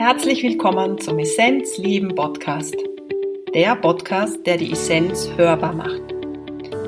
Herzlich 0.00 0.42
willkommen 0.42 0.98
zum 0.98 1.18
Essenz 1.18 1.76
Leben 1.76 2.14
Podcast. 2.14 2.74
Der 3.52 3.76
Podcast, 3.76 4.38
der 4.46 4.56
die 4.56 4.72
Essenz 4.72 5.28
hörbar 5.36 5.74
macht. 5.74 6.00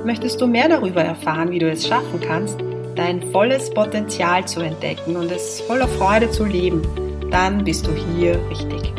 Möchtest 0.07 0.41
du 0.41 0.47
mehr 0.47 0.67
darüber 0.67 1.03
erfahren, 1.03 1.51
wie 1.51 1.59
du 1.59 1.71
es 1.71 1.87
schaffen 1.87 2.21
kannst, 2.27 2.59
dein 2.97 3.21
volles 3.31 3.69
Potenzial 3.69 4.49
zu 4.49 4.61
entdecken 4.61 5.17
und 5.17 5.31
es 5.31 5.61
voller 5.61 5.89
Freude 5.89 6.31
zu 6.31 6.47
leben, 6.47 6.81
dann 7.31 7.63
bist 7.63 7.87
du 7.87 7.91
hier 7.93 8.41
richtig. 8.49 8.95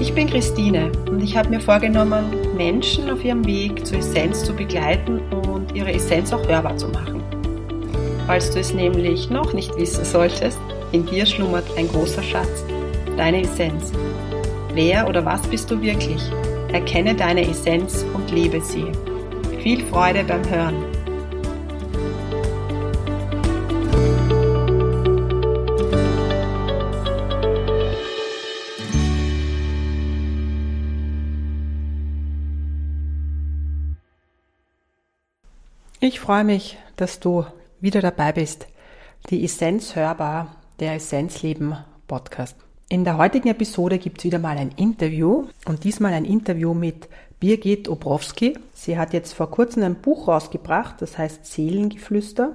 Ich 0.00 0.12
bin 0.12 0.28
Christine 0.28 0.90
und 1.08 1.22
ich 1.22 1.36
habe 1.36 1.48
mir 1.48 1.60
vorgenommen, 1.60 2.24
Menschen 2.56 3.08
auf 3.08 3.24
ihrem 3.24 3.46
Weg 3.46 3.86
zur 3.86 3.98
Essenz 3.98 4.44
zu 4.44 4.52
begleiten 4.52 5.20
und 5.46 5.76
ihre 5.76 5.92
Essenz 5.92 6.32
auch 6.32 6.44
hörbar 6.48 6.76
zu 6.76 6.88
machen. 6.88 7.22
Falls 8.26 8.50
du 8.50 8.58
es 8.58 8.74
nämlich 8.74 9.30
noch 9.30 9.52
nicht 9.52 9.76
wissen 9.76 10.04
solltest, 10.04 10.58
in 10.90 11.06
dir 11.06 11.24
schlummert 11.24 11.66
ein 11.78 11.86
großer 11.86 12.24
Schatz 12.24 12.64
deine 13.16 13.42
Essenz. 13.42 13.92
Wer 14.74 15.08
oder 15.08 15.24
was 15.24 15.42
bist 15.42 15.70
du 15.70 15.80
wirklich? 15.80 16.22
Erkenne 16.72 17.14
deine 17.14 17.48
Essenz 17.48 18.04
und 18.14 18.30
lebe 18.30 18.60
sie. 18.60 18.90
Viel 19.62 19.84
Freude 19.86 20.24
beim 20.24 20.48
Hören. 20.48 20.84
Ich 36.04 36.18
freue 36.18 36.42
mich, 36.42 36.78
dass 36.96 37.20
du 37.20 37.46
wieder 37.80 38.00
dabei 38.00 38.32
bist. 38.32 38.66
Die 39.30 39.44
Essenz 39.44 39.94
hörbar, 39.94 40.56
der 40.80 40.94
Essenzleben 40.94 41.76
Podcast. 42.08 42.56
In 42.92 43.04
der 43.04 43.16
heutigen 43.16 43.48
Episode 43.48 43.96
gibt 43.96 44.18
es 44.18 44.24
wieder 44.24 44.38
mal 44.38 44.58
ein 44.58 44.70
Interview 44.76 45.46
und 45.64 45.84
diesmal 45.84 46.12
ein 46.12 46.26
Interview 46.26 46.74
mit 46.74 47.08
Birgit 47.40 47.88
Obrowski. 47.88 48.58
Sie 48.74 48.98
hat 48.98 49.14
jetzt 49.14 49.32
vor 49.32 49.50
kurzem 49.50 49.82
ein 49.82 49.94
Buch 49.94 50.28
rausgebracht, 50.28 51.00
das 51.00 51.16
heißt 51.16 51.46
Seelengeflüster. 51.46 52.54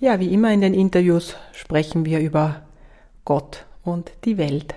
Ja, 0.00 0.18
wie 0.18 0.32
immer 0.32 0.50
in 0.50 0.62
den 0.62 0.72
Interviews 0.72 1.36
sprechen 1.52 2.06
wir 2.06 2.20
über 2.20 2.62
Gott 3.26 3.66
und 3.82 4.12
die 4.24 4.38
Welt. 4.38 4.76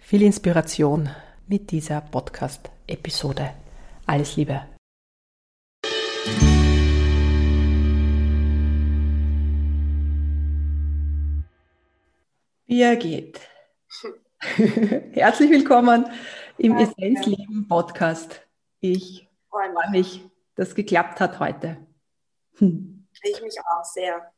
Viel 0.00 0.22
Inspiration 0.22 1.08
mit 1.46 1.70
dieser 1.70 2.00
Podcast-Episode. 2.00 3.50
Alles 4.04 4.34
Liebe. 4.34 4.62
Birgit. 12.72 13.38
Herzlich 15.12 15.50
willkommen 15.50 16.06
im 16.56 16.78
ja, 16.78 16.84
Essenzleben 16.84 17.68
Podcast. 17.68 18.40
Ich 18.80 19.28
freue 19.50 19.90
mich, 19.90 20.24
dass 20.54 20.68
es 20.68 20.74
geklappt 20.74 21.20
hat 21.20 21.38
heute. 21.38 21.76
Hm. 22.56 23.06
Ich 23.24 23.42
mich 23.42 23.58
auch 23.60 23.84
sehr. 23.84 24.32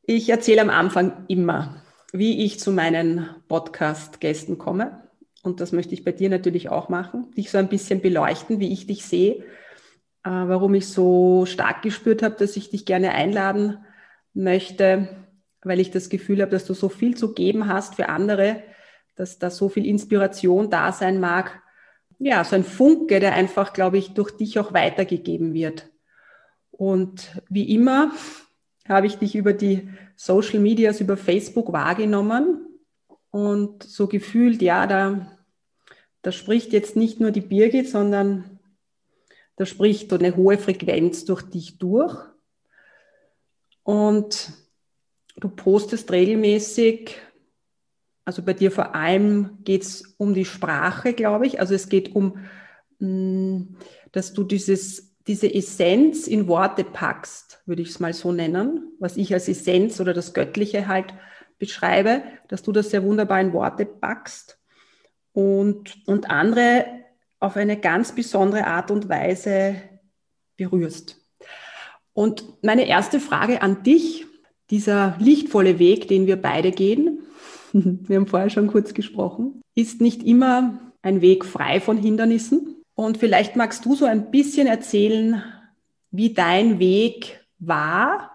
Ich 0.00 0.30
erzähle 0.30 0.62
am 0.62 0.70
Anfang 0.70 1.26
immer, 1.28 1.82
wie 2.10 2.46
ich 2.46 2.58
zu 2.58 2.72
meinen 2.72 3.28
Podcast-Gästen 3.48 4.56
komme. 4.56 5.06
Und 5.42 5.60
das 5.60 5.72
möchte 5.72 5.92
ich 5.92 6.04
bei 6.04 6.12
dir 6.12 6.30
natürlich 6.30 6.70
auch 6.70 6.88
machen. 6.88 7.32
Dich 7.32 7.50
so 7.50 7.58
ein 7.58 7.68
bisschen 7.68 8.00
beleuchten, 8.00 8.60
wie 8.60 8.72
ich 8.72 8.86
dich 8.86 9.04
sehe. 9.04 9.44
Äh, 10.24 10.30
warum 10.30 10.72
ich 10.72 10.88
so 10.88 11.44
stark 11.44 11.82
gespürt 11.82 12.22
habe, 12.22 12.36
dass 12.36 12.56
ich 12.56 12.70
dich 12.70 12.86
gerne 12.86 13.10
einladen 13.10 13.84
möchte 14.32 15.23
weil 15.64 15.80
ich 15.80 15.90
das 15.90 16.08
Gefühl 16.08 16.40
habe, 16.42 16.50
dass 16.50 16.66
du 16.66 16.74
so 16.74 16.88
viel 16.88 17.16
zu 17.16 17.34
geben 17.34 17.68
hast 17.68 17.94
für 17.96 18.08
andere, 18.08 18.62
dass 19.16 19.38
da 19.38 19.50
so 19.50 19.68
viel 19.68 19.86
Inspiration 19.86 20.70
da 20.70 20.92
sein 20.92 21.20
mag. 21.20 21.62
Ja, 22.18 22.44
so 22.44 22.56
ein 22.56 22.64
Funke, 22.64 23.20
der 23.20 23.34
einfach, 23.34 23.72
glaube 23.72 23.98
ich, 23.98 24.14
durch 24.14 24.30
dich 24.30 24.58
auch 24.58 24.72
weitergegeben 24.72 25.54
wird. 25.54 25.90
Und 26.70 27.40
wie 27.48 27.74
immer 27.74 28.12
habe 28.88 29.06
ich 29.06 29.16
dich 29.16 29.34
über 29.34 29.52
die 29.52 29.88
Social 30.16 30.60
Medias, 30.60 31.00
über 31.00 31.16
Facebook 31.16 31.72
wahrgenommen 31.72 32.66
und 33.30 33.82
so 33.82 34.06
gefühlt, 34.06 34.62
ja, 34.62 34.86
da, 34.86 35.26
da 36.22 36.32
spricht 36.32 36.72
jetzt 36.72 36.96
nicht 36.96 37.20
nur 37.20 37.30
die 37.30 37.40
Birgit, 37.40 37.88
sondern 37.88 38.60
da 39.56 39.66
spricht 39.66 40.12
eine 40.12 40.36
hohe 40.36 40.58
Frequenz 40.58 41.24
durch 41.24 41.42
dich 41.42 41.78
durch. 41.78 42.16
Und 43.82 44.52
Du 45.36 45.48
postest 45.48 46.10
regelmäßig, 46.12 47.16
also 48.24 48.42
bei 48.42 48.54
dir 48.54 48.70
vor 48.70 48.94
allem 48.94 49.58
geht 49.64 49.82
es 49.82 50.14
um 50.16 50.34
die 50.34 50.44
Sprache, 50.44 51.12
glaube 51.12 51.46
ich. 51.46 51.60
Also 51.60 51.74
es 51.74 51.88
geht 51.88 52.14
um, 52.14 52.38
mm, 52.98 53.76
dass 54.12 54.32
du 54.32 54.44
dieses, 54.44 55.14
diese 55.26 55.52
Essenz 55.52 56.26
in 56.26 56.48
Worte 56.48 56.84
packst, 56.84 57.62
würde 57.66 57.82
ich 57.82 57.90
es 57.90 58.00
mal 58.00 58.12
so 58.12 58.32
nennen, 58.32 58.92
was 58.98 59.16
ich 59.16 59.32
als 59.34 59.48
Essenz 59.48 60.00
oder 60.00 60.14
das 60.14 60.32
Göttliche 60.32 60.86
halt 60.86 61.12
beschreibe, 61.58 62.22
dass 62.48 62.62
du 62.62 62.72
das 62.72 62.90
sehr 62.90 63.02
wunderbar 63.02 63.40
in 63.40 63.52
Worte 63.52 63.84
packst 63.86 64.58
und, 65.32 65.96
und 66.06 66.30
andere 66.30 66.86
auf 67.40 67.56
eine 67.56 67.78
ganz 67.78 68.14
besondere 68.14 68.66
Art 68.66 68.90
und 68.90 69.08
Weise 69.08 69.76
berührst. 70.56 71.20
Und 72.12 72.62
meine 72.62 72.86
erste 72.86 73.20
Frage 73.20 73.60
an 73.60 73.82
dich, 73.82 74.26
dieser 74.70 75.16
lichtvolle 75.18 75.78
Weg, 75.78 76.08
den 76.08 76.26
wir 76.26 76.36
beide 76.36 76.70
gehen, 76.70 77.20
wir 77.72 78.16
haben 78.16 78.26
vorher 78.26 78.50
schon 78.50 78.68
kurz 78.68 78.94
gesprochen, 78.94 79.60
ist 79.74 80.00
nicht 80.00 80.22
immer 80.22 80.80
ein 81.02 81.20
Weg 81.20 81.44
frei 81.44 81.80
von 81.80 81.98
Hindernissen. 81.98 82.76
Und 82.94 83.18
vielleicht 83.18 83.56
magst 83.56 83.84
du 83.84 83.94
so 83.94 84.04
ein 84.04 84.30
bisschen 84.30 84.66
erzählen, 84.66 85.42
wie 86.10 86.32
dein 86.32 86.78
Weg 86.78 87.44
war 87.58 88.30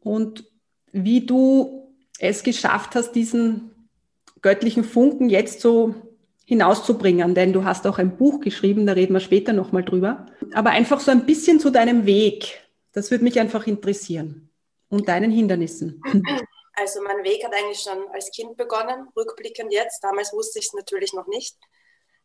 und 0.00 0.44
wie 0.92 1.24
du 1.24 1.92
es 2.18 2.42
geschafft 2.42 2.94
hast, 2.96 3.12
diesen 3.12 3.70
göttlichen 4.42 4.82
Funken 4.82 5.28
jetzt 5.28 5.60
so 5.60 5.94
hinauszubringen. 6.44 7.34
Denn 7.34 7.52
du 7.52 7.64
hast 7.64 7.86
auch 7.86 7.98
ein 7.98 8.16
Buch 8.16 8.40
geschrieben, 8.40 8.86
da 8.86 8.94
reden 8.94 9.14
wir 9.14 9.20
später 9.20 9.52
nochmal 9.52 9.84
drüber. 9.84 10.26
Aber 10.52 10.70
einfach 10.70 11.00
so 11.00 11.12
ein 11.12 11.26
bisschen 11.26 11.60
zu 11.60 11.70
deinem 11.70 12.04
Weg. 12.04 12.60
Das 12.92 13.10
würde 13.10 13.24
mich 13.24 13.38
einfach 13.38 13.66
interessieren 13.66 14.45
und 14.88 15.08
deinen 15.08 15.30
Hindernissen? 15.30 16.02
Also 16.78 17.00
mein 17.00 17.24
Weg 17.24 17.42
hat 17.42 17.54
eigentlich 17.54 17.80
schon 17.80 18.06
als 18.10 18.30
Kind 18.30 18.54
begonnen, 18.58 19.08
rückblickend 19.16 19.72
jetzt. 19.72 20.04
Damals 20.04 20.34
wusste 20.34 20.58
ich 20.58 20.66
es 20.66 20.74
natürlich 20.74 21.14
noch 21.14 21.26
nicht. 21.26 21.56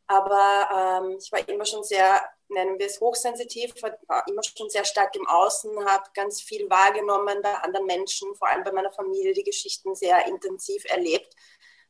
Aber 0.07 1.01
ähm, 1.05 1.17
ich 1.17 1.31
war 1.31 1.47
immer 1.47 1.66
schon 1.66 1.85
sehr, 1.85 2.22
nennen 2.49 2.77
wir 2.77 2.88
es 2.88 2.99
hochsensitiv, 2.99 3.73
war 3.81 4.27
immer 4.27 4.44
schon 4.44 4.69
sehr 4.69 4.83
stark 4.83 5.16
im 5.16 5.25
Außen, 5.25 5.85
habe 5.85 6.03
ganz 6.13 6.41
viel 6.41 6.69
wahrgenommen 6.69 7.41
bei 7.41 7.53
anderen 7.53 7.85
Menschen, 7.85 8.35
vor 8.35 8.49
allem 8.49 8.66
bei 8.66 8.73
meiner 8.73 8.91
Familie, 8.91 9.33
die 9.33 9.45
Geschichten 9.45 9.95
sehr 9.95 10.28
intensiv 10.28 10.83
erlebt 10.89 11.33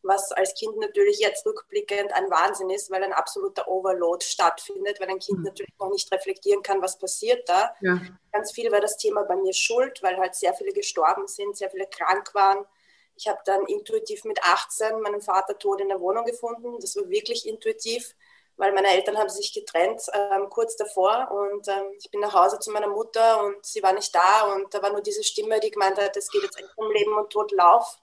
was 0.04 0.32
als 0.32 0.54
Kind 0.56 0.78
natürlich 0.78 1.20
jetzt 1.20 1.46
rückblickend 1.46 2.14
ein 2.14 2.30
Wahnsinn 2.30 2.70
ist, 2.70 2.90
weil 2.90 3.04
ein 3.04 3.14
absoluter 3.14 3.68
Overload 3.68 4.26
stattfindet, 4.26 5.00
weil 5.00 5.10
ein 5.10 5.20
Kind 5.20 5.40
mhm. 5.40 5.46
natürlich 5.46 5.74
noch 5.80 5.90
nicht 5.90 6.12
reflektieren 6.12 6.64
kann, 6.64 6.82
was 6.82 6.98
passiert 6.98 7.48
da. 7.48 7.76
Ja. 7.82 8.00
Ganz 8.32 8.52
viel 8.52 8.72
war 8.72 8.82
das 8.82 8.98
Thema 8.98 9.24
bei 9.24 9.36
mir 9.36 9.54
schuld, 9.54 10.02
weil 10.02 10.18
halt 10.18 10.36
sehr 10.36 10.54
viele 10.54 10.74
gestorben 10.74 11.28
sind, 11.28 11.56
sehr 11.56 11.70
viele 11.70 11.88
krank 11.88 12.34
waren. 12.34 12.66
Ich 13.16 13.28
habe 13.28 13.40
dann 13.46 13.66
intuitiv 13.68 14.24
mit 14.24 14.44
18 14.44 15.02
meinen 15.02 15.22
Vater 15.22 15.58
tot 15.58 15.82
in 15.82 15.90
der 15.90 16.00
Wohnung 16.00 16.26
gefunden. 16.26 16.80
Das 16.80 16.96
war 16.96 17.08
wirklich 17.10 17.48
intuitiv, 17.48 18.16
weil 18.58 18.74
meine 18.74 18.88
Eltern 18.88 19.18
haben 19.18 19.30
sich 19.30 19.54
getrennt 19.54 20.02
ähm, 20.14 20.50
kurz 20.50 20.76
davor 20.76 21.30
und 21.32 21.68
ähm, 21.68 21.86
ich 22.00 22.10
bin 22.10 22.22
nach 22.22 22.34
Hause 22.34 22.60
zu 22.60 22.72
meiner 22.72 22.88
Mutter 22.88 23.44
und 23.44 23.64
sie 23.66 23.84
war 23.84 23.94
nicht 23.94 24.14
da 24.16 24.54
und 24.54 24.74
da 24.74 24.82
war 24.82 24.92
nur 24.92 25.02
diese 25.02 25.24
Stimme, 25.24 25.60
die 25.60 25.72
gemeint 25.72 26.00
hat, 26.00 26.18
es 26.18 26.30
geht 26.30 26.44
jetzt 26.44 26.64
um 26.76 26.90
Leben 26.92 27.14
und 27.16 27.30
Tod, 27.30 27.52
lauf. 27.52 28.00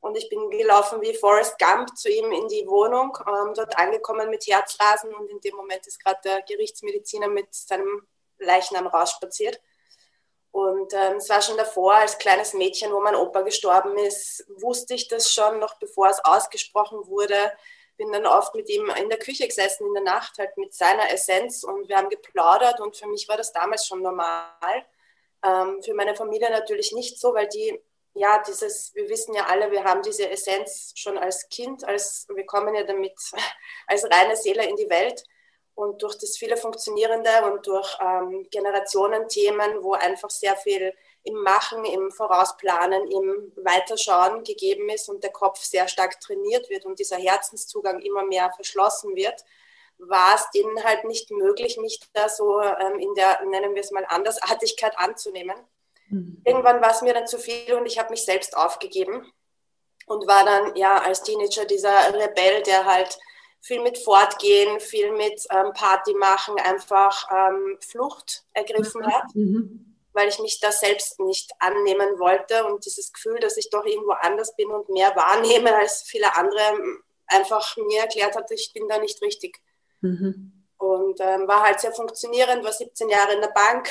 Und 0.00 0.16
ich 0.16 0.28
bin 0.30 0.50
gelaufen 0.50 1.00
wie 1.02 1.14
Forrest 1.14 1.58
Gump 1.58 1.96
zu 1.96 2.08
ihm 2.08 2.32
in 2.32 2.48
die 2.48 2.66
Wohnung, 2.66 3.16
ähm, 3.26 3.52
dort 3.54 3.76
angekommen 3.78 4.30
mit 4.30 4.46
Herzrasen 4.46 5.14
und 5.14 5.28
in 5.28 5.40
dem 5.40 5.54
Moment 5.54 5.86
ist 5.86 6.02
gerade 6.02 6.20
der 6.24 6.42
Gerichtsmediziner 6.42 7.28
mit 7.28 7.52
seinem 7.54 8.06
Leichnam 8.38 8.86
rausspaziert. 8.86 9.60
Und 10.52 10.92
ähm, 10.94 11.16
es 11.16 11.28
war 11.28 11.42
schon 11.42 11.56
davor, 11.56 11.94
als 11.94 12.18
kleines 12.18 12.54
Mädchen, 12.54 12.92
wo 12.92 13.00
mein 13.00 13.14
Opa 13.14 13.42
gestorben 13.42 13.96
ist, 13.98 14.44
wusste 14.56 14.94
ich 14.94 15.06
das 15.06 15.30
schon, 15.32 15.60
noch 15.60 15.78
bevor 15.78 16.08
es 16.08 16.24
ausgesprochen 16.24 17.06
wurde. 17.06 17.52
Bin 17.96 18.10
dann 18.10 18.26
oft 18.26 18.54
mit 18.54 18.68
ihm 18.68 18.90
in 18.98 19.10
der 19.10 19.18
Küche 19.18 19.46
gesessen 19.46 19.86
in 19.86 19.94
der 19.94 20.02
Nacht, 20.02 20.38
halt 20.38 20.56
mit 20.56 20.74
seiner 20.74 21.12
Essenz 21.12 21.62
und 21.62 21.88
wir 21.88 21.96
haben 21.98 22.08
geplaudert 22.08 22.80
und 22.80 22.96
für 22.96 23.06
mich 23.06 23.28
war 23.28 23.36
das 23.36 23.52
damals 23.52 23.86
schon 23.86 24.02
normal. 24.02 24.86
Ähm, 25.44 25.82
für 25.82 25.94
meine 25.94 26.16
Familie 26.16 26.50
natürlich 26.50 26.92
nicht 26.92 27.20
so, 27.20 27.34
weil 27.34 27.46
die 27.48 27.78
ja, 28.14 28.42
dieses, 28.46 28.94
wir 28.94 29.08
wissen 29.08 29.34
ja 29.34 29.46
alle, 29.46 29.70
wir 29.70 29.84
haben 29.84 30.02
diese 30.02 30.28
Essenz 30.28 30.92
schon 30.96 31.16
als 31.18 31.48
Kind, 31.48 31.84
als, 31.84 32.26
wir 32.34 32.44
kommen 32.44 32.74
ja 32.74 32.82
damit 32.84 33.14
als 33.86 34.04
reine 34.04 34.36
Seele 34.36 34.68
in 34.68 34.76
die 34.76 34.90
Welt. 34.90 35.24
Und 35.74 36.02
durch 36.02 36.18
das 36.18 36.36
viele 36.36 36.58
Funktionierende 36.58 37.30
und 37.50 37.66
durch 37.66 37.96
ähm, 38.00 38.46
Generationenthemen, 38.50 39.82
wo 39.82 39.94
einfach 39.94 40.28
sehr 40.28 40.54
viel 40.56 40.92
im 41.22 41.36
Machen, 41.42 41.84
im 41.86 42.10
Vorausplanen, 42.10 43.10
im 43.10 43.52
Weiterschauen 43.64 44.44
gegeben 44.44 44.90
ist 44.90 45.08
und 45.08 45.22
der 45.22 45.32
Kopf 45.32 45.58
sehr 45.62 45.88
stark 45.88 46.20
trainiert 46.20 46.68
wird 46.68 46.84
und 46.84 46.98
dieser 46.98 47.16
Herzenszugang 47.16 48.00
immer 48.00 48.24
mehr 48.24 48.52
verschlossen 48.56 49.14
wird, 49.16 49.42
war 49.98 50.34
es 50.34 50.50
denen 50.50 50.82
halt 50.84 51.04
nicht 51.04 51.30
möglich, 51.30 51.78
mich 51.78 52.00
da 52.12 52.28
so 52.28 52.60
ähm, 52.60 52.98
in 52.98 53.14
der, 53.14 53.42
nennen 53.46 53.74
wir 53.74 53.82
es 53.82 53.90
mal, 53.90 54.04
Andersartigkeit 54.08 54.98
anzunehmen. 54.98 55.56
Mhm. 56.10 56.42
Irgendwann 56.44 56.80
war 56.80 56.90
es 56.90 57.02
mir 57.02 57.14
dann 57.14 57.26
zu 57.26 57.38
viel 57.38 57.72
und 57.74 57.86
ich 57.86 57.98
habe 57.98 58.10
mich 58.10 58.24
selbst 58.24 58.56
aufgegeben 58.56 59.32
und 60.06 60.26
war 60.26 60.44
dann 60.44 60.76
ja 60.76 60.98
als 60.98 61.22
Teenager 61.22 61.64
dieser 61.64 62.12
Rebell, 62.12 62.62
der 62.62 62.84
halt 62.84 63.18
viel 63.60 63.80
mit 63.82 63.98
Fortgehen, 63.98 64.80
viel 64.80 65.12
mit 65.12 65.44
ähm, 65.50 65.72
Party 65.72 66.14
machen, 66.14 66.56
einfach 66.58 67.28
ähm, 67.30 67.78
Flucht 67.80 68.44
ergriffen 68.52 69.06
hat, 69.06 69.34
mhm. 69.34 69.96
weil 70.12 70.28
ich 70.28 70.38
mich 70.40 70.60
da 70.60 70.72
selbst 70.72 71.20
nicht 71.20 71.52
annehmen 71.58 72.18
wollte 72.18 72.64
und 72.64 72.84
dieses 72.84 73.12
Gefühl, 73.12 73.38
dass 73.38 73.56
ich 73.56 73.70
doch 73.70 73.84
irgendwo 73.84 74.12
anders 74.12 74.56
bin 74.56 74.70
und 74.70 74.88
mehr 74.88 75.14
wahrnehme 75.14 75.74
als 75.76 76.02
viele 76.02 76.34
andere, 76.36 76.62
einfach 77.26 77.76
mir 77.76 78.00
erklärt 78.00 78.34
hat, 78.34 78.50
ich 78.50 78.72
bin 78.72 78.88
da 78.88 78.98
nicht 78.98 79.22
richtig. 79.22 79.60
Mhm. 80.00 80.52
Und 80.78 81.20
ähm, 81.20 81.46
war 81.46 81.62
halt 81.62 81.78
sehr 81.80 81.92
funktionierend, 81.92 82.64
war 82.64 82.72
17 82.72 83.10
Jahre 83.10 83.34
in 83.34 83.42
der 83.42 83.48
Bank, 83.48 83.88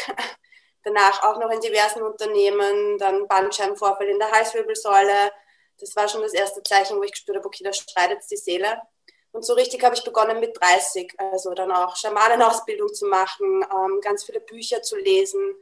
danach 0.83 1.23
auch 1.23 1.39
noch 1.39 1.49
in 1.51 1.59
diversen 1.59 2.01
Unternehmen, 2.01 2.97
dann 2.97 3.27
Bandscheibenvorfall 3.27 4.07
in 4.07 4.19
der 4.19 4.31
Halswirbelsäule. 4.31 5.31
Das 5.79 5.95
war 5.95 6.07
schon 6.07 6.21
das 6.21 6.33
erste 6.33 6.61
Zeichen, 6.63 6.97
wo 6.97 7.03
ich 7.03 7.11
gespürt 7.11 7.37
habe, 7.37 7.47
okay, 7.47 7.63
da 7.63 7.73
streitet 7.73 8.19
die 8.29 8.37
Seele. 8.37 8.81
Und 9.31 9.45
so 9.45 9.53
richtig 9.53 9.83
habe 9.83 9.95
ich 9.95 10.03
begonnen 10.03 10.39
mit 10.39 10.59
30, 10.59 11.13
also 11.17 11.53
dann 11.53 11.71
auch 11.71 11.95
Schamanenausbildung 11.95 12.93
zu 12.93 13.05
machen, 13.05 13.63
ähm, 13.63 14.01
ganz 14.01 14.23
viele 14.23 14.39
Bücher 14.39 14.81
zu 14.81 14.97
lesen. 14.97 15.55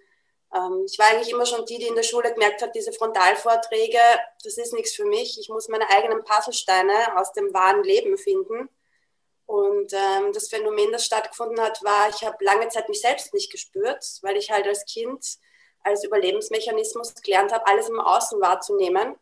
Ähm, 0.55 0.85
ich 0.89 0.97
war 0.97 1.07
eigentlich 1.07 1.31
immer 1.31 1.45
schon 1.45 1.65
die, 1.65 1.77
die 1.77 1.87
in 1.87 1.95
der 1.95 2.03
Schule 2.03 2.33
gemerkt 2.33 2.61
hat, 2.61 2.75
diese 2.75 2.93
Frontalvorträge, 2.93 3.99
das 4.43 4.57
ist 4.57 4.73
nichts 4.73 4.93
für 4.93 5.05
mich. 5.05 5.37
Ich 5.39 5.49
muss 5.49 5.67
meine 5.67 5.89
eigenen 5.89 6.23
Puzzlesteine 6.23 7.17
aus 7.17 7.33
dem 7.33 7.53
wahren 7.53 7.83
Leben 7.83 8.17
finden. 8.17 8.69
Und 9.47 9.93
ähm, 9.93 10.33
das 10.33 10.49
Phänomen, 10.49 10.91
das 10.91 11.05
stattgefunden 11.05 11.59
hat, 11.61 11.81
war, 11.81 12.09
ich 12.09 12.23
habe 12.23 12.43
lange 12.43 12.67
Zeit 12.67 12.89
mich 12.89 12.99
selbst 12.99 13.33
nicht 13.33 13.49
gespürt, 13.49 14.03
weil 14.21 14.35
ich 14.35 14.51
halt 14.51 14.67
als 14.67 14.85
Kind 14.85 15.25
als 15.83 16.03
Überlebensmechanismus 16.03 17.15
gelernt 17.15 17.53
habe, 17.53 17.65
alles 17.65 17.87
im 17.87 17.99
Außen 17.99 18.41
wahrzunehmen. 18.41 19.15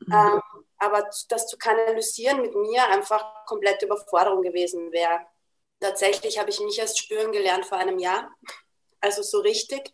Mhm. 0.00 0.12
Ähm, 0.12 0.42
aber 0.78 1.08
das 1.28 1.46
zu 1.46 1.56
kanalisieren 1.58 2.40
mit 2.40 2.56
mir 2.56 2.84
einfach 2.88 3.46
komplette 3.46 3.86
Überforderung 3.86 4.42
gewesen 4.42 4.90
wäre. 4.90 5.20
Tatsächlich 5.80 6.40
habe 6.40 6.50
ich 6.50 6.58
mich 6.58 6.78
erst 6.78 6.98
spüren 6.98 7.30
gelernt 7.30 7.64
vor 7.64 7.78
einem 7.78 8.00
Jahr, 8.00 8.32
also 9.00 9.22
so 9.22 9.38
richtig, 9.38 9.92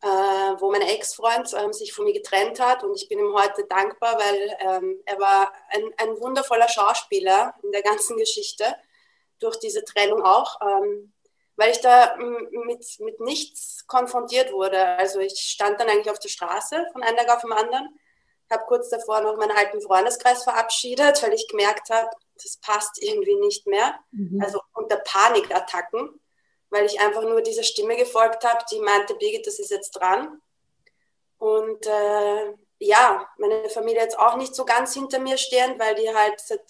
äh, 0.00 0.06
wo 0.06 0.70
mein 0.70 0.82
Ex-Freund 0.82 1.52
ähm, 1.54 1.72
sich 1.72 1.92
von 1.92 2.04
mir 2.04 2.12
getrennt 2.12 2.60
hat 2.60 2.84
und 2.84 2.94
ich 2.94 3.08
bin 3.08 3.18
ihm 3.18 3.34
heute 3.34 3.64
dankbar, 3.64 4.16
weil 4.16 4.56
ähm, 4.60 5.02
er 5.06 5.18
war 5.18 5.52
ein, 5.70 5.92
ein 5.96 6.20
wundervoller 6.20 6.68
Schauspieler 6.68 7.54
in 7.64 7.72
der 7.72 7.82
ganzen 7.82 8.16
Geschichte 8.16 8.76
durch 9.42 9.58
diese 9.58 9.84
Trennung 9.84 10.22
auch, 10.22 10.60
ähm, 10.60 11.12
weil 11.56 11.70
ich 11.70 11.80
da 11.80 12.16
mit, 12.16 12.84
mit 13.00 13.20
nichts 13.20 13.86
konfrontiert 13.86 14.52
wurde. 14.52 14.78
Also 14.98 15.20
ich 15.20 15.38
stand 15.38 15.80
dann 15.80 15.88
eigentlich 15.88 16.10
auf 16.10 16.18
der 16.18 16.28
Straße 16.28 16.86
von 16.92 17.02
einem 17.02 17.16
Tag 17.16 17.30
auf 17.30 17.42
den 17.42 17.52
anderen, 17.52 17.98
habe 18.50 18.64
kurz 18.66 18.88
davor 18.90 19.20
noch 19.20 19.36
meinen 19.36 19.56
alten 19.56 19.80
Freundeskreis 19.80 20.44
verabschiedet, 20.44 21.22
weil 21.22 21.32
ich 21.32 21.48
gemerkt 21.48 21.90
habe, 21.90 22.10
das 22.42 22.58
passt 22.58 23.02
irgendwie 23.02 23.36
nicht 23.36 23.66
mehr. 23.66 23.98
Mhm. 24.12 24.40
Also 24.42 24.60
unter 24.74 24.96
Panikattacken, 24.96 26.20
weil 26.70 26.86
ich 26.86 27.00
einfach 27.00 27.22
nur 27.22 27.42
dieser 27.42 27.62
Stimme 27.62 27.96
gefolgt 27.96 28.44
habe, 28.44 28.64
die 28.70 28.80
meinte, 28.80 29.14
Birgit, 29.14 29.46
das 29.46 29.58
ist 29.58 29.70
jetzt 29.70 29.92
dran. 29.92 30.40
Und 31.38 31.86
äh, 31.86 32.54
ja, 32.78 33.28
meine 33.38 33.68
Familie 33.68 34.02
jetzt 34.02 34.18
auch 34.18 34.36
nicht 34.36 34.54
so 34.54 34.64
ganz 34.64 34.94
hinter 34.94 35.18
mir 35.18 35.38
stehen, 35.38 35.78
weil 35.78 35.94
die 35.94 36.12
halt 36.14 36.40
seit 36.40 36.62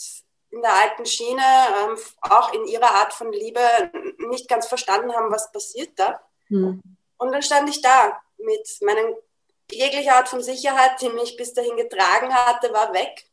in 0.53 0.61
der 0.61 0.73
alten 0.73 1.07
Schiene 1.07 1.43
ähm, 1.43 1.99
auch 2.21 2.53
in 2.53 2.67
ihrer 2.67 2.91
Art 2.91 3.15
von 3.15 3.33
Liebe 3.33 3.61
nicht 4.29 4.49
ganz 4.49 4.67
verstanden 4.69 5.13
haben, 5.13 5.33
was 5.33 5.51
passiert 5.51 5.99
da. 5.99 6.21
Mhm. 6.49 6.83
Und 7.17 7.33
dann 7.33 7.43
stand 7.43 7.71
ich 7.71 7.81
da 7.81 8.21
mit 8.37 8.69
meinen 8.83 9.15
jegliche 9.71 10.13
Art 10.13 10.29
von 10.29 10.43
Sicherheit, 10.43 11.01
die 11.01 11.09
mich 11.09 11.37
bis 11.37 11.55
dahin 11.55 11.77
getragen 11.77 12.35
hatte, 12.35 12.73
war 12.73 12.93
weg. 12.93 13.25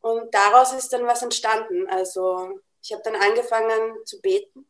Und 0.00 0.32
daraus 0.32 0.72
ist 0.72 0.92
dann 0.92 1.06
was 1.06 1.22
entstanden. 1.22 1.88
Also 1.88 2.60
ich 2.80 2.92
habe 2.92 3.02
dann 3.02 3.16
angefangen 3.16 3.96
zu 4.04 4.20
beten. 4.20 4.66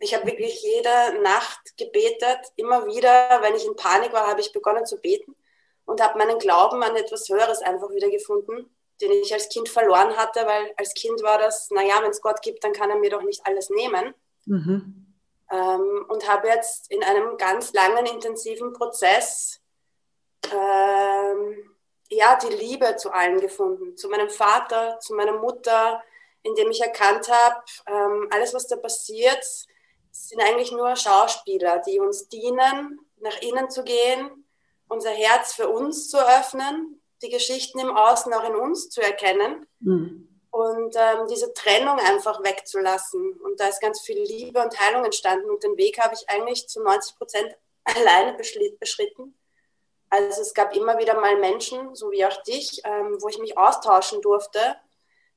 Ich 0.00 0.14
habe 0.14 0.26
wirklich 0.26 0.62
jede 0.62 1.22
Nacht 1.22 1.76
gebetet. 1.78 2.40
Immer 2.56 2.86
wieder, 2.86 3.40
wenn 3.40 3.54
ich 3.54 3.64
in 3.64 3.74
Panik 3.74 4.12
war, 4.12 4.26
habe 4.26 4.42
ich 4.42 4.52
begonnen 4.52 4.84
zu 4.84 5.00
beten 5.00 5.34
und 5.86 6.02
habe 6.02 6.18
meinen 6.18 6.38
Glauben 6.38 6.82
an 6.82 6.94
etwas 6.96 7.28
Höheres 7.28 7.62
einfach 7.62 7.90
wieder 7.90 8.10
gefunden 8.10 8.73
den 9.00 9.10
ich 9.12 9.32
als 9.32 9.48
Kind 9.48 9.68
verloren 9.68 10.16
hatte, 10.16 10.46
weil 10.46 10.72
als 10.76 10.94
Kind 10.94 11.22
war 11.22 11.38
das, 11.38 11.70
naja, 11.70 11.94
wenn 12.02 12.10
es 12.10 12.20
Gott 12.20 12.40
gibt, 12.42 12.62
dann 12.64 12.72
kann 12.72 12.90
er 12.90 12.96
mir 12.96 13.10
doch 13.10 13.22
nicht 13.22 13.46
alles 13.46 13.70
nehmen. 13.70 14.14
Mhm. 14.46 15.06
Ähm, 15.50 16.06
und 16.08 16.28
habe 16.28 16.48
jetzt 16.48 16.90
in 16.90 17.02
einem 17.02 17.36
ganz 17.36 17.72
langen, 17.72 18.06
intensiven 18.06 18.72
Prozess 18.72 19.60
ähm, 20.52 21.74
ja, 22.10 22.36
die 22.36 22.54
Liebe 22.54 22.96
zu 22.96 23.10
allen 23.10 23.40
gefunden, 23.40 23.96
zu 23.96 24.08
meinem 24.08 24.30
Vater, 24.30 24.98
zu 25.00 25.14
meiner 25.14 25.38
Mutter, 25.38 26.02
indem 26.42 26.70
ich 26.70 26.80
erkannt 26.80 27.28
habe, 27.28 27.62
ähm, 27.86 28.28
alles, 28.30 28.54
was 28.54 28.66
da 28.66 28.76
passiert, 28.76 29.42
sind 30.10 30.40
eigentlich 30.40 30.70
nur 30.70 30.94
Schauspieler, 30.96 31.80
die 31.86 31.98
uns 31.98 32.28
dienen, 32.28 33.00
nach 33.18 33.40
innen 33.40 33.70
zu 33.70 33.82
gehen, 33.82 34.46
unser 34.88 35.10
Herz 35.10 35.54
für 35.54 35.68
uns 35.68 36.10
zu 36.10 36.18
öffnen, 36.18 37.00
die 37.24 37.30
Geschichten 37.30 37.78
im 37.78 37.96
Außen 37.96 38.32
auch 38.32 38.44
in 38.48 38.54
uns 38.54 38.90
zu 38.90 39.00
erkennen 39.00 39.66
mhm. 39.80 40.28
und 40.50 40.94
ähm, 40.96 41.26
diese 41.28 41.52
Trennung 41.54 41.98
einfach 41.98 42.42
wegzulassen. 42.44 43.32
Und 43.40 43.58
da 43.58 43.68
ist 43.68 43.80
ganz 43.80 44.00
viel 44.00 44.22
Liebe 44.22 44.62
und 44.62 44.78
Heilung 44.78 45.04
entstanden 45.04 45.50
und 45.50 45.62
den 45.64 45.76
Weg 45.76 45.98
habe 45.98 46.14
ich 46.14 46.28
eigentlich 46.28 46.68
zu 46.68 46.82
90 46.82 47.16
Prozent 47.16 47.56
alleine 47.84 48.34
beschritten. 48.34 49.34
Also 50.10 50.42
es 50.42 50.54
gab 50.54 50.76
immer 50.76 50.98
wieder 50.98 51.20
mal 51.20 51.36
Menschen, 51.40 51.94
so 51.94 52.10
wie 52.12 52.24
auch 52.24 52.42
dich, 52.44 52.82
ähm, 52.84 53.16
wo 53.20 53.28
ich 53.28 53.38
mich 53.38 53.58
austauschen 53.58 54.22
durfte. 54.22 54.76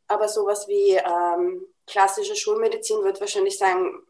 Aber 0.07 0.27
sowas 0.27 0.67
wie 0.67 0.91
ähm, 0.91 1.65
klassische 1.87 2.35
Schulmedizin 2.35 3.03
wird 3.03 3.19
wahrscheinlich 3.19 3.57
sagen, 3.57 4.03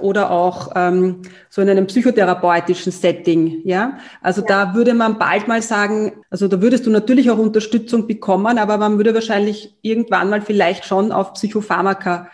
oder 0.00 0.30
auch 0.30 0.72
ähm, 0.74 1.22
so 1.50 1.60
in 1.60 1.68
einem 1.68 1.86
psychotherapeutischen 1.86 2.92
Setting, 2.92 3.60
ja. 3.64 3.98
Also 4.22 4.40
ja. 4.42 4.46
da 4.46 4.74
würde 4.74 4.94
man 4.94 5.18
bald 5.18 5.46
mal 5.46 5.60
sagen, 5.62 6.24
also 6.30 6.48
da 6.48 6.62
würdest 6.62 6.86
du 6.86 6.90
natürlich 6.90 7.30
auch 7.30 7.38
Unterstützung 7.38 8.06
bekommen, 8.06 8.58
aber 8.58 8.78
man 8.78 8.96
würde 8.96 9.14
wahrscheinlich 9.14 9.76
irgendwann 9.82 10.30
mal 10.30 10.40
vielleicht 10.40 10.84
schon 10.84 11.12
auf 11.12 11.34
Psychopharmaka 11.34 12.30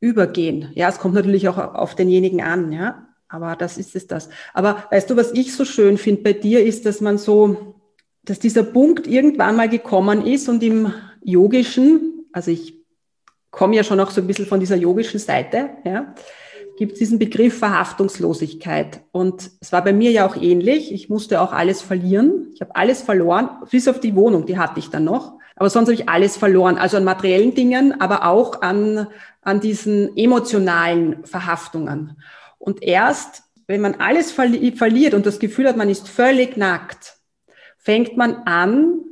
übergehen. 0.00 0.70
Ja, 0.74 0.88
es 0.88 0.98
kommt 0.98 1.14
natürlich 1.14 1.48
auch 1.48 1.58
auf 1.58 1.94
denjenigen 1.94 2.42
an, 2.42 2.72
ja. 2.72 3.06
Aber 3.28 3.56
das 3.56 3.78
ist 3.78 3.96
es 3.96 4.06
das. 4.06 4.28
Aber 4.52 4.84
weißt 4.90 5.08
du, 5.08 5.16
was 5.16 5.32
ich 5.32 5.54
so 5.54 5.64
schön 5.64 5.96
finde 5.96 6.22
bei 6.22 6.32
dir, 6.34 6.64
ist, 6.64 6.84
dass 6.84 7.00
man 7.00 7.16
so, 7.16 7.76
dass 8.24 8.38
dieser 8.38 8.62
Punkt 8.62 9.06
irgendwann 9.06 9.56
mal 9.56 9.70
gekommen 9.70 10.26
ist 10.26 10.50
und 10.50 10.62
im 10.62 10.92
Yogischen, 11.24 12.26
also 12.32 12.50
ich 12.50 12.82
komme 13.50 13.76
ja 13.76 13.84
schon 13.84 14.00
auch 14.00 14.10
so 14.10 14.20
ein 14.20 14.26
bisschen 14.26 14.46
von 14.46 14.60
dieser 14.60 14.76
yogischen 14.76 15.18
Seite, 15.18 15.70
ja, 15.84 16.14
gibt 16.82 16.94
es 16.94 16.98
diesen 16.98 17.20
Begriff 17.20 17.60
Verhaftungslosigkeit. 17.60 19.02
Und 19.12 19.52
es 19.60 19.70
war 19.70 19.84
bei 19.84 19.92
mir 19.92 20.10
ja 20.10 20.26
auch 20.26 20.34
ähnlich. 20.34 20.92
Ich 20.92 21.08
musste 21.08 21.40
auch 21.40 21.52
alles 21.52 21.80
verlieren. 21.80 22.48
Ich 22.54 22.60
habe 22.60 22.74
alles 22.74 23.02
verloren, 23.02 23.50
bis 23.70 23.86
auf 23.86 24.00
die 24.00 24.16
Wohnung, 24.16 24.46
die 24.46 24.58
hatte 24.58 24.80
ich 24.80 24.90
dann 24.90 25.04
noch. 25.04 25.38
Aber 25.54 25.70
sonst 25.70 25.86
habe 25.86 25.94
ich 25.94 26.08
alles 26.08 26.36
verloren. 26.36 26.78
Also 26.78 26.96
an 26.96 27.04
materiellen 27.04 27.54
Dingen, 27.54 28.00
aber 28.00 28.26
auch 28.26 28.62
an, 28.62 29.06
an 29.42 29.60
diesen 29.60 30.16
emotionalen 30.16 31.24
Verhaftungen. 31.24 32.20
Und 32.58 32.82
erst, 32.82 33.44
wenn 33.68 33.80
man 33.80 33.94
alles 34.00 34.32
verli 34.32 34.72
verliert 34.72 35.14
und 35.14 35.24
das 35.24 35.38
Gefühl 35.38 35.68
hat, 35.68 35.76
man 35.76 35.88
ist 35.88 36.08
völlig 36.08 36.56
nackt, 36.56 37.14
fängt 37.78 38.16
man 38.16 38.34
an, 38.44 39.04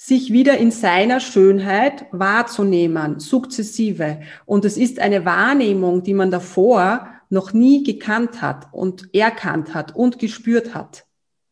sich 0.00 0.32
wieder 0.32 0.56
in 0.56 0.70
seiner 0.70 1.18
Schönheit 1.18 2.06
wahrzunehmen, 2.12 3.18
sukzessive. 3.18 4.20
Und 4.46 4.64
es 4.64 4.76
ist 4.76 5.00
eine 5.00 5.24
Wahrnehmung, 5.24 6.04
die 6.04 6.14
man 6.14 6.30
davor 6.30 7.08
noch 7.30 7.52
nie 7.52 7.82
gekannt 7.82 8.40
hat 8.40 8.68
und 8.72 9.12
erkannt 9.12 9.74
hat 9.74 9.96
und 9.96 10.20
gespürt 10.20 10.72
hat. 10.72 11.04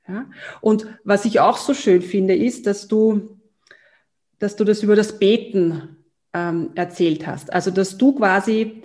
Ja? 0.09 0.27
Und 0.61 0.87
was 1.03 1.25
ich 1.25 1.41
auch 1.41 1.59
so 1.59 1.75
schön 1.75 2.03
finde, 2.03 2.37
ist, 2.37 2.69
dass 2.69 2.87
du, 2.87 3.37
dass 4.39 4.55
du 4.55 4.63
das 4.63 4.85
über 4.85 4.95
das 4.95 5.19
Beten 5.19 5.97
ähm, 6.33 6.71
erzählt 6.77 7.27
hast. 7.27 7.53
Also, 7.53 7.73
dass 7.73 7.99
du 7.99 8.15
quasi 8.15 8.81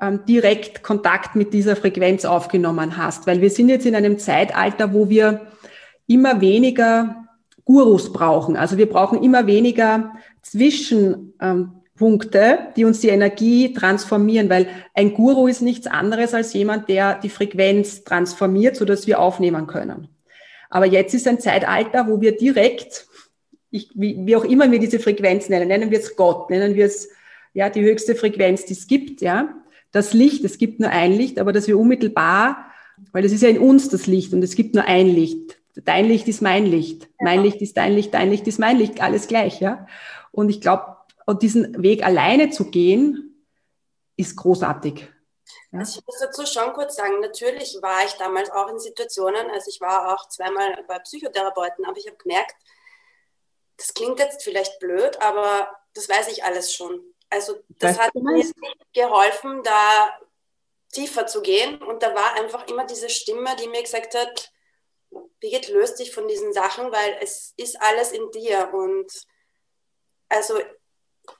ähm, 0.00 0.24
direkt 0.28 0.82
Kontakt 0.82 1.36
mit 1.36 1.54
dieser 1.54 1.76
Frequenz 1.76 2.24
aufgenommen 2.24 2.96
hast, 2.96 3.28
weil 3.28 3.40
wir 3.40 3.50
sind 3.50 3.68
jetzt 3.68 3.86
in 3.86 3.94
einem 3.94 4.18
Zeitalter, 4.18 4.92
wo 4.92 5.08
wir 5.08 5.46
immer 6.08 6.40
weniger 6.40 7.25
Gurus 7.66 8.10
brauchen. 8.12 8.56
Also 8.56 8.78
wir 8.78 8.88
brauchen 8.88 9.22
immer 9.22 9.46
weniger 9.46 10.14
Zwischenpunkte, 10.40 12.58
die 12.76 12.86
uns 12.86 13.00
die 13.00 13.08
Energie 13.08 13.74
transformieren, 13.74 14.48
weil 14.48 14.68
ein 14.94 15.12
Guru 15.12 15.48
ist 15.48 15.62
nichts 15.62 15.88
anderes 15.88 16.32
als 16.32 16.54
jemand, 16.54 16.88
der 16.88 17.18
die 17.18 17.28
Frequenz 17.28 18.04
transformiert, 18.04 18.76
so 18.76 18.86
dass 18.86 19.08
wir 19.08 19.18
aufnehmen 19.20 19.66
können. 19.66 20.06
Aber 20.70 20.86
jetzt 20.86 21.12
ist 21.12 21.26
ein 21.26 21.40
Zeitalter, 21.40 22.06
wo 22.08 22.20
wir 22.20 22.36
direkt, 22.36 23.08
ich, 23.70 23.90
wie, 23.94 24.16
wie 24.24 24.36
auch 24.36 24.44
immer 24.44 24.70
wir 24.70 24.78
diese 24.78 25.00
Frequenz 25.00 25.48
nennen, 25.48 25.66
nennen 25.68 25.90
wir 25.90 25.98
es 25.98 26.14
Gott, 26.14 26.50
nennen 26.50 26.76
wir 26.76 26.86
es 26.86 27.08
ja 27.52 27.68
die 27.68 27.82
höchste 27.82 28.14
Frequenz, 28.14 28.64
die 28.64 28.74
es 28.74 28.86
gibt, 28.86 29.20
ja. 29.20 29.48
Das 29.90 30.12
Licht, 30.12 30.44
es 30.44 30.58
gibt 30.58 30.78
nur 30.78 30.90
ein 30.90 31.12
Licht, 31.12 31.40
aber 31.40 31.52
dass 31.52 31.66
wir 31.66 31.76
unmittelbar, 31.78 32.66
weil 33.10 33.24
es 33.24 33.32
ist 33.32 33.42
ja 33.42 33.48
in 33.48 33.58
uns 33.58 33.88
das 33.88 34.06
Licht 34.06 34.32
und 34.32 34.44
es 34.44 34.54
gibt 34.54 34.74
nur 34.74 34.84
ein 34.84 35.08
Licht. 35.08 35.58
Dein 35.84 36.06
Licht 36.06 36.26
ist 36.28 36.42
mein 36.42 36.66
Licht, 36.66 37.08
mein 37.20 37.42
Licht 37.42 37.60
ist 37.60 37.76
dein 37.76 37.92
Licht, 37.92 38.14
dein 38.14 38.30
Licht 38.30 38.46
ist 38.46 38.58
mein 38.58 38.78
Licht, 38.78 39.00
alles 39.02 39.28
gleich, 39.28 39.60
ja. 39.60 39.86
Und 40.32 40.48
ich 40.48 40.60
glaube, 40.60 40.96
diesen 41.40 41.82
Weg 41.82 42.04
alleine 42.04 42.50
zu 42.50 42.70
gehen, 42.70 43.44
ist 44.16 44.36
großartig. 44.36 45.08
Ja. 45.72 45.80
Also 45.80 46.00
ich 46.00 46.06
muss 46.06 46.18
dazu 46.18 46.46
schon 46.46 46.72
kurz 46.72 46.96
sagen, 46.96 47.20
natürlich 47.20 47.76
war 47.82 48.04
ich 48.04 48.12
damals 48.14 48.50
auch 48.50 48.68
in 48.70 48.78
Situationen, 48.78 49.50
also 49.50 49.70
ich 49.70 49.80
war 49.80 50.14
auch 50.14 50.28
zweimal 50.28 50.82
bei 50.88 50.98
Psychotherapeuten, 50.98 51.84
aber 51.84 51.98
ich 51.98 52.06
habe 52.06 52.16
gemerkt, 52.16 52.54
das 53.76 53.92
klingt 53.92 54.18
jetzt 54.18 54.42
vielleicht 54.42 54.78
blöd, 54.78 55.20
aber 55.20 55.68
das 55.92 56.08
weiß 56.08 56.28
ich 56.28 56.44
alles 56.44 56.74
schon. 56.74 57.00
Also 57.28 57.56
das 57.68 57.98
hat 57.98 58.14
mir 58.14 58.44
geholfen, 58.94 59.62
da 59.62 60.10
tiefer 60.92 61.26
zu 61.26 61.42
gehen. 61.42 61.82
Und 61.82 62.02
da 62.02 62.14
war 62.14 62.34
einfach 62.34 62.66
immer 62.68 62.86
diese 62.86 63.08
Stimme, 63.08 63.54
die 63.56 63.68
mir 63.68 63.82
gesagt 63.82 64.14
hat, 64.14 64.52
Birgit, 65.40 65.68
löst 65.68 65.98
dich 65.98 66.12
von 66.12 66.28
diesen 66.28 66.52
Sachen, 66.52 66.92
weil 66.92 67.18
es 67.20 67.52
ist 67.56 67.80
alles 67.80 68.12
in 68.12 68.30
dir. 68.30 68.70
Und 68.72 69.10
also 70.28 70.58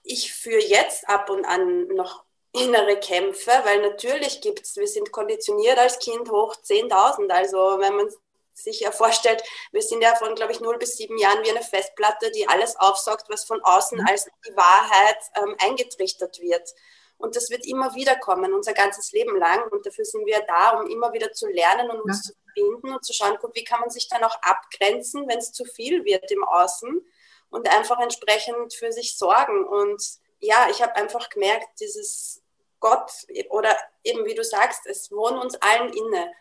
ich 0.03 0.33
führe 0.33 0.63
jetzt 0.63 1.09
ab 1.09 1.31
und 1.31 1.45
an 1.45 1.89
noch 1.89 2.25
innere 2.53 2.99
Kämpfe, 2.99 3.51
weil 3.65 3.83
natürlich 3.83 4.41
gibt 4.41 4.63
es, 4.63 4.77
wir 4.77 4.89
sind 4.89 5.13
konditioniert 5.13 5.79
als 5.79 5.99
Kind 5.99 6.31
hoch 6.31 6.57
10.000. 6.57 7.31
Also 7.31 7.79
wenn 7.79 7.97
man 7.97 8.09
sich 8.53 8.81
ja 8.81 8.91
vorstellt, 8.91 9.43
wir 9.73 9.83
sind 9.83 10.03
ja 10.03 10.15
von, 10.17 10.35
glaube 10.35 10.53
ich, 10.53 10.61
0 10.61 10.79
bis 10.79 10.97
7 10.97 11.19
Jahren 11.19 11.45
wie 11.45 11.51
eine 11.51 11.63
Festplatte, 11.63 12.31
die 12.31 12.49
alles 12.49 12.77
aufsaugt, 12.77 13.25
was 13.29 13.45
von 13.45 13.63
außen 13.63 13.99
mhm. 13.99 14.07
als 14.09 14.25
die 14.25 14.57
Wahrheit 14.57 15.19
ähm, 15.37 15.55
eingetrichtert 15.59 16.41
wird. 16.41 16.73
Und 17.19 17.37
das 17.37 17.51
wird 17.51 17.67
immer 17.67 17.95
wieder 17.95 18.17
kommen, 18.17 18.53
unser 18.53 18.73
ganzes 18.73 19.13
Leben 19.13 19.37
lang. 19.37 19.71
Und 19.71 19.87
dafür 19.87 20.05
sind 20.05 20.27
wir 20.27 20.43
da, 20.47 20.79
um 20.79 20.87
immer 20.91 21.13
wieder 21.13 21.33
zu 21.33 21.47
lernen 21.49 21.91
und 21.91 22.01
uns 22.01 22.27
ja. 22.27 22.33
zu 22.33 22.46
verbinden 22.57 22.93
und 22.93 23.05
zu 23.05 23.13
schauen, 23.13 23.37
guck, 23.41 23.55
wie 23.55 23.65
kann 23.65 23.81
man 23.81 23.91
sich 23.91 24.09
dann 24.09 24.25
auch 24.25 24.37
abgrenzen, 24.43 25.29
wenn 25.29 25.39
es 25.39 25.53
zu 25.53 25.65
viel 25.65 26.05
wird 26.05 26.31
im 26.31 26.45
Außen 26.45 27.05
und 27.51 27.69
einfach 27.69 28.01
entsprechend 28.01 28.75
für 28.75 28.93
sich 28.93 29.17
sorgen. 29.17 29.65
Und 29.65 30.03
ja, 30.41 30.69
ich 30.71 30.83
habe 30.83 30.97
einfach 30.97 31.29
gemerkt, 31.31 31.81
dieses 31.81 32.43
Gott 32.81 33.11
oder 33.51 33.77
eben 34.05 34.25
wie 34.27 34.35
du 34.35 34.45
sagst, 34.45 34.87
es 34.87 35.11
wohnt 35.11 35.43
uns 35.43 35.57
allen 35.57 35.93
inne. 35.93 36.33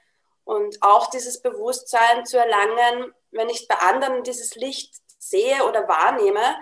Und 0.44 0.82
auch 0.82 1.10
dieses 1.10 1.42
Bewusstsein 1.42 2.26
zu 2.26 2.38
erlangen, 2.38 3.14
wenn 3.32 3.50
ich 3.50 3.68
bei 3.68 3.76
anderen 3.76 4.24
dieses 4.24 4.56
Licht 4.56 4.94
sehe 5.18 5.66
oder 5.68 5.88
wahrnehme, 5.88 6.56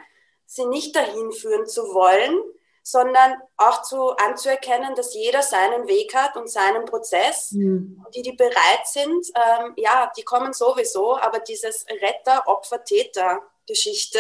sie 0.46 0.66
nicht 0.66 0.96
dahin 0.96 1.32
führen 1.32 1.66
zu 1.66 1.94
wollen, 1.94 2.40
sondern 2.84 3.42
auch 3.56 3.82
zu 3.84 4.10
anzuerkennen, 4.18 4.94
dass 4.94 5.14
jeder 5.14 5.42
seinen 5.42 5.88
Weg 5.88 6.14
hat 6.14 6.36
und 6.36 6.52
seinen 6.52 6.84
Prozess. 6.84 7.54
Mhm. 7.54 8.06
Die, 8.14 8.22
die 8.22 8.34
bereit 8.34 8.86
sind, 8.86 9.26
ähm, 9.36 9.74
ja, 9.78 10.12
die 10.18 10.24
kommen 10.24 10.52
sowieso, 10.54 11.18
aber 11.18 11.40
dieses 11.40 11.86
Retter, 11.90 12.44
Opfer, 12.46 12.84
Täter 12.84 13.42
Geschichte, 13.66 14.20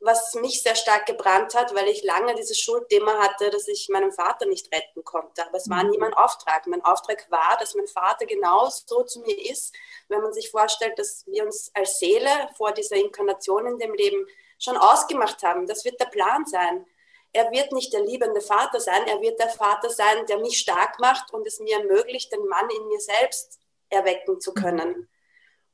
was 0.00 0.34
mich 0.34 0.62
sehr 0.62 0.74
stark 0.74 1.06
gebrannt 1.06 1.54
hat, 1.54 1.74
weil 1.74 1.88
ich 1.88 2.02
lange 2.02 2.34
dieses 2.34 2.58
Schuldthema 2.58 3.18
hatte, 3.18 3.50
dass 3.50 3.68
ich 3.68 3.88
meinen 3.90 4.12
Vater 4.12 4.46
nicht 4.46 4.72
retten 4.74 5.04
konnte. 5.04 5.46
Aber 5.46 5.56
es 5.56 5.68
war 5.68 5.82
nie 5.84 5.98
mein 5.98 6.14
Auftrag. 6.14 6.66
Mein 6.66 6.82
Auftrag 6.84 7.30
war, 7.30 7.56
dass 7.58 7.74
mein 7.74 7.86
Vater 7.86 8.24
genau 8.24 8.68
so 8.70 9.02
zu 9.04 9.20
mir 9.20 9.50
ist, 9.50 9.74
wenn 10.08 10.22
man 10.22 10.32
sich 10.32 10.50
vorstellt, 10.50 10.98
dass 10.98 11.26
wir 11.26 11.44
uns 11.44 11.70
als 11.74 11.98
Seele 11.98 12.30
vor 12.56 12.72
dieser 12.72 12.96
Inkarnation 12.96 13.66
in 13.66 13.78
dem 13.78 13.92
Leben 13.94 14.26
schon 14.58 14.78
ausgemacht 14.78 15.42
haben. 15.42 15.66
Das 15.66 15.84
wird 15.84 16.00
der 16.00 16.06
Plan 16.06 16.46
sein. 16.46 16.86
Er 17.32 17.50
wird 17.52 17.72
nicht 17.72 17.92
der 17.92 18.00
liebende 18.00 18.40
Vater 18.40 18.80
sein, 18.80 19.06
er 19.06 19.20
wird 19.20 19.38
der 19.38 19.48
Vater 19.48 19.90
sein, 19.90 20.26
der 20.26 20.38
mich 20.38 20.58
stark 20.58 20.98
macht 20.98 21.32
und 21.32 21.46
es 21.46 21.60
mir 21.60 21.78
ermöglicht, 21.78 22.32
den 22.32 22.46
Mann 22.46 22.68
in 22.70 22.88
mir 22.88 23.00
selbst 23.00 23.60
erwecken 23.88 24.40
zu 24.40 24.52
können. 24.52 25.08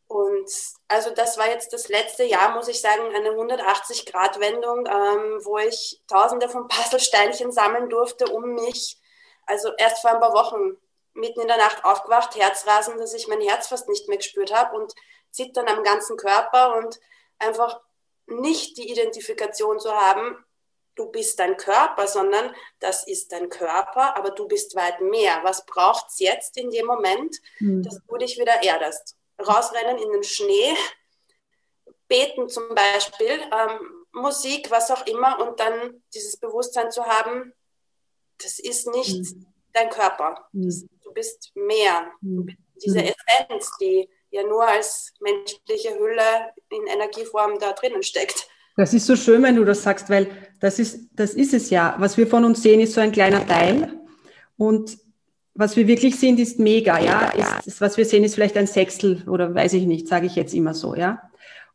Und 0.08 0.50
also 0.88 1.10
das 1.10 1.36
war 1.36 1.48
jetzt 1.48 1.72
das 1.72 1.88
letzte 1.88 2.24
Jahr, 2.24 2.54
muss 2.54 2.68
ich 2.68 2.80
sagen, 2.80 3.02
eine 3.14 3.30
180-Grad-Wendung, 3.30 4.86
ähm, 4.86 5.44
wo 5.44 5.58
ich 5.58 6.00
tausende 6.06 6.48
von 6.48 6.68
Puzzlesteinchen 6.68 7.50
sammeln 7.50 7.88
durfte, 7.88 8.26
um 8.26 8.54
mich, 8.54 8.98
also 9.46 9.72
erst 9.78 10.00
vor 10.00 10.12
ein 10.12 10.20
paar 10.20 10.34
Wochen 10.34 10.76
mitten 11.14 11.40
in 11.40 11.48
der 11.48 11.56
Nacht 11.56 11.84
aufgewacht, 11.84 12.36
Herzrasen, 12.36 12.98
dass 12.98 13.14
ich 13.14 13.26
mein 13.26 13.40
Herz 13.40 13.68
fast 13.68 13.88
nicht 13.88 14.08
mehr 14.08 14.18
gespürt 14.18 14.54
habe 14.54 14.76
und 14.76 14.94
zittern 15.30 15.68
am 15.68 15.82
ganzen 15.82 16.16
Körper 16.16 16.76
und 16.76 17.00
einfach 17.38 17.80
nicht 18.26 18.76
die 18.76 18.90
Identifikation 18.90 19.80
zu 19.80 19.92
haben, 19.92 20.44
du 20.96 21.10
bist 21.10 21.38
dein 21.38 21.56
Körper, 21.56 22.08
sondern 22.08 22.54
das 22.80 23.06
ist 23.06 23.30
dein 23.30 23.48
Körper, 23.48 24.16
aber 24.16 24.30
du 24.30 24.48
bist 24.48 24.74
weit 24.74 25.00
mehr. 25.00 25.40
Was 25.44 25.64
braucht 25.64 26.06
es 26.08 26.18
jetzt 26.18 26.56
in 26.56 26.70
dem 26.70 26.86
Moment, 26.86 27.36
mhm. 27.60 27.82
dass 27.82 28.00
du 28.08 28.16
dich 28.16 28.38
wieder 28.38 28.62
erdest? 28.62 29.16
rausrennen 29.38 29.98
in 29.98 30.12
den 30.12 30.22
Schnee, 30.22 30.74
beten 32.08 32.48
zum 32.48 32.74
Beispiel, 32.74 33.40
ähm, 33.52 34.06
Musik, 34.12 34.70
was 34.70 34.90
auch 34.90 35.06
immer, 35.06 35.38
und 35.40 35.60
dann 35.60 36.02
dieses 36.14 36.38
Bewusstsein 36.38 36.90
zu 36.90 37.04
haben, 37.04 37.52
das 38.38 38.58
ist 38.58 38.86
nicht 38.88 39.34
mhm. 39.34 39.46
dein 39.72 39.90
Körper. 39.90 40.48
Mhm. 40.52 40.64
Das, 40.64 40.84
du 41.02 41.12
bist 41.12 41.52
mehr. 41.54 42.10
Mhm. 42.20 42.46
Bist 42.46 42.58
diese 42.84 43.00
mhm. 43.00 43.12
Essenz, 43.28 43.70
die 43.80 44.08
ja 44.30 44.42
nur 44.42 44.66
als 44.66 45.12
menschliche 45.20 45.98
Hülle 45.98 46.52
in 46.70 46.86
Energieform 46.86 47.58
da 47.58 47.72
drinnen 47.72 48.02
steckt. 48.02 48.48
Das 48.76 48.92
ist 48.92 49.06
so 49.06 49.16
schön, 49.16 49.42
wenn 49.42 49.56
du 49.56 49.64
das 49.64 49.82
sagst, 49.82 50.10
weil 50.10 50.28
das 50.60 50.78
ist, 50.78 51.08
das 51.14 51.34
ist 51.34 51.54
es 51.54 51.70
ja. 51.70 51.96
Was 51.98 52.16
wir 52.16 52.26
von 52.26 52.44
uns 52.44 52.62
sehen, 52.62 52.80
ist 52.80 52.92
so 52.92 53.00
ein 53.00 53.12
kleiner 53.12 53.46
Teil. 53.46 53.94
Und 54.56 54.98
was 55.54 55.76
wir 55.76 55.86
wirklich 55.86 56.16
sind, 56.16 56.38
ist 56.38 56.58
mega, 56.58 56.98
ja. 56.98 57.30
Ist, 57.30 57.66
ist, 57.66 57.80
was 57.80 57.96
wir 57.96 58.04
sehen, 58.04 58.22
ist 58.22 58.34
vielleicht 58.34 58.56
ein 58.56 58.66
Sechstel 58.66 59.22
oder 59.26 59.54
weiß 59.54 59.72
ich 59.72 59.86
nicht, 59.86 60.06
sage 60.06 60.26
ich 60.26 60.36
jetzt 60.36 60.54
immer 60.54 60.74
so, 60.74 60.94
ja. 60.94 61.22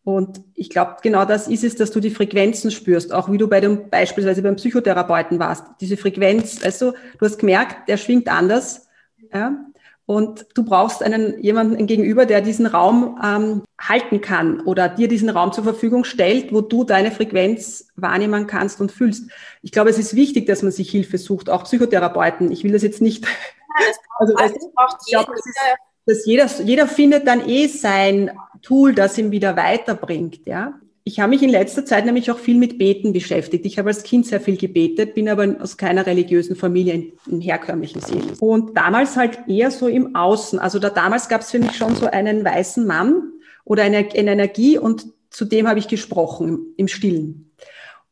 Und 0.04 0.42
ich 0.56 0.70
glaube, 0.70 0.98
genau 1.04 1.26
das 1.26 1.48
ist 1.48 1.64
es, 1.64 1.76
dass 1.76 1.92
du 1.92 2.00
die 2.00 2.10
Frequenzen 2.10 2.72
spürst, 2.72 3.14
auch 3.14 3.32
wie 3.32 3.38
du 3.38 3.48
bei 3.48 3.60
dem 3.60 3.90
beispielsweise 3.90 4.42
beim 4.42 4.56
Psychotherapeuten 4.56 5.38
warst. 5.40 5.64
Diese 5.80 5.98
Frequenz, 5.98 6.64
also 6.64 6.94
du 7.20 7.26
hast 7.26 7.38
gemerkt, 7.38 7.88
der 7.88 7.98
schwingt 7.98 8.28
anders, 8.28 8.88
ja. 9.34 9.66
Und 10.06 10.46
du 10.56 10.66
brauchst 10.66 11.04
einen 11.04 11.42
jemanden 11.42 11.88
gegenüber, 11.88 12.26
der 12.26 12.42
diesen 12.42 12.66
Raum 12.66 13.20
ähm, 13.24 13.64
halten 13.80 14.20
kann 14.20 14.60
oder 14.62 14.90
dir 14.90 15.08
diesen 15.08 15.30
Raum 15.30 15.54
zur 15.54 15.64
Verfügung 15.64 16.04
stellt, 16.04 16.52
wo 16.52 16.62
du 16.62 16.84
deine 16.84 17.12
Frequenz 17.12 17.90
wahrnehmen 17.96 18.48
kannst 18.48 18.82
und 18.82 18.92
fühlst. 18.92 19.30
Ich 19.62 19.72
glaube, 19.72 19.90
es 19.90 19.98
ist 19.98 20.16
wichtig, 20.16 20.48
dass 20.48 20.64
man 20.64 20.72
sich 20.72 20.90
Hilfe 20.90 21.18
sucht, 21.18 21.50
auch 21.50 21.64
Psychotherapeuten. 21.64 22.52
Ich 22.52 22.64
will 22.64 22.74
das 22.74 22.82
jetzt 22.82 23.02
nicht 23.02 23.26
also, 24.20 24.36
also 24.36 24.56
das 24.56 24.74
braucht 24.74 24.98
jeder. 25.06 25.24
Glaub, 25.24 25.36
das 25.36 25.46
ist, 25.46 25.58
dass 26.06 26.26
jeder, 26.26 26.48
jeder 26.66 26.88
findet 26.88 27.28
dann 27.28 27.48
eh 27.48 27.68
sein 27.68 28.32
Tool, 28.62 28.94
das 28.94 29.18
ihn 29.18 29.32
wieder 29.32 29.56
weiterbringt, 29.56 30.46
ja. 30.46 30.81
Ich 31.04 31.20
habe 31.20 31.32
mich 31.32 31.42
in 31.42 31.50
letzter 31.50 31.84
Zeit 31.84 32.06
nämlich 32.06 32.30
auch 32.30 32.38
viel 32.38 32.58
mit 32.58 32.78
Beten 32.78 33.12
beschäftigt. 33.12 33.66
Ich 33.66 33.80
habe 33.80 33.90
als 33.90 34.04
Kind 34.04 34.28
sehr 34.28 34.40
viel 34.40 34.56
gebetet, 34.56 35.16
bin 35.16 35.30
aber 35.30 35.56
aus 35.60 35.78
keiner 35.78 36.06
religiösen 36.06 36.56
Familie 36.56 37.14
in 37.30 37.42
herkömmlichen 37.42 38.02
Sinne. 38.02 38.34
Und 38.40 38.78
damals 38.78 39.18
halt 39.18 39.40
eher 39.48 39.72
so 39.72 39.88
im 39.88 40.16
Außen. 40.16 40.60
Also 40.60 40.78
da 40.78 40.90
damals 40.90 41.28
gab 41.28 41.42
es 41.42 41.52
für 41.52 41.60
mich 41.60 41.76
schon 41.76 41.96
so 41.96 42.06
einen 42.06 42.46
weißen 42.46 42.86
Mann 42.86 43.32
oder 43.66 43.84
eine, 43.84 43.98
eine 43.98 44.32
Energie 44.32 44.78
und 44.78 45.08
zu 45.32 45.46
dem 45.46 45.68
habe 45.68 45.80
ich 45.80 45.88
gesprochen 45.88 46.48
im, 46.48 46.66
im 46.78 46.88
Stillen. 46.88 47.52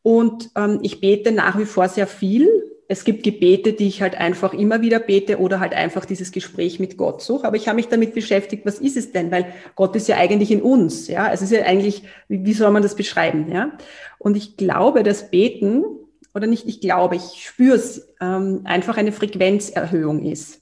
Und 0.02 0.50
ähm, 0.56 0.80
ich 0.82 1.00
bete 1.00 1.32
nach 1.32 1.60
wie 1.60 1.66
vor 1.66 1.88
sehr 1.90 2.08
viel 2.08 2.48
es 2.92 3.04
gibt 3.04 3.22
Gebete, 3.22 3.74
die 3.74 3.88
ich 3.88 4.02
halt 4.02 4.16
einfach 4.16 4.52
immer 4.52 4.82
wieder 4.82 4.98
bete 4.98 5.38
oder 5.38 5.60
halt 5.60 5.76
einfach 5.76 6.06
dieses 6.06 6.32
Gespräch 6.32 6.80
mit 6.80 6.98
Gott 6.98 7.22
suche. 7.22 7.46
Aber 7.46 7.56
ich 7.56 7.68
habe 7.68 7.76
mich 7.76 7.88
damit 7.88 8.16
beschäftigt, 8.16 8.66
was 8.66 8.80
ist 8.80 8.98
es 8.98 9.12
denn? 9.12 9.30
Weil 9.30 9.54
Gott 9.76 9.96
ist 9.96 10.08
ja 10.08 10.18
eigentlich 10.18 10.50
in 10.50 10.64
uns, 10.64 11.08
ja. 11.08 11.32
Es 11.32 11.44
ist 11.44 11.52
ja 11.52 11.62
eigentlich, 11.62 12.02
wie 12.30 12.54
soll 12.54 12.72
man 12.72 12.82
das 12.82 12.96
beschreiben, 12.96 13.52
ja? 13.52 13.74
Und 14.18 14.36
ich 14.36 14.58
glaube, 14.58 15.04
dass 15.04 15.30
Beten, 15.30 15.84
oder 16.34 16.48
nicht, 16.48 16.68
ich 16.68 16.82
glaube, 16.82 17.16
ich 17.16 17.46
spüre 17.46 17.76
es, 17.76 18.12
ähm, 18.20 18.62
einfach 18.64 18.98
eine 18.98 19.12
Frequenzerhöhung 19.12 20.26
ist. 20.26 20.60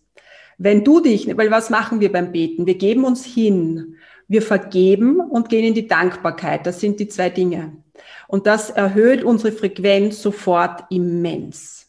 Wenn 0.58 0.84
du 0.84 1.00
dich, 1.00 1.38
weil 1.38 1.50
was 1.50 1.70
machen 1.70 2.02
wir 2.02 2.12
beim 2.12 2.34
Beten? 2.34 2.66
Wir 2.66 2.76
geben 2.76 3.06
uns 3.06 3.24
hin, 3.24 3.96
wir 4.28 4.42
vergeben 4.42 5.22
und 5.22 5.48
gehen 5.48 5.64
in 5.64 5.74
die 5.74 5.88
Dankbarkeit. 5.88 6.66
Das 6.66 6.82
sind 6.82 7.00
die 7.00 7.08
zwei 7.08 7.30
Dinge. 7.30 7.72
Und 8.28 8.48
das 8.48 8.70
erhöht 8.70 9.24
unsere 9.24 9.54
Frequenz 9.54 10.22
sofort 10.22 10.84
immens. 10.90 11.87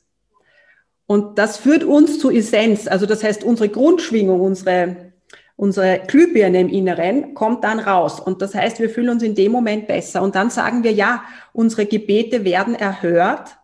Und 1.09 1.39
das 1.39 1.57
führt 1.57 1.85
uns 1.85 2.19
zu 2.19 2.31
Essenz. 2.31 2.87
Also 2.87 3.07
das 3.07 3.25
heißt, 3.25 3.43
unsere 3.43 3.71
Grundschwingung, 3.71 4.43
unsere, 4.43 5.15
unsere 5.57 6.03
Glühbirne 6.07 6.61
im 6.61 6.69
Inneren 6.69 7.33
kommt 7.33 7.65
dann 7.65 7.81
raus. 7.81 8.21
Und 8.21 8.43
das 8.43 8.55
heißt, 8.55 8.79
wir 8.79 8.91
fühlen 8.91 9.09
uns 9.09 9.23
in 9.23 9.35
dem 9.35 9.51
Moment 9.51 9.87
besser. 9.87 10.21
Und 10.21 10.35
dann 10.35 10.51
sagen 10.51 10.85
wir, 10.85 10.93
ja, 10.93 11.25
unsere 11.55 11.87
Gebete 11.87 12.45
werden 12.45 12.75
erhört, 12.75 13.57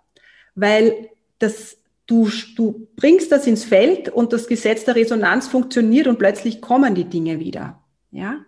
weil 0.54 1.10
das, 1.38 1.76
du, 2.06 2.30
du 2.56 2.88
bringst 2.96 3.30
das 3.30 3.46
ins 3.46 3.64
Feld 3.64 4.08
und 4.08 4.32
das 4.32 4.46
Gesetz 4.46 4.86
der 4.86 4.96
Resonanz 4.96 5.46
funktioniert 5.46 6.06
und 6.06 6.18
plötzlich 6.18 6.62
kommen 6.62 6.94
die 6.94 7.04
Dinge 7.04 7.40
wieder. 7.40 7.78
Ja? 8.10 8.38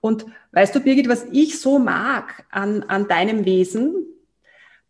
Und 0.00 0.24
weißt 0.52 0.74
du, 0.74 0.80
Birgit, 0.80 1.10
was 1.10 1.26
ich 1.30 1.60
so 1.60 1.78
mag 1.78 2.46
an, 2.50 2.84
an 2.84 3.06
deinem 3.06 3.44
Wesen, 3.44 4.06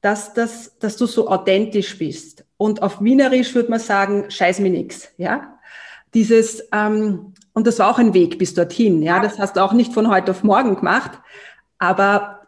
dass, 0.01 0.35
dass, 0.35 0.79
dass 0.79 0.97
du 0.97 1.07
so 1.07 1.29
authentisch 1.29 1.99
bist. 1.99 2.44
Und 2.57 2.83
auf 2.83 3.03
Wienerisch 3.03 3.55
würde 3.55 3.71
man 3.71 3.81
sagen, 3.81 4.31
scheiß 4.31 4.61
mir 4.61 4.71
nix, 4.71 5.09
ja. 5.17 5.59
Dieses, 6.15 6.69
ähm, 6.73 7.35
und 7.53 7.67
das 7.67 7.79
war 7.79 7.91
auch 7.91 7.99
ein 7.99 8.15
Weg 8.15 8.39
bis 8.39 8.55
dorthin, 8.55 9.03
ja. 9.03 9.21
Das 9.21 9.39
hast 9.39 9.57
du 9.57 9.61
auch 9.61 9.73
nicht 9.73 9.93
von 9.93 10.09
heute 10.09 10.31
auf 10.31 10.45
morgen 10.45 10.77
gemacht. 10.77 11.13
Aber 11.79 12.47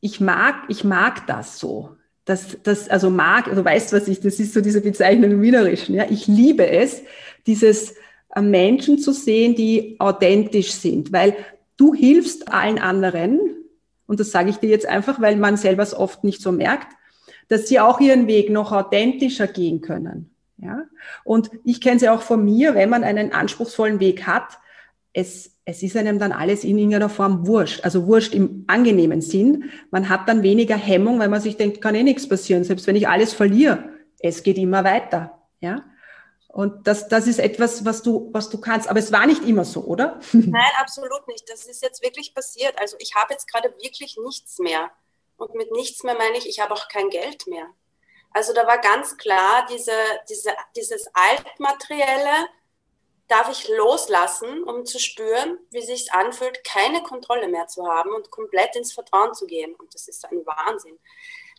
ich 0.00 0.20
mag, 0.20 0.54
ich 0.68 0.84
mag 0.84 1.26
das 1.26 1.58
so. 1.58 1.96
Das, 2.24 2.58
das, 2.62 2.88
also 2.88 3.10
mag, 3.10 3.48
also 3.48 3.64
weißt 3.64 3.92
was 3.92 4.06
ich, 4.06 4.20
das 4.20 4.38
ist 4.38 4.52
so 4.52 4.60
diese 4.60 4.82
Bezeichnung 4.82 5.30
im 5.30 5.42
Wienerischen, 5.42 5.94
ja. 5.94 6.04
Ich 6.08 6.26
liebe 6.26 6.68
es, 6.68 7.02
dieses 7.46 7.94
äh, 8.34 8.42
Menschen 8.42 8.98
zu 8.98 9.12
sehen, 9.12 9.54
die 9.54 9.96
authentisch 9.98 10.72
sind, 10.72 11.12
weil 11.12 11.34
Du 11.80 11.94
hilfst 11.94 12.52
allen 12.52 12.78
anderen, 12.78 13.40
und 14.04 14.20
das 14.20 14.32
sage 14.32 14.50
ich 14.50 14.58
dir 14.58 14.68
jetzt 14.68 14.84
einfach, 14.84 15.18
weil 15.18 15.36
man 15.36 15.56
selber 15.56 15.82
es 15.82 15.94
oft 15.94 16.24
nicht 16.24 16.42
so 16.42 16.52
merkt, 16.52 16.94
dass 17.50 17.66
sie 17.66 17.80
auch 17.80 18.00
ihren 18.00 18.28
Weg 18.28 18.48
noch 18.48 18.72
authentischer 18.72 19.48
gehen 19.48 19.80
können. 19.80 20.34
Ja? 20.56 20.84
Und 21.24 21.50
ich 21.64 21.80
kenne 21.80 21.98
sie 21.98 22.08
auch 22.08 22.22
von 22.22 22.44
mir, 22.44 22.74
wenn 22.74 22.88
man 22.88 23.04
einen 23.04 23.32
anspruchsvollen 23.32 23.98
Weg 23.98 24.26
hat, 24.26 24.58
es, 25.12 25.56
es 25.64 25.82
ist 25.82 25.96
einem 25.96 26.20
dann 26.20 26.30
alles 26.30 26.62
in 26.62 26.78
irgendeiner 26.78 27.08
Form 27.08 27.48
wurscht. 27.48 27.84
Also 27.84 28.06
wurscht 28.06 28.34
im 28.34 28.64
angenehmen 28.68 29.20
Sinn. 29.20 29.70
Man 29.90 30.08
hat 30.08 30.28
dann 30.28 30.44
weniger 30.44 30.76
Hemmung, 30.76 31.18
weil 31.18 31.28
man 31.28 31.40
sich 31.40 31.56
denkt, 31.56 31.80
kann 31.80 31.96
eh 31.96 32.04
nichts 32.04 32.28
passieren. 32.28 32.62
Selbst 32.62 32.86
wenn 32.86 32.94
ich 32.94 33.08
alles 33.08 33.32
verliere, 33.32 33.90
es 34.20 34.44
geht 34.44 34.56
immer 34.56 34.84
weiter. 34.84 35.42
Ja? 35.60 35.84
Und 36.46 36.86
das, 36.86 37.08
das 37.08 37.26
ist 37.26 37.40
etwas, 37.40 37.84
was 37.84 38.02
du, 38.02 38.30
was 38.32 38.48
du 38.50 38.60
kannst. 38.60 38.88
Aber 38.88 39.00
es 39.00 39.10
war 39.10 39.26
nicht 39.26 39.44
immer 39.44 39.64
so, 39.64 39.82
oder? 39.82 40.20
Nein, 40.32 40.70
absolut 40.80 41.26
nicht. 41.26 41.50
Das 41.50 41.66
ist 41.66 41.82
jetzt 41.82 42.00
wirklich 42.00 42.32
passiert. 42.32 42.74
Also 42.80 42.96
ich 43.00 43.16
habe 43.16 43.32
jetzt 43.32 43.50
gerade 43.50 43.74
wirklich 43.82 44.16
nichts 44.24 44.60
mehr. 44.60 44.90
Und 45.40 45.54
mit 45.54 45.70
nichts 45.72 46.02
mehr 46.02 46.14
meine 46.16 46.36
ich, 46.36 46.46
ich 46.46 46.60
habe 46.60 46.74
auch 46.74 46.88
kein 46.88 47.08
Geld 47.08 47.46
mehr. 47.46 47.66
Also 48.32 48.52
da 48.52 48.66
war 48.66 48.78
ganz 48.78 49.16
klar, 49.16 49.66
diese, 49.70 49.94
diese, 50.28 50.54
dieses 50.76 51.08
Altmaterielle 51.14 52.48
darf 53.26 53.50
ich 53.50 53.66
loslassen, 53.68 54.62
um 54.64 54.84
zu 54.84 54.98
spüren, 54.98 55.58
wie 55.70 55.80
sich 55.80 56.12
anfühlt, 56.12 56.62
keine 56.62 57.02
Kontrolle 57.02 57.48
mehr 57.48 57.66
zu 57.68 57.86
haben 57.86 58.12
und 58.14 58.30
komplett 58.30 58.76
ins 58.76 58.92
Vertrauen 58.92 59.32
zu 59.32 59.46
gehen. 59.46 59.74
Und 59.76 59.94
das 59.94 60.08
ist 60.08 60.26
ein 60.26 60.44
Wahnsinn. 60.44 60.98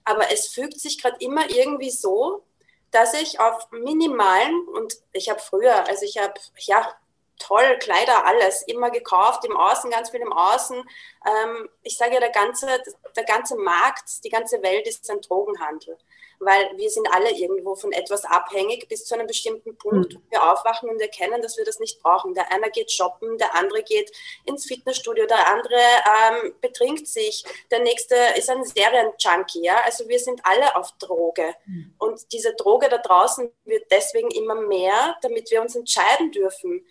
Aber 0.04 0.32
es 0.32 0.50
fügt 0.50 0.80
sich 0.80 1.02
gerade 1.02 1.18
immer 1.20 1.50
irgendwie 1.50 1.92
so, 1.92 2.44
dass 2.92 3.16
ich 3.16 3.40
auf 3.40 3.72
minimalen, 3.72 4.68
und 4.68 4.96
ich 5.12 5.30
habe 5.30 5.40
früher, 5.40 5.88
also 5.88 6.06
ich 6.06 6.20
habe, 6.20 6.34
ja, 6.58 6.94
toll, 7.42 7.78
Kleider, 7.80 8.26
alles, 8.26 8.62
immer 8.64 8.90
gekauft, 8.90 9.46
im 9.46 9.58
Außen, 9.58 9.90
ganz 9.92 10.10
viel 10.12 10.22
im 10.22 10.34
Außen. 10.34 10.78
Ähm, 10.78 11.70
ich 11.84 11.98
sage 11.98 12.14
ja, 12.14 12.20
der 12.20 12.32
ganze, 12.32 12.68
der 13.16 13.24
ganze 13.24 13.56
Markt, 13.56 14.24
die 14.24 14.30
ganze 14.30 14.62
Welt 14.62 14.88
ist 14.88 15.10
ein 15.10 15.22
Drogenhandel 15.22 15.98
weil 16.42 16.72
wir 16.76 16.90
sind 16.90 17.08
alle 17.14 17.32
irgendwo 17.32 17.76
von 17.76 17.92
etwas 17.92 18.26
abhängig 18.26 18.88
bis 18.90 19.06
zu 19.06 19.14
einem 19.14 19.28
bestimmten 19.28 19.78
Punkt. 19.78 20.16
Mhm. 20.16 20.22
Wir 20.32 20.52
aufwachen 20.52 20.90
und 20.90 21.00
erkennen, 21.00 21.42
dass 21.42 21.58
wir 21.58 21.66
das 21.66 21.80
nicht 21.80 22.02
brauchen. 22.02 22.34
Der 22.34 22.52
eine 22.52 22.72
geht 22.72 22.92
shoppen, 22.92 23.38
der 23.38 23.56
andere 23.56 23.84
geht 23.84 24.12
ins 24.46 24.66
Fitnessstudio, 24.66 25.28
der 25.28 25.48
andere 25.48 25.76
ähm, 25.76 26.54
betrinkt 26.60 27.08
sich, 27.08 27.46
der 27.70 27.80
nächste 27.80 28.16
ist 28.36 28.50
ein 28.50 28.66
Serienjunkie. 28.66 29.64
Ja? 29.64 29.82
Also 29.86 30.10
wir 30.10 30.20
sind 30.20 30.42
alle 30.44 30.76
auf 30.76 30.92
Droge. 30.94 31.54
Mhm. 31.66 31.94
Und 32.00 32.32
diese 32.34 32.56
Droge 32.56 32.90
da 32.90 32.98
draußen 32.98 33.52
wird 33.66 33.86
deswegen 33.92 34.32
immer 34.32 34.56
mehr, 34.56 35.16
damit 35.22 35.52
wir 35.52 35.62
uns 35.62 35.76
entscheiden 35.76 36.32
dürfen. 36.32 36.86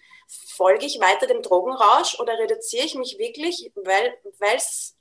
Folge 0.55 0.87
ich 0.87 1.01
weiter 1.01 1.27
dem 1.27 1.43
Drogenrausch 1.43 2.19
oder 2.21 2.39
reduziere 2.39 2.85
ich 2.85 2.95
mich 2.95 3.19
wirklich, 3.19 3.73
weil 3.75 4.17
es 4.55 4.97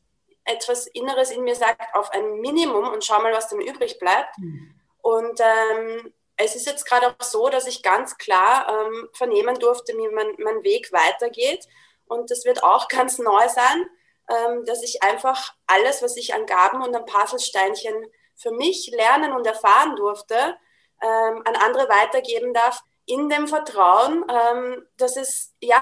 etwas 0.45 0.87
Inneres 0.87 1.31
in 1.31 1.43
mir 1.43 1.55
sagt, 1.55 1.93
auf 1.95 2.11
ein 2.11 2.39
Minimum 2.39 2.89
und 2.89 3.03
schau 3.03 3.21
mal, 3.21 3.33
was 3.33 3.49
dann 3.49 3.61
übrig 3.61 3.99
bleibt. 3.99 4.37
Mhm. 4.37 4.73
Und 5.01 5.39
ähm, 5.39 6.13
es 6.37 6.55
ist 6.55 6.65
jetzt 6.65 6.85
gerade 6.85 7.07
auch 7.07 7.23
so, 7.23 7.49
dass 7.49 7.67
ich 7.67 7.83
ganz 7.83 8.17
klar 8.17 8.67
ähm, 8.69 9.09
vernehmen 9.13 9.59
durfte, 9.59 9.93
wie 9.97 10.07
mein, 10.07 10.33
mein 10.37 10.63
Weg 10.63 10.91
weitergeht. 10.91 11.67
Und 12.05 12.31
das 12.31 12.45
wird 12.45 12.63
auch 12.63 12.87
ganz 12.89 13.19
neu 13.19 13.47
sein, 13.49 13.85
ähm, 14.29 14.65
dass 14.65 14.81
ich 14.83 15.03
einfach 15.03 15.53
alles, 15.67 16.01
was 16.01 16.17
ich 16.17 16.33
an 16.33 16.45
Gaben 16.45 16.81
und 16.81 16.95
an 16.95 17.05
Puzzlesteinchen 17.05 17.93
für 18.35 18.51
mich 18.51 18.91
lernen 18.95 19.33
und 19.33 19.45
erfahren 19.45 19.95
durfte, 19.95 20.57
ähm, 21.01 21.41
an 21.45 21.55
andere 21.55 21.89
weitergeben 21.89 22.53
darf, 22.53 22.81
in 23.09 23.29
dem 23.29 23.47
Vertrauen, 23.47 24.23
ähm, 24.29 24.83
dass 24.97 25.17
es 25.17 25.53
ja 25.61 25.81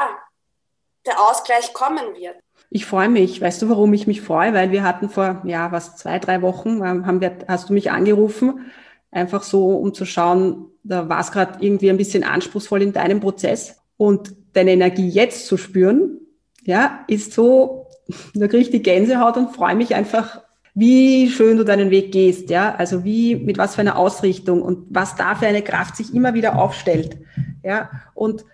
der 1.06 1.22
Ausgleich 1.22 1.74
kommen 1.74 2.16
wird. 2.16 2.36
Ich 2.70 2.86
freue 2.86 3.10
mich. 3.10 3.42
Weißt 3.42 3.62
du, 3.62 3.70
warum 3.70 3.94
ich 3.94 4.08
mich 4.08 4.22
freue? 4.22 4.54
Weil 4.54 4.72
wir 4.72 4.84
hatten 4.84 5.10
vor, 5.10 5.42
ja, 5.46 5.72
was, 5.72 5.96
zwei, 5.98 6.20
drei 6.20 6.42
Wochen, 6.42 6.82
ähm, 6.84 7.06
haben 7.06 7.22
wir, 7.22 7.38
hast 7.48 7.70
du 7.70 7.74
mich 7.74 7.92
angerufen, 7.92 8.72
einfach 9.12 9.44
so, 9.44 9.78
um 9.78 9.94
zu 9.94 10.06
schauen, 10.06 10.72
da 10.84 11.10
war 11.10 11.20
es 11.20 11.32
gerade 11.32 11.64
irgendwie 11.64 11.90
ein 11.90 11.98
bisschen 11.98 12.24
anspruchsvoll 12.24 12.82
in 12.82 12.94
deinem 12.94 13.20
Prozess. 13.20 13.78
Und 13.98 14.36
deine 14.54 14.72
Energie 14.72 15.10
jetzt 15.10 15.48
zu 15.48 15.58
spüren, 15.58 16.20
ja, 16.64 17.04
ist 17.08 17.34
so, 17.34 17.88
da 18.34 18.48
kriege 18.48 18.64
ich 18.64 18.70
die 18.70 18.84
Gänsehaut 18.84 19.38
und 19.38 19.56
freue 19.56 19.76
mich 19.76 19.96
einfach, 19.96 20.44
wie 20.80 21.32
schön 21.32 21.58
du 21.58 21.66
deinen 21.66 21.90
Weg 21.90 22.12
gehst, 22.12 22.52
ja, 22.52 22.76
also 22.76 23.04
wie, 23.04 23.36
mit 23.36 23.58
was 23.58 23.74
für 23.74 23.82
einer 23.82 23.98
Ausrichtung 23.98 24.62
und 24.62 24.86
was 24.92 25.16
da 25.16 25.34
für 25.34 25.48
eine 25.48 25.64
Kraft 25.64 25.96
sich 25.96 26.14
immer 26.14 26.36
wieder 26.36 26.60
aufstellt, 26.60 27.18
ja, 27.64 27.90
und 28.14 28.46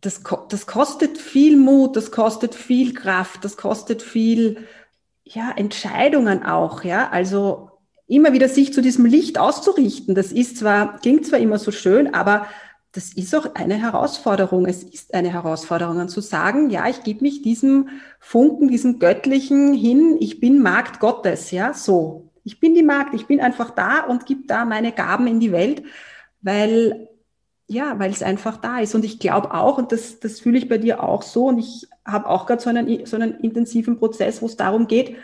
das, 0.00 0.22
das 0.48 0.66
kostet 0.66 1.18
viel 1.18 1.56
Mut, 1.56 1.94
das 1.94 2.10
kostet 2.10 2.56
viel 2.56 2.94
Kraft, 2.94 3.44
das 3.44 3.56
kostet 3.56 4.02
viel, 4.02 4.66
ja, 5.22 5.52
Entscheidungen 5.54 6.42
auch, 6.42 6.82
ja. 6.82 7.10
Also 7.10 7.70
immer 8.08 8.32
wieder 8.32 8.48
sich 8.48 8.72
zu 8.72 8.82
diesem 8.82 9.04
Licht 9.04 9.38
auszurichten, 9.38 10.16
das 10.16 10.32
ist 10.32 10.56
zwar, 10.56 10.98
klingt 10.98 11.26
zwar 11.26 11.38
immer 11.38 11.60
so 11.60 11.70
schön, 11.70 12.12
aber 12.12 12.48
das 12.92 13.12
ist 13.12 13.34
auch 13.34 13.54
eine 13.54 13.76
Herausforderung. 13.76 14.66
Es 14.66 14.82
ist 14.82 15.14
eine 15.14 15.32
Herausforderung, 15.32 15.98
und 15.98 16.08
zu 16.08 16.20
sagen, 16.20 16.70
ja, 16.70 16.88
ich 16.88 17.02
gebe 17.02 17.22
mich 17.22 17.42
diesem 17.42 17.88
Funken, 18.18 18.68
diesem 18.68 18.98
Göttlichen 18.98 19.74
hin, 19.74 20.16
ich 20.20 20.40
bin 20.40 20.62
Magd 20.62 21.00
Gottes, 21.00 21.50
ja, 21.50 21.74
so. 21.74 22.30
Ich 22.44 22.60
bin 22.60 22.74
die 22.74 22.82
Magd, 22.82 23.14
ich 23.14 23.26
bin 23.26 23.40
einfach 23.40 23.70
da 23.70 24.04
und 24.04 24.24
gebe 24.24 24.46
da 24.46 24.64
meine 24.64 24.92
Gaben 24.92 25.26
in 25.26 25.38
die 25.38 25.52
Welt, 25.52 25.82
weil 26.40 27.08
ja, 27.70 27.98
weil 27.98 28.10
es 28.10 28.22
einfach 28.22 28.56
da 28.56 28.78
ist. 28.80 28.94
Und 28.94 29.04
ich 29.04 29.18
glaube 29.18 29.52
auch, 29.52 29.76
und 29.76 29.92
das, 29.92 30.20
das 30.20 30.40
fühle 30.40 30.56
ich 30.56 30.68
bei 30.68 30.78
dir 30.78 31.02
auch 31.02 31.22
so, 31.22 31.48
und 31.48 31.58
ich 31.58 31.86
habe 32.04 32.26
auch 32.26 32.46
gerade 32.46 32.62
so 32.62 32.70
einen, 32.70 33.04
so 33.04 33.16
einen 33.16 33.40
intensiven 33.40 33.98
Prozess, 33.98 34.40
wo 34.40 34.46
es 34.46 34.56
darum 34.56 34.86
geht, 34.86 35.16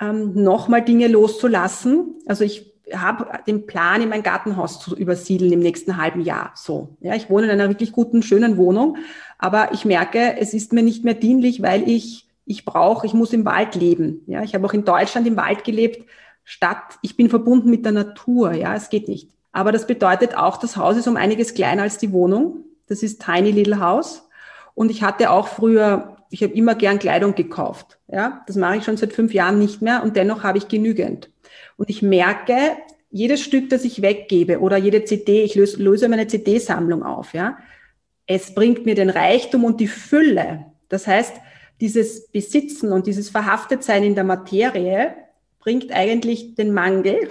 ähm, 0.00 0.32
nochmal 0.40 0.84
Dinge 0.84 1.08
loszulassen. 1.08 2.14
Also 2.26 2.44
ich 2.44 2.71
habe 2.94 3.26
den 3.46 3.66
Plan, 3.66 4.02
in 4.02 4.08
mein 4.08 4.22
Gartenhaus 4.22 4.80
zu 4.80 4.96
übersiedeln 4.96 5.52
im 5.52 5.60
nächsten 5.60 5.96
halben 5.96 6.20
Jahr. 6.20 6.52
So, 6.54 6.96
ja, 7.00 7.14
ich 7.14 7.30
wohne 7.30 7.46
in 7.46 7.52
einer 7.52 7.68
wirklich 7.68 7.92
guten, 7.92 8.22
schönen 8.22 8.56
Wohnung, 8.56 8.96
aber 9.38 9.72
ich 9.72 9.84
merke, 9.84 10.36
es 10.38 10.54
ist 10.54 10.72
mir 10.72 10.82
nicht 10.82 11.04
mehr 11.04 11.14
dienlich, 11.14 11.62
weil 11.62 11.88
ich 11.88 12.28
ich 12.44 12.64
brauche, 12.64 13.06
ich 13.06 13.14
muss 13.14 13.32
im 13.32 13.44
Wald 13.44 13.74
leben. 13.74 14.22
Ja, 14.26 14.42
ich 14.42 14.54
habe 14.54 14.66
auch 14.66 14.72
in 14.72 14.84
Deutschland 14.84 15.26
im 15.26 15.36
Wald 15.36 15.64
gelebt, 15.64 16.06
statt 16.44 16.98
ich 17.02 17.16
bin 17.16 17.30
verbunden 17.30 17.70
mit 17.70 17.84
der 17.84 17.92
Natur. 17.92 18.52
Ja, 18.52 18.74
es 18.74 18.88
geht 18.88 19.08
nicht. 19.08 19.30
Aber 19.52 19.70
das 19.72 19.86
bedeutet 19.86 20.36
auch, 20.36 20.56
das 20.56 20.76
Haus 20.76 20.96
ist 20.96 21.06
um 21.06 21.16
einiges 21.16 21.54
kleiner 21.54 21.82
als 21.82 21.98
die 21.98 22.12
Wohnung. 22.12 22.64
Das 22.88 23.02
ist 23.02 23.22
Tiny 23.22 23.50
Little 23.50 23.80
House. 23.80 24.28
Und 24.74 24.90
ich 24.90 25.02
hatte 25.02 25.30
auch 25.30 25.48
früher, 25.48 26.16
ich 26.30 26.42
habe 26.42 26.54
immer 26.54 26.74
gern 26.74 26.98
Kleidung 26.98 27.34
gekauft. 27.34 27.98
Ja, 28.08 28.42
das 28.46 28.56
mache 28.56 28.76
ich 28.78 28.84
schon 28.84 28.96
seit 28.96 29.12
fünf 29.12 29.34
Jahren 29.34 29.58
nicht 29.58 29.82
mehr 29.82 30.02
und 30.02 30.16
dennoch 30.16 30.42
habe 30.42 30.58
ich 30.58 30.68
genügend. 30.68 31.30
Und 31.82 31.90
ich 31.90 32.00
merke, 32.00 32.76
jedes 33.10 33.40
Stück, 33.40 33.68
das 33.68 33.84
ich 33.84 34.02
weggebe 34.02 34.60
oder 34.60 34.76
jede 34.76 35.04
CD, 35.04 35.42
ich 35.42 35.56
löse, 35.56 35.82
löse 35.82 36.08
meine 36.08 36.28
CD-Sammlung 36.28 37.02
auf, 37.02 37.34
ja, 37.34 37.58
es 38.24 38.54
bringt 38.54 38.86
mir 38.86 38.94
den 38.94 39.10
Reichtum 39.10 39.64
und 39.64 39.80
die 39.80 39.88
Fülle. 39.88 40.66
Das 40.88 41.08
heißt, 41.08 41.34
dieses 41.80 42.28
Besitzen 42.28 42.92
und 42.92 43.08
dieses 43.08 43.30
Verhaftetsein 43.30 44.04
in 44.04 44.14
der 44.14 44.22
Materie 44.22 45.12
bringt 45.58 45.90
eigentlich 45.90 46.54
den 46.54 46.72
Mangel. 46.72 47.28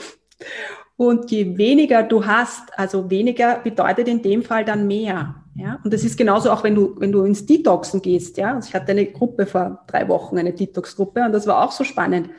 Und 0.98 1.32
je 1.32 1.58
weniger 1.58 2.04
du 2.04 2.26
hast, 2.26 2.78
also 2.78 3.10
weniger 3.10 3.62
bedeutet 3.64 4.10
in 4.10 4.22
dem 4.22 4.44
Fall 4.44 4.66
dann 4.66 4.86
mehr. 4.86 5.46
Ja? 5.56 5.80
Und 5.86 5.94
das 5.94 6.04
ist 6.04 6.18
genauso 6.18 6.52
auch, 6.52 6.66
wenn 6.66 6.76
du, 6.76 6.94
wenn 7.00 7.14
du 7.14 7.24
ins 7.24 7.46
Detoxen 7.46 8.02
gehst. 8.02 8.36
Ja? 8.36 8.56
Also 8.56 8.68
ich 8.68 8.76
hatte 8.76 8.92
eine 8.92 9.06
Gruppe 9.06 9.46
vor 9.46 9.86
drei 9.88 10.10
Wochen, 10.10 10.38
eine 10.38 10.52
Detox-Gruppe, 10.52 11.24
und 11.24 11.32
das 11.32 11.48
war 11.48 11.64
auch 11.64 11.72
so 11.72 11.86
spannend, 11.86 12.30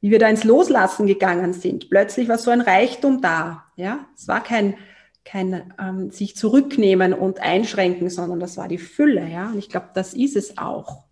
wie 0.00 0.10
wir 0.10 0.18
da 0.18 0.28
ins 0.28 0.44
Loslassen 0.44 1.06
gegangen 1.06 1.52
sind. 1.52 1.90
Plötzlich 1.90 2.28
war 2.28 2.38
so 2.38 2.50
ein 2.50 2.60
Reichtum 2.60 3.20
da. 3.20 3.64
Ja? 3.76 4.06
Es 4.16 4.28
war 4.28 4.42
kein, 4.42 4.76
kein 5.24 5.74
ähm, 5.80 6.10
sich 6.10 6.36
zurücknehmen 6.36 7.12
und 7.12 7.40
einschränken, 7.40 8.08
sondern 8.10 8.40
das 8.40 8.56
war 8.56 8.68
die 8.68 8.78
Fülle. 8.78 9.28
Ja? 9.28 9.48
Und 9.48 9.58
ich 9.58 9.68
glaube, 9.68 9.88
das 9.94 10.14
ist 10.14 10.36
es 10.36 10.58
auch. 10.58 11.04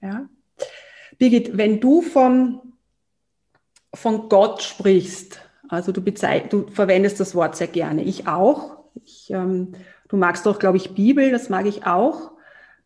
Ja? 0.00 0.28
Birgit, 1.18 1.56
wenn 1.56 1.80
du 1.80 2.02
von, 2.02 2.60
von 3.92 4.28
Gott 4.28 4.62
sprichst, 4.62 5.40
also 5.68 5.90
du, 5.90 6.00
du 6.00 6.66
verwendest 6.68 7.18
das 7.18 7.34
Wort 7.34 7.56
sehr 7.56 7.66
gerne. 7.66 8.04
Ich 8.04 8.28
auch. 8.28 8.84
Ich, 9.04 9.30
ähm, 9.30 9.72
du 10.08 10.16
magst 10.16 10.46
doch, 10.46 10.58
glaube 10.58 10.76
ich, 10.76 10.94
Bibel, 10.94 11.32
das 11.32 11.48
mag 11.48 11.66
ich 11.66 11.86
auch. 11.86 12.35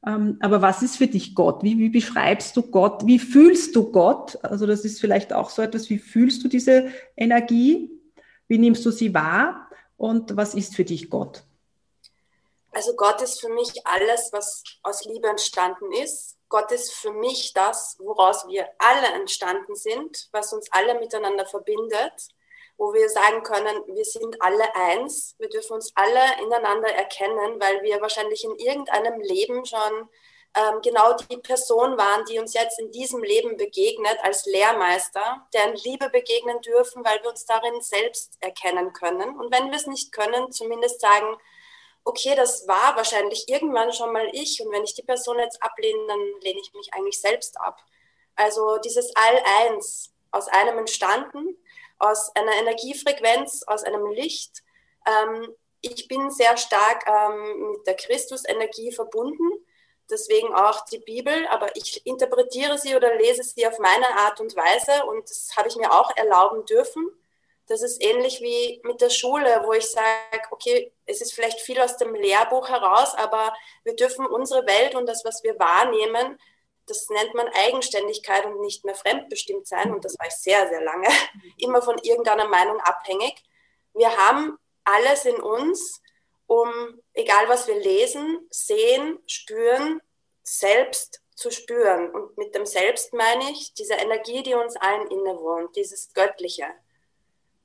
Ähm, 0.07 0.39
aber 0.41 0.63
was 0.63 0.83
ist 0.83 0.97
für 0.97 1.07
dich 1.07 1.35
Gott? 1.35 1.63
Wie, 1.63 1.79
wie 1.79 1.91
beschreibst 1.91 2.57
du 2.57 2.63
Gott? 2.63 3.07
Wie 3.07 3.19
fühlst 3.19 3.77
du 3.77 3.93
Gott? 3.93 4.39
Also 4.43 4.67
das 4.67 4.85
ist 4.85 5.01
vielleicht 5.01 5.33
auch 5.33 5.51
so 5.51 5.63
etwas, 5.63 5.91
wie 5.91 5.99
fühlst 5.99 6.43
du 6.43 6.49
diese 6.49 6.91
Energie? 7.17 7.91
Wie 8.49 8.59
nimmst 8.59 8.85
du 8.87 8.91
sie 8.91 9.13
wahr? 9.13 9.69
Und 9.97 10.37
was 10.37 10.55
ist 10.55 10.75
für 10.75 10.85
dich 10.85 11.11
Gott? 11.11 11.45
Also 12.73 12.95
Gott 12.95 13.21
ist 13.21 13.41
für 13.41 13.51
mich 13.51 13.87
alles, 13.87 14.31
was 14.33 14.63
aus 14.83 15.05
Liebe 15.05 15.29
entstanden 15.29 15.93
ist. 16.03 16.37
Gott 16.49 16.73
ist 16.73 16.93
für 16.93 17.13
mich 17.13 17.53
das, 17.53 17.97
woraus 17.99 18.47
wir 18.49 18.69
alle 18.79 19.09
entstanden 19.21 19.75
sind, 19.75 20.29
was 20.33 20.53
uns 20.53 20.71
alle 20.73 20.99
miteinander 20.99 21.47
verbindet, 21.47 22.29
wo 22.81 22.95
wir 22.95 23.11
sagen 23.11 23.43
können, 23.43 23.85
wir 23.89 24.07
sind 24.07 24.41
alle 24.41 24.75
eins, 24.75 25.35
wir 25.39 25.51
dürfen 25.51 25.75
uns 25.75 25.93
alle 25.97 26.43
ineinander 26.43 26.89
erkennen, 26.89 27.61
weil 27.61 27.83
wir 27.83 28.01
wahrscheinlich 28.01 28.43
in 28.43 28.57
irgendeinem 28.57 29.21
Leben 29.21 29.67
schon 29.67 30.09
ähm, 30.57 30.81
genau 30.83 31.13
die 31.13 31.37
Person 31.37 31.99
waren, 31.99 32.25
die 32.25 32.39
uns 32.39 32.55
jetzt 32.55 32.81
in 32.81 32.91
diesem 32.91 33.23
Leben 33.23 33.59
begegnet 33.59 34.17
als 34.23 34.47
Lehrmeister, 34.47 35.47
deren 35.53 35.75
Liebe 35.75 36.09
begegnen 36.09 36.59
dürfen, 36.63 37.05
weil 37.05 37.23
wir 37.23 37.29
uns 37.29 37.45
darin 37.45 37.83
selbst 37.83 38.39
erkennen 38.41 38.95
können. 38.95 39.39
Und 39.39 39.53
wenn 39.53 39.71
wir 39.71 39.77
es 39.77 39.87
nicht 39.87 40.11
können, 40.11 40.51
zumindest 40.51 41.03
sagen, 41.03 41.37
okay, 42.05 42.35
das 42.35 42.67
war 42.67 42.97
wahrscheinlich 42.97 43.47
irgendwann 43.51 43.93
schon 43.93 44.11
mal 44.11 44.27
ich 44.33 44.59
und 44.65 44.73
wenn 44.73 44.85
ich 44.85 44.95
die 44.95 45.03
Person 45.03 45.39
jetzt 45.39 45.63
ablehne, 45.63 46.07
dann 46.09 46.21
lehne 46.41 46.61
ich 46.63 46.73
mich 46.73 46.95
eigentlich 46.95 47.21
selbst 47.21 47.61
ab. 47.61 47.79
Also 48.37 48.79
dieses 48.79 49.15
All-Eins 49.17 50.15
aus 50.31 50.49
einem 50.49 50.79
entstanden, 50.79 51.59
aus 52.01 52.35
einer 52.35 52.55
Energiefrequenz, 52.55 53.63
aus 53.67 53.85
einem 53.85 54.07
Licht. 54.11 54.63
Ähm, 55.07 55.55
ich 55.83 56.09
bin 56.09 56.31
sehr 56.31 56.57
stark 56.57 57.07
ähm, 57.07 57.73
mit 57.73 57.87
der 57.87 57.95
Christusenergie 57.95 58.93
verbunden, 58.93 59.49
deswegen 60.11 60.53
auch 60.55 60.85
die 60.87 60.99
Bibel, 60.99 61.47
aber 61.49 61.75
ich 61.77 62.05
interpretiere 62.07 62.77
sie 62.79 62.97
oder 62.97 63.15
lese 63.15 63.45
sie 63.45 63.67
auf 63.67 63.79
meine 63.79 64.09
Art 64.19 64.41
und 64.41 64.57
Weise 64.57 65.07
und 65.07 65.31
das 65.31 65.51
habe 65.57 65.69
ich 65.69 65.77
mir 65.77 65.93
auch 65.93 66.15
erlauben 66.17 66.65
dürfen. 66.67 67.09
Das 67.67 67.83
ist 67.83 68.03
ähnlich 68.03 68.41
wie 68.41 68.81
mit 68.83 69.01
der 69.01 69.11
Schule, 69.11 69.63
wo 69.65 69.73
ich 69.73 69.87
sage, 69.87 70.43
okay, 70.51 70.93
es 71.07 71.21
ist 71.21 71.33
vielleicht 71.33 71.61
viel 71.61 71.81
aus 71.81 71.97
dem 71.97 72.15
Lehrbuch 72.15 72.69
heraus, 72.69 73.15
aber 73.15 73.55
wir 73.85 73.95
dürfen 73.95 74.27
unsere 74.27 74.67
Welt 74.67 74.97
und 74.97 75.07
das, 75.07 75.25
was 75.25 75.45
wir 75.45 75.57
wahrnehmen, 75.59 76.37
das 76.91 77.09
nennt 77.09 77.35
man 77.35 77.49
Eigenständigkeit 77.49 78.45
und 78.45 78.61
nicht 78.61 78.85
mehr 78.85 78.95
fremdbestimmt 78.95 79.67
sein. 79.67 79.93
Und 79.93 80.05
das 80.05 80.19
war 80.19 80.27
ich 80.27 80.35
sehr, 80.35 80.69
sehr 80.69 80.83
lange, 80.83 81.09
immer 81.59 81.81
von 81.83 81.99
irgendeiner 82.03 82.49
Meinung 82.49 82.81
abhängig. 82.81 83.43
Wir 83.95 84.17
haben 84.17 84.59
alles 84.85 85.25
in 85.25 85.37
uns, 85.37 86.03
um, 86.47 86.69
egal 87.15 87.49
was 87.49 87.69
wir 87.69 87.77
lesen, 87.77 88.47
sehen, 88.51 89.19
spüren, 89.27 90.01
selbst 90.43 91.23
zu 91.35 91.51
spüren. 91.51 92.11
Und 92.11 92.37
mit 92.37 92.55
dem 92.55 92.67
Selbst 92.67 93.13
meine 93.15 93.51
ich 93.51 93.73
diese 93.75 93.95
Energie, 93.95 94.43
die 94.43 94.55
uns 94.55 94.77
allen 94.77 95.07
innewohnt, 95.09 95.75
dieses 95.77 96.13
Göttliche 96.13 96.67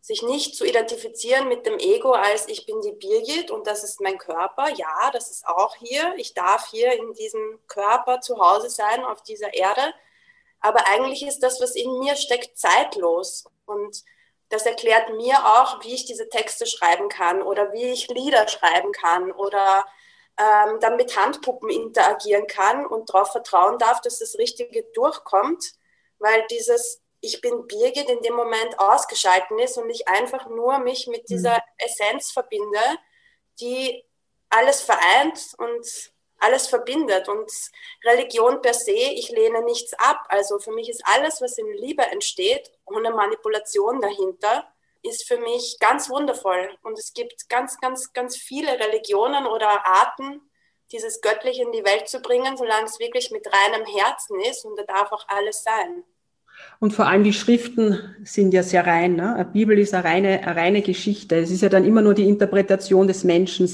sich 0.05 0.21
nicht 0.21 0.55
zu 0.55 0.65
identifizieren 0.65 1.47
mit 1.47 1.65
dem 1.65 1.79
Ego 1.79 2.11
als 2.11 2.47
ich 2.47 2.67
bin 2.67 2.79
die 2.81 2.91
Birgit 2.91 3.49
und 3.49 3.65
das 3.65 3.83
ist 3.83 3.99
mein 4.01 4.19
Körper. 4.19 4.69
Ja, 4.75 5.09
das 5.11 5.31
ist 5.31 5.47
auch 5.47 5.75
hier. 5.77 6.13
Ich 6.17 6.35
darf 6.35 6.69
hier 6.69 6.93
in 6.93 7.13
diesem 7.15 7.59
Körper 7.65 8.21
zu 8.21 8.37
Hause 8.37 8.69
sein, 8.69 9.03
auf 9.03 9.23
dieser 9.23 9.55
Erde. 9.55 9.95
Aber 10.59 10.85
eigentlich 10.85 11.25
ist 11.25 11.39
das, 11.39 11.59
was 11.59 11.75
in 11.75 11.97
mir 11.97 12.15
steckt, 12.17 12.55
zeitlos. 12.55 13.45
Und 13.65 14.03
das 14.49 14.67
erklärt 14.67 15.09
mir 15.15 15.43
auch, 15.43 15.83
wie 15.83 15.95
ich 15.95 16.05
diese 16.05 16.29
Texte 16.29 16.67
schreiben 16.67 17.09
kann 17.09 17.41
oder 17.41 17.73
wie 17.73 17.91
ich 17.91 18.07
Lieder 18.09 18.47
schreiben 18.47 18.91
kann 18.91 19.31
oder 19.31 19.87
ähm, 20.37 20.79
dann 20.81 20.97
mit 20.97 21.17
Handpuppen 21.17 21.71
interagieren 21.71 22.45
kann 22.45 22.85
und 22.85 23.09
darauf 23.09 23.31
vertrauen 23.31 23.79
darf, 23.79 24.01
dass 24.01 24.19
das 24.19 24.37
Richtige 24.37 24.83
durchkommt. 24.93 25.65
Weil 26.19 26.45
dieses 26.51 27.01
ich 27.25 27.41
bin 27.41 27.67
Birgit 27.67 28.09
in 28.09 28.21
dem 28.21 28.35
Moment 28.35 28.79
ausgeschalten 28.79 29.57
ist 29.59 29.77
und 29.77 29.89
ich 29.89 30.07
einfach 30.07 30.47
nur 30.47 30.79
mich 30.79 31.07
mit 31.07 31.27
dieser 31.29 31.55
mhm. 31.55 31.61
Essenz 31.77 32.31
verbinde, 32.31 32.79
die 33.59 34.05
alles 34.49 34.81
vereint 34.81 35.39
und 35.57 36.13
alles 36.39 36.67
verbindet. 36.67 37.27
Und 37.27 37.51
Religion 38.03 38.61
per 38.61 38.73
se, 38.73 38.91
ich 38.91 39.29
lehne 39.29 39.63
nichts 39.63 39.93
ab. 39.95 40.25
Also 40.29 40.59
für 40.59 40.71
mich 40.71 40.89
ist 40.89 41.03
alles, 41.05 41.41
was 41.41 41.57
in 41.57 41.71
Liebe 41.73 42.03
entsteht, 42.03 42.71
ohne 42.85 43.11
Manipulation 43.11 44.01
dahinter, 44.01 44.67
ist 45.01 45.27
für 45.27 45.37
mich 45.37 45.77
ganz 45.79 46.09
wundervoll. 46.09 46.77
Und 46.83 46.97
es 46.99 47.13
gibt 47.13 47.49
ganz, 47.49 47.79
ganz, 47.79 48.13
ganz 48.13 48.37
viele 48.37 48.79
Religionen 48.79 49.45
oder 49.47 49.85
Arten, 49.85 50.41
dieses 50.91 51.21
Göttliche 51.21 51.63
in 51.63 51.71
die 51.71 51.83
Welt 51.83 52.07
zu 52.07 52.19
bringen, 52.19 52.57
solange 52.57 52.85
es 52.85 52.99
wirklich 52.99 53.31
mit 53.31 53.47
reinem 53.51 53.85
Herzen 53.85 54.39
ist. 54.41 54.65
Und 54.65 54.77
da 54.77 54.83
darf 54.83 55.11
auch 55.11 55.27
alles 55.27 55.63
sein. 55.63 56.03
Und 56.79 56.93
vor 56.93 57.07
allem 57.07 57.23
die 57.23 57.33
Schriften 57.33 57.99
sind 58.23 58.53
ja 58.53 58.63
sehr 58.63 58.85
rein. 58.85 59.15
Ne? 59.15 59.35
Eine 59.35 59.45
Bibel 59.45 59.77
ist 59.79 59.93
eine 59.93 60.03
reine, 60.03 60.41
eine 60.41 60.55
reine 60.55 60.81
Geschichte. 60.81 61.37
Es 61.37 61.51
ist 61.51 61.61
ja 61.61 61.69
dann 61.69 61.85
immer 61.85 62.01
nur 62.01 62.13
die 62.13 62.27
Interpretation 62.27 63.07
des 63.07 63.23
Menschen, 63.23 63.69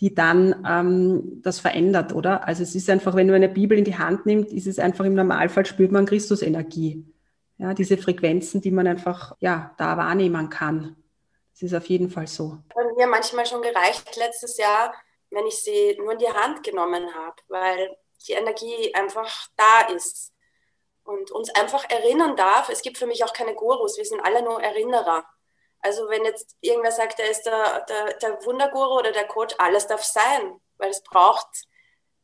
die 0.00 0.14
dann 0.14 0.64
ähm, 0.68 1.40
das 1.42 1.60
verändert, 1.60 2.12
oder? 2.12 2.46
Also 2.46 2.62
es 2.62 2.74
ist 2.74 2.90
einfach, 2.90 3.14
wenn 3.14 3.28
du 3.28 3.34
eine 3.34 3.48
Bibel 3.48 3.78
in 3.78 3.84
die 3.84 3.96
Hand 3.96 4.26
nimmst, 4.26 4.52
ist 4.52 4.66
es 4.66 4.78
einfach 4.78 5.04
im 5.06 5.14
Normalfall 5.14 5.64
spürt 5.64 5.92
man 5.92 6.04
Christusenergie. 6.04 7.04
Ja, 7.58 7.72
diese 7.72 7.96
Frequenzen, 7.96 8.60
die 8.60 8.70
man 8.70 8.86
einfach 8.86 9.34
ja 9.40 9.74
da 9.78 9.96
wahrnehmen 9.96 10.50
kann. 10.50 10.96
Das 11.54 11.62
ist 11.62 11.74
auf 11.74 11.86
jeden 11.86 12.10
Fall 12.10 12.26
so. 12.26 12.58
Bei 12.74 12.82
mir 12.96 13.06
manchmal 13.06 13.46
schon 13.46 13.62
gereicht 13.62 14.14
letztes 14.16 14.58
Jahr, 14.58 14.92
wenn 15.30 15.46
ich 15.46 15.54
sie 15.54 15.96
nur 15.96 16.12
in 16.12 16.18
die 16.18 16.28
Hand 16.28 16.62
genommen 16.62 17.04
habe, 17.14 17.36
weil 17.48 17.96
die 18.28 18.32
Energie 18.32 18.94
einfach 18.94 19.48
da 19.56 19.94
ist 19.94 20.32
und 21.06 21.30
uns 21.30 21.54
einfach 21.54 21.88
erinnern 21.88 22.36
darf. 22.36 22.68
Es 22.68 22.82
gibt 22.82 22.98
für 22.98 23.06
mich 23.06 23.24
auch 23.24 23.32
keine 23.32 23.54
Gurus, 23.54 23.96
wir 23.96 24.04
sind 24.04 24.20
alle 24.20 24.42
nur 24.42 24.62
Erinnerer. 24.62 25.24
Also 25.80 26.08
wenn 26.08 26.24
jetzt 26.24 26.56
irgendwer 26.60 26.92
sagt, 26.92 27.20
er 27.20 27.30
ist 27.30 27.42
der, 27.42 27.84
der, 27.88 28.14
der 28.14 28.44
Wunderguru 28.44 28.98
oder 28.98 29.12
der 29.12 29.26
Coach, 29.26 29.54
alles 29.58 29.86
darf 29.86 30.02
sein, 30.02 30.60
weil 30.78 30.90
es 30.90 31.02
braucht 31.02 31.46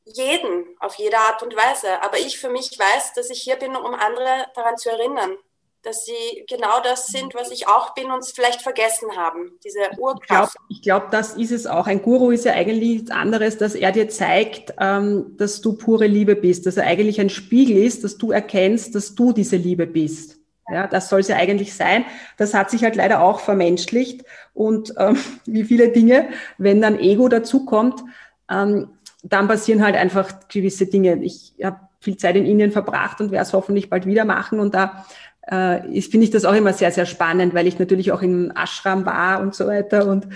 jeden 0.05 0.77
auf 0.81 0.97
jede 0.97 1.19
Art 1.19 1.43
und 1.43 1.55
Weise. 1.55 2.03
Aber 2.03 2.19
ich 2.19 2.41
für 2.41 2.49
mich 2.49 2.77
weiß, 2.77 3.15
dass 3.15 3.31
ich 3.31 3.43
hier 3.43 3.57
bin, 3.57 3.77
um 3.77 3.95
andere 3.95 4.47
daran 4.55 4.77
zu 4.77 4.91
erinnern, 4.91 5.37
dass 5.83 6.05
sie 6.05 6.45
genau 6.49 6.81
das 6.83 7.07
sind, 7.07 7.35
was 7.35 7.51
ich 7.51 7.67
auch 7.67 7.95
bin 7.95 8.11
und 8.11 8.21
es 8.21 8.31
vielleicht 8.31 8.63
vergessen 8.63 9.17
haben, 9.17 9.59
diese 9.65 9.81
Urkraft. 9.99 10.57
Ich 10.69 10.83
glaube, 10.83 11.07
glaub, 11.07 11.11
das 11.11 11.35
ist 11.35 11.51
es 11.51 11.67
auch. 11.67 11.87
Ein 11.87 12.03
Guru 12.03 12.31
ist 12.31 12.45
ja 12.45 12.53
eigentlich 12.53 12.95
nichts 12.95 13.11
anderes, 13.11 13.59
dass 13.59 13.75
er 13.75 13.91
dir 13.93 14.09
zeigt, 14.09 14.75
ähm, 14.79 15.35
dass 15.37 15.61
du 15.61 15.73
pure 15.75 16.07
Liebe 16.07 16.37
bist, 16.37 16.67
dass 16.67 16.77
er 16.77 16.87
eigentlich 16.87 17.21
ein 17.21 17.31
Spiegel 17.31 17.77
ist, 17.77 18.05
dass 18.05 18.19
du 18.19 18.31
erkennst, 18.31 18.95
dass 18.95 19.15
du 19.15 19.33
diese 19.33 19.57
Liebe 19.57 19.87
bist. 19.87 20.39
Ja, 20.71 20.87
das 20.87 21.09
soll 21.09 21.21
es 21.21 21.29
ja 21.29 21.37
eigentlich 21.37 21.75
sein. 21.75 22.05
Das 22.39 22.55
hat 22.55 22.71
sich 22.71 22.85
halt 22.85 22.95
leider 22.97 23.21
auch 23.21 23.41
vermenschlicht 23.41 24.25
und 24.55 24.95
ähm, 24.99 25.19
wie 25.47 25.65
viele 25.65 25.89
Dinge, 25.89 26.29
wenn 26.59 26.81
dann 26.81 26.99
Ego 26.99 27.29
dazukommt, 27.29 28.03
ähm, 28.51 28.91
dann 29.25 29.49
passieren 29.49 29.83
halt 29.83 29.97
einfach 29.97 30.49
gewisse 30.49 30.87
Dinge. 30.87 31.23
Ich 31.23 31.55
habe 31.63 31.81
viel 32.01 32.17
Zeit 32.17 32.37
in 32.37 32.47
Indien 32.47 32.73
verbracht 32.73 33.21
und 33.21 33.31
werde 33.31 33.45
es 33.45 33.53
hoffentlich 33.53 33.89
bald 33.89 34.07
wieder 34.07 34.25
machen 34.25 34.59
und 34.59 34.75
da 34.75 35.07
äh, 35.43 36.01
finde 36.03 36.25
ich 36.25 36.31
das 36.31 36.45
auch 36.45 36.55
immer 36.55 36.73
sehr, 36.73 36.93
sehr 36.93 37.07
spannend, 37.07 37.55
weil 37.55 37.67
ich 37.67 37.79
natürlich 37.79 38.13
auch 38.13 38.23
im 38.23 38.53
Ashram 38.55 39.05
war 39.07 39.41
und 39.41 39.55
so 39.55 39.67
weiter 39.67 40.07
und 40.07 40.27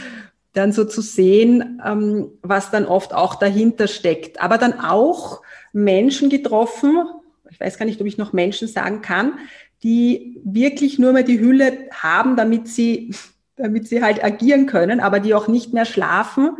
dann 0.53 0.73
so 0.73 0.85
zu 0.85 1.03
sehen, 1.03 1.83
ähm, 1.85 2.31
was 2.43 2.71
dann 2.71 2.87
oft 2.87 3.15
auch 3.15 3.35
dahinter 3.35 3.89
steckt. 3.89 4.41
Aber 4.43 4.59
dann 4.59 4.81
auch 4.81 5.43
Menschen 5.73 6.31
getroffen, 6.31 7.05
ich 7.51 7.61
weiß 7.61 7.79
gar 7.79 7.87
nicht, 7.87 8.01
ob 8.01 8.07
ich 8.07 8.19
noch 8.19 8.33
Menschen 8.33 8.67
sagen 8.67 9.03
kann, 9.03 9.39
die 9.83 10.41
wirklich 10.45 10.99
nur 10.99 11.13
mehr 11.13 11.23
die 11.23 11.41
Hülle 11.41 11.89
haben, 11.93 12.37
damit 12.37 12.69
sie, 12.69 13.15
damit 13.57 13.87
sie 13.87 14.03
halt 14.03 14.25
agieren 14.25 14.67
können, 14.67 15.01
aber 15.01 15.21
die 15.21 15.35
auch 15.35 15.49
nicht 15.49 15.73
mehr 15.73 15.85
schlafen, 15.85 16.51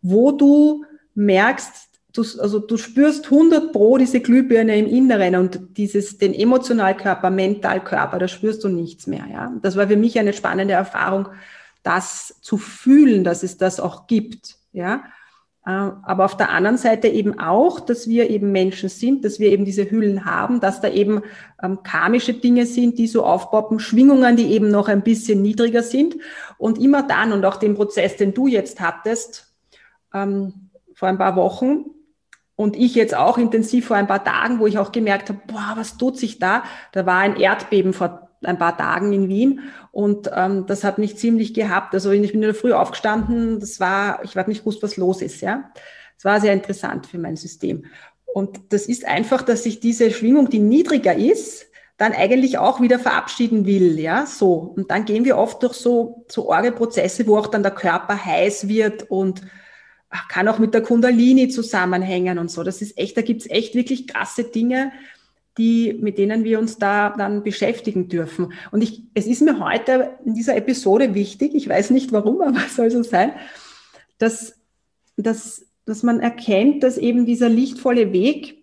wo 0.00 0.32
du 0.32 0.84
merkst, 1.14 1.89
du, 2.12 2.22
also 2.40 2.58
du 2.58 2.76
spürst 2.76 3.26
100 3.26 3.72
pro 3.72 3.98
diese 3.98 4.20
Glühbirne 4.20 4.78
im 4.78 4.86
Inneren 4.86 5.36
und 5.36 5.76
dieses, 5.76 6.18
den 6.18 6.34
Emotionalkörper, 6.34 7.30
Mentalkörper, 7.30 8.18
da 8.18 8.28
spürst 8.28 8.64
du 8.64 8.68
nichts 8.68 9.06
mehr, 9.06 9.26
ja. 9.30 9.52
Das 9.62 9.76
war 9.76 9.88
für 9.88 9.96
mich 9.96 10.18
eine 10.18 10.32
spannende 10.32 10.74
Erfahrung, 10.74 11.28
das 11.82 12.40
zu 12.40 12.58
fühlen, 12.58 13.24
dass 13.24 13.42
es 13.42 13.56
das 13.56 13.80
auch 13.80 14.06
gibt, 14.06 14.56
ja. 14.72 15.04
Äh, 15.66 15.70
aber 15.70 16.24
auf 16.24 16.36
der 16.36 16.50
anderen 16.50 16.78
Seite 16.78 17.08
eben 17.08 17.38
auch, 17.38 17.80
dass 17.80 18.08
wir 18.08 18.30
eben 18.30 18.50
Menschen 18.50 18.88
sind, 18.88 19.24
dass 19.24 19.38
wir 19.38 19.50
eben 19.50 19.64
diese 19.64 19.90
Hüllen 19.90 20.24
haben, 20.24 20.60
dass 20.60 20.80
da 20.80 20.88
eben 20.88 21.22
ähm, 21.62 21.82
karmische 21.82 22.34
Dinge 22.34 22.66
sind, 22.66 22.98
die 22.98 23.06
so 23.06 23.24
aufpoppen, 23.24 23.78
Schwingungen, 23.78 24.36
die 24.36 24.52
eben 24.52 24.70
noch 24.70 24.88
ein 24.88 25.02
bisschen 25.02 25.42
niedriger 25.42 25.82
sind. 25.82 26.16
Und 26.56 26.78
immer 26.78 27.02
dann 27.02 27.32
und 27.32 27.44
auch 27.44 27.56
den 27.56 27.74
Prozess, 27.74 28.16
den 28.16 28.32
du 28.32 28.46
jetzt 28.46 28.80
hattest, 28.80 29.54
ähm, 30.14 30.70
vor 30.94 31.08
ein 31.08 31.18
paar 31.18 31.36
Wochen, 31.36 31.84
und 32.60 32.76
ich 32.76 32.94
jetzt 32.94 33.16
auch 33.16 33.38
intensiv 33.38 33.86
vor 33.86 33.96
ein 33.96 34.06
paar 34.06 34.22
Tagen, 34.22 34.58
wo 34.58 34.66
ich 34.66 34.76
auch 34.76 34.92
gemerkt 34.92 35.30
habe, 35.30 35.40
boah, 35.46 35.72
was 35.76 35.96
tut 35.96 36.18
sich 36.18 36.38
da? 36.38 36.62
Da 36.92 37.06
war 37.06 37.20
ein 37.20 37.36
Erdbeben 37.36 37.94
vor 37.94 38.28
ein 38.42 38.58
paar 38.58 38.76
Tagen 38.76 39.14
in 39.14 39.30
Wien 39.30 39.60
und 39.92 40.30
ähm, 40.34 40.66
das 40.66 40.84
hat 40.84 40.98
mich 40.98 41.16
ziemlich 41.16 41.54
gehabt. 41.54 41.94
Also 41.94 42.10
ich 42.10 42.32
bin 42.32 42.42
in 42.42 42.48
der 42.48 42.54
Früh 42.54 42.74
aufgestanden, 42.74 43.60
das 43.60 43.80
war, 43.80 44.22
ich 44.24 44.36
habe 44.36 44.50
nicht 44.50 44.60
gewusst, 44.60 44.82
was 44.82 44.98
los 44.98 45.22
ist, 45.22 45.40
ja. 45.40 45.70
Es 46.18 46.26
war 46.26 46.38
sehr 46.38 46.52
interessant 46.52 47.06
für 47.06 47.16
mein 47.16 47.36
System. 47.36 47.86
Und 48.26 48.60
das 48.74 48.84
ist 48.84 49.06
einfach, 49.06 49.40
dass 49.40 49.62
sich 49.62 49.80
diese 49.80 50.10
Schwingung, 50.10 50.50
die 50.50 50.58
niedriger 50.58 51.16
ist, 51.16 51.64
dann 51.96 52.12
eigentlich 52.12 52.58
auch 52.58 52.82
wieder 52.82 52.98
verabschieden 52.98 53.64
will, 53.64 53.98
ja, 53.98 54.26
so. 54.26 54.74
Und 54.76 54.90
dann 54.90 55.06
gehen 55.06 55.24
wir 55.24 55.38
oft 55.38 55.62
durch 55.62 55.72
so, 55.72 56.26
so 56.28 56.52
arge 56.52 56.72
Prozesse, 56.72 57.26
wo 57.26 57.38
auch 57.38 57.46
dann 57.46 57.62
der 57.62 57.72
Körper 57.72 58.22
heiß 58.22 58.68
wird 58.68 59.10
und 59.10 59.40
kann 60.28 60.48
auch 60.48 60.58
mit 60.58 60.74
der 60.74 60.82
Kundalini 60.82 61.48
zusammenhängen 61.48 62.38
und 62.38 62.50
so. 62.50 62.62
Das 62.62 62.82
ist 62.82 62.98
echt, 62.98 63.16
da 63.16 63.22
gibt's 63.22 63.48
echt 63.48 63.74
wirklich 63.74 64.08
krasse 64.08 64.44
Dinge, 64.44 64.92
die, 65.58 65.92
mit 66.00 66.18
denen 66.18 66.44
wir 66.44 66.58
uns 66.58 66.78
da 66.78 67.10
dann 67.10 67.42
beschäftigen 67.42 68.08
dürfen. 68.08 68.52
Und 68.70 68.82
ich, 68.82 69.02
es 69.14 69.26
ist 69.26 69.42
mir 69.42 69.60
heute 69.60 70.10
in 70.24 70.34
dieser 70.34 70.56
Episode 70.56 71.14
wichtig, 71.14 71.54
ich 71.54 71.68
weiß 71.68 71.90
nicht 71.90 72.12
warum, 72.12 72.40
aber 72.42 72.58
es 72.66 72.76
soll 72.76 72.90
so 72.90 73.02
sein, 73.02 73.32
dass, 74.18 74.56
dass, 75.16 75.66
dass 75.86 76.02
man 76.02 76.20
erkennt, 76.20 76.82
dass 76.82 76.98
eben 76.98 77.26
dieser 77.26 77.48
lichtvolle 77.48 78.12
Weg 78.12 78.58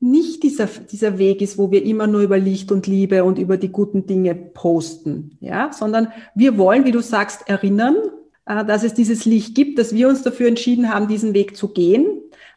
nicht 0.00 0.42
dieser, 0.42 0.66
dieser 0.66 1.18
Weg 1.18 1.40
ist, 1.42 1.58
wo 1.58 1.70
wir 1.70 1.84
immer 1.84 2.08
nur 2.08 2.22
über 2.22 2.36
Licht 2.36 2.72
und 2.72 2.88
Liebe 2.88 3.22
und 3.22 3.38
über 3.38 3.56
die 3.56 3.68
guten 3.68 4.04
Dinge 4.06 4.34
posten, 4.34 5.36
ja, 5.40 5.72
sondern 5.72 6.08
wir 6.34 6.58
wollen, 6.58 6.84
wie 6.84 6.90
du 6.90 7.00
sagst, 7.00 7.48
erinnern, 7.48 7.96
dass 8.44 8.82
es 8.82 8.94
dieses 8.94 9.24
Licht 9.24 9.54
gibt, 9.54 9.78
dass 9.78 9.94
wir 9.94 10.08
uns 10.08 10.22
dafür 10.22 10.48
entschieden 10.48 10.92
haben, 10.92 11.08
diesen 11.08 11.34
Weg 11.34 11.56
zu 11.56 11.68
gehen, 11.68 12.06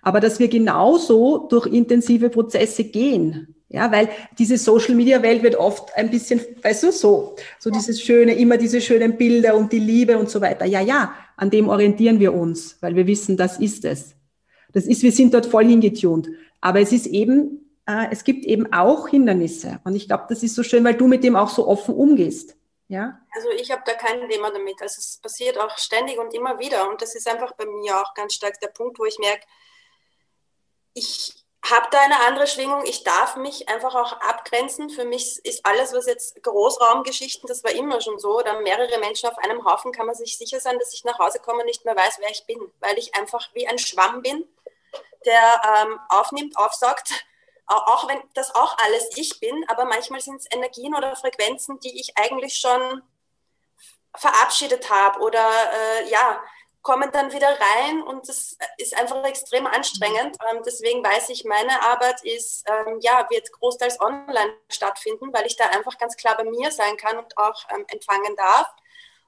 aber 0.01 0.19
dass 0.19 0.39
wir 0.39 0.47
genauso 0.47 1.47
durch 1.49 1.67
intensive 1.67 2.29
Prozesse 2.29 2.85
gehen. 2.85 3.55
Ja, 3.67 3.91
weil 3.91 4.09
diese 4.37 4.57
Social 4.57 4.95
Media 4.95 5.21
Welt 5.21 5.43
wird 5.43 5.55
oft 5.55 5.89
ein 5.97 6.09
bisschen, 6.09 6.39
weißt 6.61 6.83
du, 6.83 6.91
so, 6.91 7.35
so 7.59 7.71
dieses 7.71 8.01
schöne, 8.01 8.35
immer 8.35 8.57
diese 8.57 8.79
schönen 8.79 9.17
Bilder 9.17 9.55
und 9.55 9.73
die 9.73 9.79
Liebe 9.79 10.17
und 10.17 10.29
so 10.29 10.39
weiter. 10.39 10.65
Ja, 10.65 10.81
ja, 10.81 11.13
an 11.35 11.49
dem 11.49 11.67
orientieren 11.67 12.19
wir 12.19 12.33
uns, 12.33 12.77
weil 12.81 12.95
wir 12.95 13.07
wissen, 13.07 13.37
das 13.37 13.59
ist 13.59 13.83
es. 13.83 14.15
Das 14.71 14.85
ist, 14.85 15.03
wir 15.03 15.11
sind 15.11 15.33
dort 15.33 15.47
voll 15.47 15.65
hingetunt. 15.65 16.29
Aber 16.61 16.79
es 16.79 16.91
ist 16.91 17.07
eben, 17.07 17.65
äh, 17.87 18.05
es 18.11 18.23
gibt 18.23 18.45
eben 18.45 18.71
auch 18.71 19.07
Hindernisse. 19.07 19.79
Und 19.83 19.95
ich 19.95 20.07
glaube, 20.07 20.25
das 20.29 20.43
ist 20.43 20.55
so 20.55 20.63
schön, 20.63 20.83
weil 20.83 20.95
du 20.95 21.07
mit 21.07 21.23
dem 21.23 21.35
auch 21.35 21.49
so 21.49 21.67
offen 21.67 21.95
umgehst. 21.95 22.55
Ja? 22.87 23.19
Also 23.33 23.49
ich 23.49 23.71
habe 23.71 23.81
da 23.85 23.93
kein 23.93 24.29
Thema 24.29 24.51
damit. 24.51 24.81
Also 24.81 24.99
es 24.99 25.17
passiert 25.21 25.57
auch 25.57 25.77
ständig 25.77 26.19
und 26.19 26.33
immer 26.33 26.59
wieder. 26.59 26.89
Und 26.89 27.01
das 27.01 27.15
ist 27.15 27.27
einfach 27.27 27.53
bei 27.53 27.65
mir 27.65 27.99
auch 27.99 28.13
ganz 28.13 28.33
stark 28.33 28.59
der 28.59 28.67
Punkt, 28.67 28.99
wo 28.99 29.05
ich 29.05 29.17
merke, 29.19 29.45
ich 30.93 31.45
habe 31.69 31.87
da 31.89 31.99
eine 32.01 32.19
andere 32.21 32.45
Schwingung. 32.47 32.83
Ich 32.85 33.03
darf 33.03 33.37
mich 33.37 33.67
einfach 33.69 33.95
auch 33.95 34.13
abgrenzen. 34.21 34.89
Für 34.89 35.05
mich 35.05 35.43
ist 35.43 35.65
alles, 35.65 35.93
was 35.93 36.05
jetzt 36.05 36.41
Großraumgeschichten, 36.43 37.47
das 37.47 37.63
war 37.63 37.71
immer 37.71 38.01
schon 38.01 38.19
so, 38.19 38.37
oder 38.37 38.61
mehrere 38.61 38.99
Menschen 38.99 39.29
auf 39.29 39.37
einem 39.39 39.65
Haufen, 39.65 39.91
kann 39.91 40.05
man 40.05 40.15
sich 40.15 40.37
sicher 40.37 40.59
sein, 40.59 40.77
dass 40.77 40.93
ich 40.93 41.03
nach 41.03 41.17
Hause 41.17 41.39
komme 41.39 41.61
und 41.61 41.65
nicht 41.65 41.85
mehr 41.85 41.95
weiß, 41.95 42.17
wer 42.19 42.29
ich 42.29 42.45
bin, 42.45 42.59
weil 42.79 42.97
ich 42.99 43.15
einfach 43.15 43.49
wie 43.53 43.67
ein 43.67 43.79
Schwamm 43.79 44.21
bin, 44.21 44.47
der 45.25 45.61
ähm, 45.81 45.99
aufnimmt, 46.09 46.55
aufsaugt, 46.55 47.25
auch 47.67 48.08
wenn 48.08 48.21
das 48.34 48.54
auch 48.54 48.78
alles 48.80 49.10
ich 49.15 49.39
bin, 49.39 49.65
aber 49.67 49.86
manchmal 49.86 50.21
sind 50.21 50.38
es 50.38 50.51
Energien 50.51 50.95
oder 50.95 51.15
Frequenzen, 51.15 51.80
die 51.80 51.99
ich 51.99 52.17
eigentlich 52.17 52.56
schon 52.56 53.01
verabschiedet 54.15 54.89
habe 54.89 55.19
oder 55.19 55.39
äh, 55.39 56.10
ja, 56.10 56.41
kommen 56.86 57.10
dann 57.12 57.34
wieder 57.34 57.49
rein 57.49 58.04
und 58.04 58.30
das 58.30 58.56
ist 58.78 58.95
einfach 58.95 59.23
extrem 59.25 59.65
anstrengend. 59.65 60.38
Ähm, 60.49 60.62
deswegen 60.63 61.04
weiß 61.04 61.30
ich, 61.30 61.43
meine 61.43 61.82
Arbeit 61.82 62.23
ist, 62.23 62.63
ähm, 62.69 62.99
ja, 63.01 63.28
wird 63.32 63.51
großteils 63.54 63.99
online 63.99 64.54
stattfinden, 64.69 65.34
weil 65.34 65.47
ich 65.47 65.56
da 65.58 65.65
einfach 65.69 65.97
ganz 65.97 66.15
klar 66.15 66.38
bei 66.38 66.43
mir 66.43 66.69
sein 66.69 66.95
kann 66.95 67.17
und 67.17 67.36
auch 67.39 67.65
ähm, 67.73 67.86
empfangen 67.88 68.36
darf. 68.36 68.67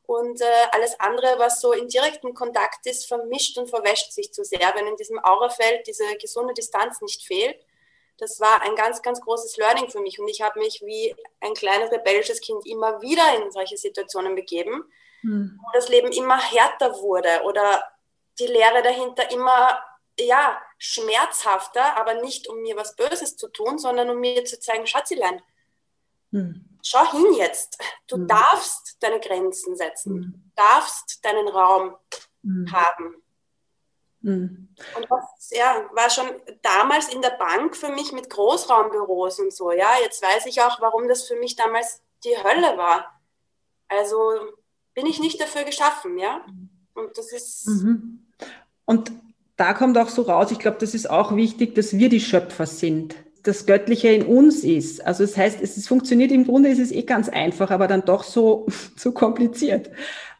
Und 0.06 0.40
äh, 0.40 0.46
alles 0.72 1.00
andere, 1.00 1.40
was 1.40 1.60
so 1.60 1.74
in 1.74 1.88
direktem 1.88 2.36
Kontakt 2.36 2.86
ist, 2.86 3.08
vermischt 3.08 3.58
und 3.58 3.70
verwäscht 3.70 4.12
sich 4.12 4.32
zu 4.32 4.46
sehr, 4.46 4.72
wenn 4.76 4.88
in 4.88 4.96
diesem 4.96 5.18
Aurafeld 5.22 5.86
diese 5.88 6.16
gesunde 6.18 6.54
Distanz 6.54 7.02
nicht 7.02 7.24
fehlt. 7.24 7.66
Das 8.18 8.40
war 8.40 8.62
ein 8.64 8.76
ganz, 8.76 9.02
ganz 9.02 9.22
großes 9.22 9.58
Learning 9.58 9.90
für 9.90 10.00
mich. 10.00 10.20
Und 10.20 10.28
ich 10.28 10.42
habe 10.42 10.60
mich 10.60 10.82
wie 10.84 11.16
ein 11.42 11.54
kleines 11.54 11.92
rebellisches 11.92 12.42
Kind 12.42 12.66
immer 12.66 13.02
wieder 13.02 13.24
in 13.38 13.52
solche 13.52 13.78
Situationen 13.78 14.36
begeben 14.36 14.84
mhm. 15.24 15.60
wo 15.62 15.68
das 15.74 15.90
Leben 15.90 16.12
immer 16.12 16.40
härter 16.40 16.94
wurde 17.02 17.42
oder 17.46 17.84
die 18.40 18.48
Lehre 18.48 18.82
dahinter 18.84 19.32
immer 19.32 19.80
ja, 20.20 20.60
schmerzhafter, 20.78 21.96
aber 21.98 22.22
nicht 22.22 22.48
um 22.48 22.62
mir 22.62 22.76
was 22.76 22.96
Böses 22.96 23.38
zu 23.38 23.50
tun, 23.50 23.78
sondern 23.78 24.10
um 24.10 24.20
mir 24.20 24.46
zu 24.46 24.60
zeigen, 24.60 24.88
Schatzilein, 24.88 25.42
mhm. 26.32 26.66
schau 26.84 27.12
hin 27.12 27.34
jetzt. 27.34 27.80
Du 28.08 28.18
mhm. 28.18 28.28
darfst 28.28 28.98
deine 29.00 29.20
Grenzen 29.20 29.76
setzen, 29.76 30.22
du 30.22 30.40
darfst 30.56 31.24
deinen 31.24 31.48
Raum 31.48 31.96
mhm. 32.42 32.72
haben. 32.72 33.16
Mhm. 34.22 34.70
Und 34.96 35.08
das 35.10 35.50
ja, 35.52 35.84
war 35.94 36.10
schon 36.10 36.28
damals 36.62 37.14
in 37.14 37.22
der 37.22 37.38
Bank 37.38 37.76
für 37.76 37.90
mich 37.90 38.12
mit 38.12 38.30
Großraumbüros 38.30 39.40
und 39.40 39.54
so. 39.54 39.72
Ja, 39.72 39.90
jetzt 40.04 40.22
weiß 40.22 40.46
ich 40.48 40.62
auch, 40.62 40.82
warum 40.82 41.08
das 41.08 41.28
für 41.28 41.36
mich 41.36 41.56
damals 41.56 42.02
die 42.24 42.36
Hölle 42.38 42.78
war. 42.78 43.22
Also 43.88 44.18
bin 44.94 45.06
ich 45.06 45.20
nicht 45.20 45.40
dafür 45.40 45.64
geschaffen, 45.64 46.18
ja. 46.18 46.46
Und 46.94 47.18
das 47.18 47.32
ist. 47.32 47.68
Mhm. 47.68 48.26
Und 48.86 49.12
da 49.56 49.74
kommt 49.74 49.98
auch 49.98 50.10
so 50.10 50.24
raus, 50.24 50.52
ich 50.52 50.60
glaube, 50.60 50.78
das 50.80 50.94
ist 50.94 51.10
auch 51.10 51.36
wichtig, 51.36 51.76
dass 51.76 51.98
wir 51.98 52.10
die 52.10 52.20
Schöpfer 52.20 52.66
sind. 52.66 53.16
Das 53.44 53.66
Göttliche 53.66 54.10
in 54.10 54.24
uns 54.24 54.64
ist. 54.64 55.06
Also 55.06 55.24
das 55.24 55.38
heißt, 55.38 55.60
es 55.62 55.78
ist, 55.78 55.88
funktioniert 55.88 56.32
im 56.32 56.46
Grunde, 56.46 56.70
ist 56.70 56.80
es 56.80 56.92
eh 56.92 57.04
ganz 57.04 57.30
einfach, 57.30 57.72
aber 57.72 57.88
dann 57.88 58.04
doch 58.06 58.24
so, 58.24 58.68
so 58.96 59.12
kompliziert. 59.12 59.90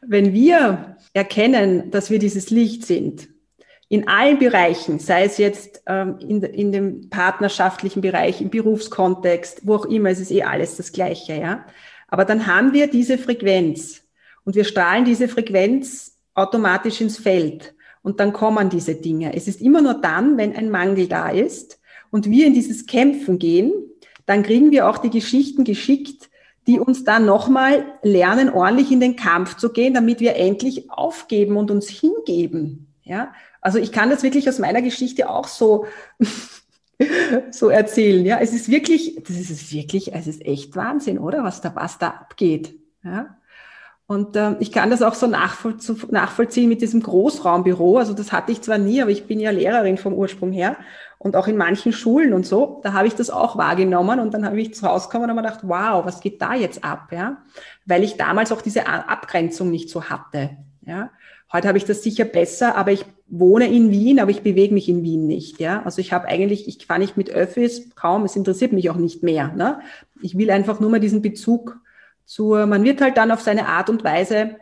Wenn 0.00 0.32
wir 0.32 0.96
erkennen, 1.14 1.90
dass 1.90 2.10
wir 2.10 2.18
dieses 2.18 2.50
Licht 2.50 2.86
sind, 2.86 3.28
in 3.88 4.06
allen 4.06 4.38
Bereichen, 4.38 4.98
sei 4.98 5.24
es 5.24 5.38
jetzt 5.38 5.82
ähm, 5.86 6.18
in, 6.20 6.42
in 6.42 6.72
dem 6.72 7.10
partnerschaftlichen 7.10 8.02
Bereich, 8.02 8.40
im 8.40 8.50
Berufskontext, 8.50 9.66
wo 9.66 9.76
auch 9.76 9.86
immer, 9.86 10.10
es 10.10 10.20
ist 10.20 10.30
eh 10.30 10.42
alles 10.42 10.76
das 10.76 10.92
Gleiche, 10.92 11.34
ja. 11.34 11.64
Aber 12.08 12.24
dann 12.24 12.46
haben 12.46 12.72
wir 12.72 12.86
diese 12.86 13.18
Frequenz. 13.18 14.02
Und 14.44 14.56
wir 14.56 14.64
strahlen 14.64 15.04
diese 15.04 15.28
Frequenz 15.28 16.16
automatisch 16.34 17.00
ins 17.00 17.18
Feld. 17.18 17.74
Und 18.02 18.20
dann 18.20 18.32
kommen 18.32 18.70
diese 18.70 18.94
Dinge. 18.94 19.34
Es 19.34 19.48
ist 19.48 19.60
immer 19.60 19.82
nur 19.82 19.94
dann, 19.94 20.36
wenn 20.38 20.56
ein 20.56 20.70
Mangel 20.70 21.08
da 21.08 21.28
ist 21.28 21.78
und 22.10 22.30
wir 22.30 22.46
in 22.46 22.54
dieses 22.54 22.86
Kämpfen 22.86 23.38
gehen, 23.38 23.72
dann 24.24 24.42
kriegen 24.42 24.70
wir 24.70 24.88
auch 24.88 24.98
die 24.98 25.10
Geschichten 25.10 25.64
geschickt, 25.64 26.30
die 26.66 26.78
uns 26.78 27.04
dann 27.04 27.24
nochmal 27.24 27.84
lernen, 28.02 28.50
ordentlich 28.50 28.92
in 28.92 29.00
den 29.00 29.16
Kampf 29.16 29.56
zu 29.56 29.72
gehen, 29.72 29.94
damit 29.94 30.20
wir 30.20 30.36
endlich 30.36 30.90
aufgeben 30.90 31.56
und 31.56 31.70
uns 31.70 31.88
hingeben. 31.88 32.94
Ja, 33.04 33.32
also 33.68 33.78
ich 33.78 33.92
kann 33.92 34.08
das 34.08 34.22
wirklich 34.22 34.48
aus 34.48 34.58
meiner 34.58 34.80
Geschichte 34.80 35.28
auch 35.28 35.46
so, 35.46 35.84
so 37.50 37.68
erzählen. 37.68 38.24
Ja, 38.24 38.38
es 38.38 38.54
ist 38.54 38.70
wirklich, 38.70 39.16
das 39.22 39.36
ist 39.36 39.74
wirklich, 39.74 40.14
es 40.14 40.26
ist 40.26 40.42
echt 40.46 40.74
Wahnsinn, 40.74 41.18
oder? 41.18 41.44
Was 41.44 41.60
da, 41.60 41.76
was 41.76 41.98
da 41.98 42.08
abgeht. 42.08 42.74
Ja. 43.04 43.36
Und 44.06 44.36
äh, 44.36 44.56
ich 44.60 44.72
kann 44.72 44.88
das 44.88 45.02
auch 45.02 45.12
so 45.12 45.26
nachvollziehen 45.26 46.70
mit 46.70 46.80
diesem 46.80 47.02
Großraumbüro. 47.02 47.98
Also 47.98 48.14
das 48.14 48.32
hatte 48.32 48.52
ich 48.52 48.62
zwar 48.62 48.78
nie, 48.78 49.02
aber 49.02 49.10
ich 49.10 49.26
bin 49.26 49.38
ja 49.38 49.50
Lehrerin 49.50 49.98
vom 49.98 50.14
Ursprung 50.14 50.50
her 50.50 50.78
und 51.18 51.36
auch 51.36 51.46
in 51.46 51.58
manchen 51.58 51.92
Schulen 51.92 52.32
und 52.32 52.46
so, 52.46 52.80
da 52.82 52.94
habe 52.94 53.06
ich 53.06 53.16
das 53.16 53.28
auch 53.28 53.58
wahrgenommen 53.58 54.18
und 54.18 54.32
dann 54.32 54.46
habe 54.46 54.58
ich 54.58 54.82
rausgekommen 54.82 55.30
und 55.30 55.36
habe 55.36 55.46
gedacht, 55.46 55.60
wow, 55.68 56.06
was 56.06 56.22
geht 56.22 56.40
da 56.40 56.54
jetzt 56.54 56.82
ab, 56.82 57.08
ja? 57.12 57.42
Weil 57.84 58.02
ich 58.02 58.16
damals 58.16 58.50
auch 58.50 58.62
diese 58.62 58.86
Abgrenzung 58.86 59.70
nicht 59.70 59.90
so 59.90 60.04
hatte, 60.04 60.56
ja? 60.88 61.10
Heute 61.52 61.68
habe 61.68 61.78
ich 61.78 61.84
das 61.84 62.02
sicher 62.02 62.24
besser, 62.24 62.76
aber 62.76 62.92
ich 62.92 63.04
wohne 63.28 63.72
in 63.72 63.90
Wien, 63.90 64.20
aber 64.20 64.30
ich 64.30 64.42
bewege 64.42 64.74
mich 64.74 64.88
in 64.88 65.02
Wien 65.02 65.26
nicht, 65.26 65.60
ja? 65.60 65.82
Also 65.84 66.00
ich 66.00 66.12
habe 66.12 66.26
eigentlich, 66.26 66.66
ich 66.66 66.84
fahre 66.86 67.00
nicht 67.00 67.16
mit 67.16 67.30
Öffis, 67.30 67.90
kaum, 67.94 68.24
es 68.24 68.36
interessiert 68.36 68.72
mich 68.72 68.90
auch 68.90 68.96
nicht 68.96 69.22
mehr, 69.22 69.52
ne? 69.54 69.80
Ich 70.22 70.36
will 70.36 70.50
einfach 70.50 70.80
nur 70.80 70.90
mal 70.90 71.00
diesen 71.00 71.22
Bezug 71.22 71.78
zur, 72.24 72.66
man 72.66 72.84
wird 72.84 73.00
halt 73.00 73.16
dann 73.16 73.30
auf 73.30 73.40
seine 73.40 73.68
Art 73.68 73.88
und 73.88 74.04
Weise, 74.04 74.56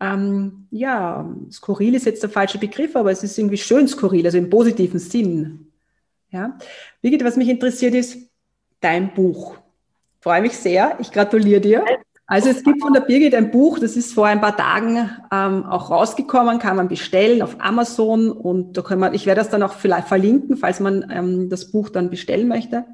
ähm, 0.00 0.66
ja, 0.70 1.28
skurril 1.50 1.94
ist 1.94 2.06
jetzt 2.06 2.22
der 2.22 2.30
falsche 2.30 2.58
Begriff, 2.58 2.96
aber 2.96 3.10
es 3.10 3.22
ist 3.22 3.38
irgendwie 3.38 3.58
schön 3.58 3.86
skurril, 3.86 4.24
also 4.24 4.38
im 4.38 4.50
positiven 4.50 4.98
Sinn. 4.98 5.66
Ja. 6.30 6.58
Birgit, 7.02 7.24
was 7.24 7.36
mich 7.36 7.48
interessiert 7.48 7.94
ist, 7.94 8.18
dein 8.80 9.12
Buch. 9.14 9.58
Freue 10.20 10.42
mich 10.42 10.56
sehr, 10.56 10.96
ich 11.00 11.10
gratuliere 11.10 11.60
dir. 11.60 11.84
Also 12.30 12.48
es 12.48 12.62
gibt 12.62 12.80
von 12.80 12.92
der 12.92 13.00
Birgit 13.00 13.34
ein 13.34 13.50
Buch, 13.50 13.80
das 13.80 13.96
ist 13.96 14.14
vor 14.14 14.24
ein 14.24 14.40
paar 14.40 14.56
Tagen 14.56 15.10
ähm, 15.32 15.66
auch 15.66 15.90
rausgekommen, 15.90 16.60
kann 16.60 16.76
man 16.76 16.86
bestellen 16.86 17.42
auf 17.42 17.56
Amazon 17.58 18.30
und 18.30 18.76
da 18.76 18.82
können 18.82 19.00
wir, 19.00 19.12
ich 19.14 19.26
werde 19.26 19.40
das 19.40 19.50
dann 19.50 19.64
auch 19.64 19.72
vielleicht 19.72 20.06
verlinken, 20.06 20.56
falls 20.56 20.78
man 20.78 21.10
ähm, 21.10 21.48
das 21.48 21.72
Buch 21.72 21.88
dann 21.88 22.08
bestellen 22.08 22.46
möchte. 22.46 22.84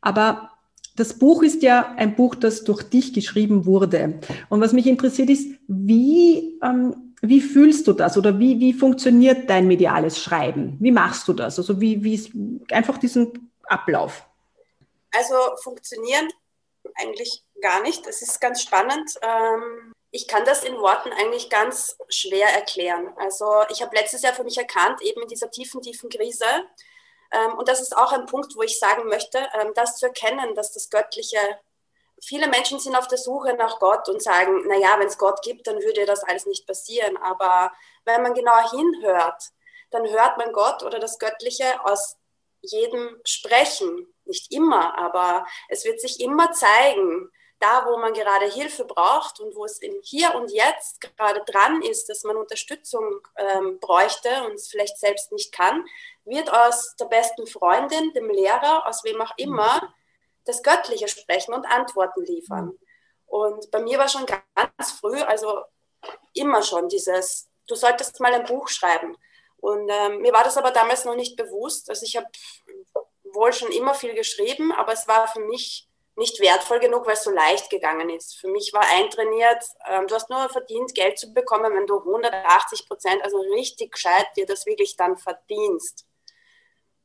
Aber 0.00 0.50
das 0.96 1.20
Buch 1.20 1.44
ist 1.44 1.62
ja 1.62 1.94
ein 1.96 2.16
Buch, 2.16 2.34
das 2.34 2.64
durch 2.64 2.82
dich 2.82 3.12
geschrieben 3.12 3.64
wurde. 3.64 4.18
Und 4.48 4.60
was 4.60 4.72
mich 4.72 4.88
interessiert 4.88 5.30
ist, 5.30 5.56
wie, 5.68 6.58
ähm, 6.60 7.14
wie 7.22 7.42
fühlst 7.42 7.86
du 7.86 7.92
das 7.92 8.18
oder 8.18 8.40
wie, 8.40 8.58
wie 8.58 8.72
funktioniert 8.72 9.48
dein 9.48 9.68
mediales 9.68 10.18
Schreiben? 10.18 10.78
Wie 10.80 10.90
machst 10.90 11.28
du 11.28 11.32
das? 11.32 11.60
Also 11.60 11.80
wie, 11.80 12.02
wie 12.02 12.14
ist 12.14 12.32
einfach 12.72 12.98
diesen 12.98 13.52
Ablauf? 13.68 14.26
Also 15.12 15.34
funktionieren 15.62 16.26
eigentlich 16.96 17.43
gar 17.60 17.80
nicht. 17.82 18.06
Es 18.06 18.22
ist 18.22 18.40
ganz 18.40 18.62
spannend. 18.62 19.10
Ähm, 19.22 19.92
ich 20.10 20.28
kann 20.28 20.44
das 20.44 20.64
in 20.64 20.78
Worten 20.78 21.12
eigentlich 21.12 21.50
ganz 21.50 21.96
schwer 22.08 22.48
erklären. 22.48 23.12
Also 23.16 23.46
ich 23.70 23.82
habe 23.82 23.96
letztes 23.96 24.22
Jahr 24.22 24.34
für 24.34 24.44
mich 24.44 24.58
erkannt, 24.58 25.02
eben 25.02 25.22
in 25.22 25.28
dieser 25.28 25.50
tiefen, 25.50 25.80
tiefen 25.82 26.08
Krise, 26.10 26.46
Ähm, 27.32 27.58
und 27.58 27.68
das 27.68 27.80
ist 27.80 27.96
auch 27.96 28.12
ein 28.12 28.26
Punkt, 28.26 28.54
wo 28.56 28.62
ich 28.62 28.78
sagen 28.78 29.08
möchte, 29.08 29.38
ähm, 29.54 29.72
das 29.74 29.96
zu 29.96 30.06
erkennen, 30.06 30.54
dass 30.54 30.72
das 30.72 30.88
Göttliche, 30.90 31.38
viele 32.22 32.48
Menschen 32.48 32.78
sind 32.78 32.94
auf 32.96 33.08
der 33.08 33.18
Suche 33.18 33.54
nach 33.54 33.78
Gott 33.80 34.08
und 34.08 34.22
sagen, 34.22 34.66
naja, 34.68 34.94
wenn 34.98 35.08
es 35.08 35.18
Gott 35.18 35.42
gibt, 35.42 35.66
dann 35.66 35.82
würde 35.82 36.06
das 36.06 36.22
alles 36.22 36.46
nicht 36.46 36.66
passieren. 36.66 37.16
Aber 37.16 37.72
wenn 38.04 38.22
man 38.22 38.34
genauer 38.34 38.70
hinhört, 38.70 39.50
dann 39.90 40.06
hört 40.08 40.38
man 40.38 40.52
Gott 40.52 40.82
oder 40.82 40.98
das 41.00 41.18
Göttliche 41.18 41.84
aus 41.84 42.16
jedem 42.60 43.20
sprechen. 43.24 44.06
Nicht 44.26 44.52
immer, 44.52 44.96
aber 44.96 45.44
es 45.68 45.84
wird 45.84 46.00
sich 46.00 46.20
immer 46.20 46.52
zeigen, 46.52 47.30
da 47.64 47.86
wo 47.86 47.96
man 47.96 48.12
gerade 48.12 48.46
Hilfe 48.46 48.84
braucht 48.84 49.40
und 49.40 49.56
wo 49.56 49.64
es 49.64 49.78
im 49.78 49.94
Hier 50.02 50.34
und 50.34 50.50
Jetzt 50.50 51.00
gerade 51.00 51.42
dran 51.46 51.80
ist, 51.82 52.08
dass 52.08 52.22
man 52.22 52.36
Unterstützung 52.36 53.26
ähm, 53.36 53.80
bräuchte 53.80 54.28
und 54.44 54.54
es 54.54 54.68
vielleicht 54.68 54.98
selbst 54.98 55.32
nicht 55.32 55.50
kann, 55.52 55.84
wird 56.24 56.52
aus 56.52 56.94
der 56.96 57.06
besten 57.06 57.46
Freundin, 57.46 58.12
dem 58.12 58.28
Lehrer, 58.28 58.86
aus 58.86 59.02
wem 59.04 59.20
auch 59.22 59.32
immer, 59.38 59.94
das 60.44 60.62
Göttliche 60.62 61.08
sprechen 61.08 61.54
und 61.54 61.64
Antworten 61.64 62.22
liefern. 62.24 62.78
Und 63.26 63.70
bei 63.70 63.80
mir 63.80 63.98
war 63.98 64.08
schon 64.08 64.26
ganz 64.26 64.92
früh, 65.00 65.20
also 65.22 65.62
immer 66.34 66.62
schon 66.62 66.88
dieses, 66.88 67.48
du 67.66 67.74
solltest 67.74 68.20
mal 68.20 68.34
ein 68.34 68.44
Buch 68.44 68.68
schreiben. 68.68 69.16
Und 69.56 69.88
ähm, 69.88 70.20
mir 70.20 70.34
war 70.34 70.44
das 70.44 70.58
aber 70.58 70.70
damals 70.70 71.06
noch 71.06 71.16
nicht 71.16 71.36
bewusst. 71.36 71.88
Also 71.88 72.04
ich 72.04 72.16
habe 72.16 72.26
wohl 73.32 73.54
schon 73.54 73.72
immer 73.72 73.94
viel 73.94 74.14
geschrieben, 74.14 74.70
aber 74.70 74.92
es 74.92 75.08
war 75.08 75.26
für 75.28 75.40
mich 75.40 75.88
nicht 76.16 76.40
wertvoll 76.40 76.78
genug, 76.78 77.06
weil 77.06 77.14
es 77.14 77.24
so 77.24 77.30
leicht 77.30 77.70
gegangen 77.70 78.10
ist. 78.10 78.38
Für 78.38 78.48
mich 78.48 78.72
war 78.72 78.82
eintrainiert, 78.82 79.64
ähm, 79.88 80.06
du 80.06 80.14
hast 80.14 80.30
nur 80.30 80.48
verdient, 80.48 80.94
Geld 80.94 81.18
zu 81.18 81.32
bekommen, 81.32 81.74
wenn 81.74 81.86
du 81.86 81.98
180 81.98 82.86
Prozent, 82.86 83.22
also 83.24 83.38
richtig 83.38 83.92
gescheit, 83.92 84.26
dir 84.36 84.46
das 84.46 84.66
wirklich 84.66 84.96
dann 84.96 85.16
verdienst. 85.16 86.06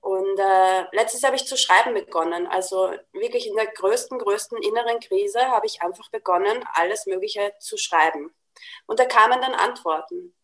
Und 0.02 0.40
äh, 0.40 0.86
letztes 0.92 1.24
habe 1.24 1.36
ich 1.36 1.46
zu 1.46 1.58
schreiben 1.58 1.94
begonnen. 1.94 2.48
Also 2.48 2.94
wirklich 3.12 3.48
in 3.48 3.56
der 3.56 3.68
größten, 3.68 4.18
größten 4.20 4.62
inneren 4.62 5.00
Krise 5.00 5.48
habe 5.48 5.66
ich 5.66 5.82
einfach 5.82 6.10
begonnen, 6.10 6.64
alles 6.74 7.06
Mögliche 7.06 7.54
zu 7.60 7.78
schreiben. 7.78 8.34
Und 8.86 9.00
da 9.00 9.06
kamen 9.06 9.42
dann 9.42 9.54
Antworten. 9.54 10.36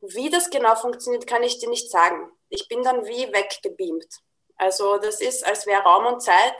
Wie 0.00 0.30
das 0.30 0.50
genau 0.50 0.74
funktioniert, 0.74 1.26
kann 1.26 1.42
ich 1.42 1.58
dir 1.58 1.70
nicht 1.70 1.90
sagen. 1.90 2.30
Ich 2.48 2.68
bin 2.68 2.82
dann 2.82 3.06
wie 3.06 3.32
weggebeamt. 3.32 4.20
Also 4.56 4.98
das 4.98 5.20
ist, 5.20 5.46
als 5.46 5.66
wäre 5.66 5.82
Raum 5.82 6.06
und 6.06 6.20
Zeit 6.20 6.56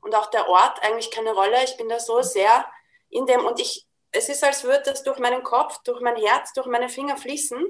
und 0.00 0.14
auch 0.14 0.26
der 0.30 0.48
Ort 0.48 0.82
eigentlich 0.82 1.10
keine 1.10 1.32
Rolle. 1.32 1.62
Ich 1.64 1.76
bin 1.76 1.88
da 1.88 1.98
so 2.00 2.22
sehr 2.22 2.66
in 3.08 3.26
dem 3.26 3.44
und 3.44 3.60
ich, 3.60 3.86
es 4.12 4.28
ist, 4.28 4.42
als 4.44 4.64
würde 4.64 4.82
das 4.84 5.02
durch 5.02 5.18
meinen 5.18 5.42
Kopf, 5.42 5.82
durch 5.84 6.00
mein 6.00 6.16
Herz, 6.16 6.52
durch 6.52 6.66
meine 6.66 6.88
Finger 6.88 7.16
fließen 7.16 7.64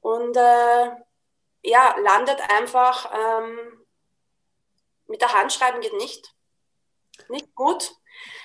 und 0.00 0.36
äh, 0.36 0.90
ja, 1.64 1.96
landet 1.98 2.40
einfach 2.50 3.12
ähm, 3.14 3.84
mit 5.06 5.20
der 5.20 5.32
Hand 5.32 5.52
schreiben 5.52 5.80
geht 5.80 5.94
nicht. 5.94 6.34
Nicht 7.28 7.54
gut. 7.54 7.92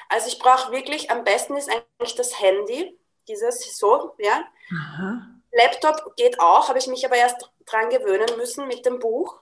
Also 0.09 0.27
ich 0.27 0.39
brauche 0.39 0.71
wirklich, 0.71 1.11
am 1.11 1.23
besten 1.23 1.57
ist 1.57 1.69
eigentlich 1.69 2.15
das 2.15 2.39
Handy, 2.39 2.99
dieses 3.27 3.77
so, 3.77 4.15
ja. 4.19 4.47
Aha. 4.71 5.27
Laptop 5.51 6.15
geht 6.15 6.39
auch, 6.39 6.67
habe 6.67 6.79
ich 6.79 6.87
mich 6.87 7.05
aber 7.05 7.15
erst 7.15 7.49
dran 7.65 7.89
gewöhnen 7.89 8.37
müssen 8.37 8.67
mit 8.67 8.85
dem 8.85 8.99
Buch. 8.99 9.39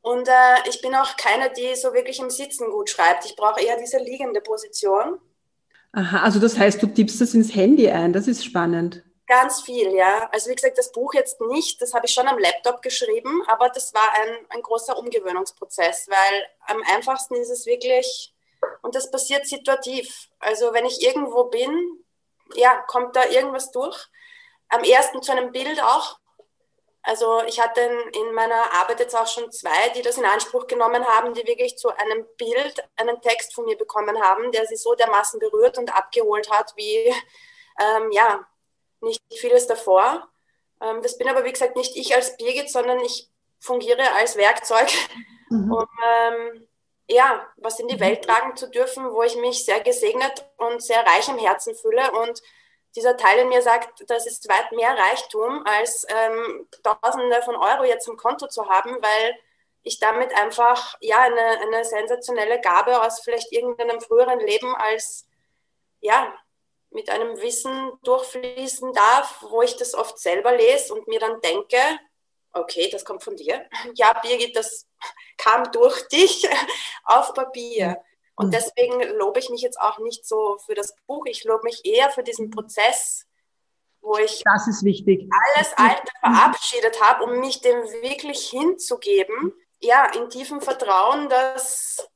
Und 0.00 0.28
äh, 0.28 0.68
ich 0.68 0.80
bin 0.80 0.94
auch 0.94 1.16
keine, 1.16 1.52
die 1.52 1.74
so 1.74 1.92
wirklich 1.92 2.20
im 2.20 2.30
Sitzen 2.30 2.70
gut 2.70 2.90
schreibt. 2.90 3.24
Ich 3.24 3.36
brauche 3.36 3.60
eher 3.60 3.76
diese 3.78 3.98
liegende 3.98 4.40
Position. 4.40 5.20
Aha, 5.92 6.22
also 6.22 6.38
das 6.38 6.58
heißt, 6.58 6.82
du 6.82 6.86
tippst 6.86 7.20
das 7.20 7.34
ins 7.34 7.54
Handy 7.54 7.90
ein. 7.90 8.12
Das 8.12 8.28
ist 8.28 8.44
spannend. 8.44 9.02
Ganz 9.26 9.60
viel, 9.60 9.92
ja. 9.92 10.28
Also 10.32 10.50
wie 10.50 10.54
gesagt, 10.54 10.78
das 10.78 10.92
Buch 10.92 11.12
jetzt 11.12 11.40
nicht, 11.40 11.82
das 11.82 11.92
habe 11.92 12.06
ich 12.06 12.12
schon 12.12 12.28
am 12.28 12.38
Laptop 12.38 12.80
geschrieben, 12.80 13.42
aber 13.46 13.68
das 13.68 13.92
war 13.92 14.10
ein, 14.14 14.46
ein 14.48 14.62
großer 14.62 14.96
Umgewöhnungsprozess, 14.96 16.08
weil 16.08 16.46
am 16.66 16.82
einfachsten 16.94 17.34
ist 17.34 17.50
es 17.50 17.66
wirklich, 17.66 18.32
und 18.80 18.94
das 18.94 19.10
passiert 19.10 19.46
situativ. 19.46 20.28
Also 20.38 20.72
wenn 20.72 20.86
ich 20.86 21.02
irgendwo 21.02 21.44
bin, 21.44 21.70
ja, 22.54 22.82
kommt 22.86 23.16
da 23.16 23.26
irgendwas 23.28 23.70
durch. 23.70 24.06
Am 24.70 24.82
ersten 24.82 25.22
zu 25.22 25.32
einem 25.32 25.52
Bild 25.52 25.82
auch, 25.82 26.18
also 27.08 27.42
ich 27.46 27.58
hatte 27.58 27.80
in 27.80 28.34
meiner 28.34 28.70
Arbeit 28.74 29.00
jetzt 29.00 29.16
auch 29.16 29.26
schon 29.26 29.50
zwei, 29.50 29.88
die 29.96 30.02
das 30.02 30.18
in 30.18 30.26
Anspruch 30.26 30.66
genommen 30.66 31.06
haben, 31.06 31.32
die 31.32 31.46
wirklich 31.46 31.78
zu 31.78 31.88
einem 31.88 32.26
Bild 32.36 32.86
einen 32.96 33.18
Text 33.22 33.54
von 33.54 33.64
mir 33.64 33.78
bekommen 33.78 34.20
haben, 34.20 34.52
der 34.52 34.66
sie 34.66 34.76
so 34.76 34.94
dermaßen 34.94 35.40
berührt 35.40 35.78
und 35.78 35.96
abgeholt 35.96 36.50
hat, 36.50 36.74
wie 36.76 37.14
ähm, 37.80 38.12
ja, 38.12 38.46
nicht 39.00 39.22
vieles 39.38 39.66
davor. 39.66 40.28
Ähm, 40.82 41.00
das 41.00 41.16
bin 41.16 41.30
aber, 41.30 41.46
wie 41.46 41.52
gesagt, 41.52 41.76
nicht 41.76 41.96
ich 41.96 42.14
als 42.14 42.36
Birgit, 42.36 42.70
sondern 42.70 43.00
ich 43.00 43.30
fungiere 43.58 44.12
als 44.12 44.36
Werkzeug, 44.36 44.90
mhm. 45.48 45.72
um 45.72 45.86
ähm, 46.06 46.68
ja, 47.08 47.46
was 47.56 47.80
in 47.80 47.88
die 47.88 48.00
Welt 48.00 48.26
tragen 48.26 48.54
zu 48.54 48.68
dürfen, 48.68 49.10
wo 49.14 49.22
ich 49.22 49.34
mich 49.36 49.64
sehr 49.64 49.80
gesegnet 49.80 50.44
und 50.58 50.82
sehr 50.82 51.06
reich 51.06 51.26
im 51.30 51.38
Herzen 51.38 51.74
fühle 51.74 52.12
und 52.12 52.42
dieser 52.96 53.16
Teil 53.16 53.40
in 53.40 53.48
mir 53.48 53.62
sagt, 53.62 54.04
das 54.08 54.26
ist 54.26 54.48
weit 54.48 54.72
mehr 54.72 54.96
Reichtum, 54.96 55.64
als 55.66 56.06
ähm, 56.08 56.68
Tausende 56.82 57.42
von 57.42 57.56
Euro 57.56 57.84
jetzt 57.84 58.08
im 58.08 58.16
Konto 58.16 58.48
zu 58.48 58.68
haben, 58.68 58.96
weil 59.00 59.34
ich 59.82 59.98
damit 59.98 60.34
einfach 60.36 60.96
ja 61.00 61.20
eine, 61.20 61.60
eine 61.60 61.84
sensationelle 61.84 62.60
Gabe 62.60 63.00
aus 63.02 63.20
vielleicht 63.20 63.52
irgendeinem 63.52 64.00
früheren 64.00 64.40
Leben 64.40 64.74
als 64.74 65.26
ja 66.00 66.34
mit 66.90 67.10
einem 67.10 67.40
Wissen 67.40 67.92
durchfließen 68.02 68.92
darf, 68.92 69.44
wo 69.48 69.62
ich 69.62 69.76
das 69.76 69.94
oft 69.94 70.18
selber 70.18 70.56
lese 70.56 70.94
und 70.94 71.06
mir 71.06 71.20
dann 71.20 71.40
denke, 71.40 71.78
okay, 72.52 72.88
das 72.90 73.04
kommt 73.04 73.22
von 73.22 73.36
dir. 73.36 73.68
Ja, 73.94 74.12
Birgit, 74.20 74.56
das 74.56 74.86
kam 75.36 75.70
durch 75.70 76.08
dich 76.08 76.48
auf 77.04 77.34
Papier. 77.34 78.02
Und 78.38 78.46
mhm. 78.46 78.50
deswegen 78.52 79.18
lobe 79.18 79.40
ich 79.40 79.50
mich 79.50 79.62
jetzt 79.62 79.80
auch 79.80 79.98
nicht 79.98 80.24
so 80.24 80.56
für 80.64 80.74
das 80.74 80.94
Buch, 81.06 81.26
ich 81.26 81.44
lobe 81.44 81.64
mich 81.64 81.84
eher 81.84 82.08
für 82.10 82.22
diesen 82.22 82.50
Prozess, 82.50 83.26
wo 84.00 84.16
ich 84.16 84.42
das 84.44 84.68
ist 84.68 84.84
wichtig. 84.84 85.28
alles 85.56 85.72
Alte 85.76 86.12
verabschiedet 86.20 87.02
habe, 87.02 87.24
um 87.24 87.40
mich 87.40 87.60
dem 87.60 87.76
wirklich 88.00 88.48
hinzugeben, 88.48 89.52
ja, 89.80 90.06
in 90.16 90.30
tiefem 90.30 90.60
Vertrauen, 90.60 91.28
dass, 91.28 92.08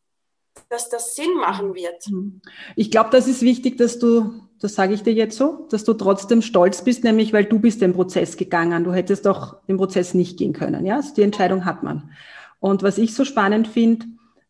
dass 0.68 0.88
das 0.88 1.16
Sinn 1.16 1.34
machen 1.34 1.74
wird. 1.74 2.08
Mhm. 2.08 2.40
Ich 2.76 2.92
glaube, 2.92 3.10
das 3.10 3.26
ist 3.26 3.42
wichtig, 3.42 3.76
dass 3.76 3.98
du, 3.98 4.44
das 4.60 4.76
sage 4.76 4.94
ich 4.94 5.02
dir 5.02 5.12
jetzt 5.12 5.36
so, 5.36 5.66
dass 5.70 5.82
du 5.82 5.92
trotzdem 5.92 6.40
stolz 6.40 6.84
bist, 6.84 7.02
nämlich 7.02 7.32
weil 7.32 7.46
du 7.46 7.58
bist 7.58 7.82
den 7.82 7.94
Prozess 7.94 8.36
gegangen. 8.36 8.84
Du 8.84 8.92
hättest 8.92 9.26
doch 9.26 9.60
den 9.66 9.76
Prozess 9.76 10.14
nicht 10.14 10.38
gehen 10.38 10.52
können. 10.52 10.86
Ja, 10.86 10.96
also 10.96 11.14
die 11.14 11.22
Entscheidung 11.22 11.64
hat 11.64 11.82
man. 11.82 12.12
Und 12.60 12.84
was 12.84 12.96
ich 12.98 13.12
so 13.12 13.24
spannend 13.24 13.66
finde, 13.66 14.06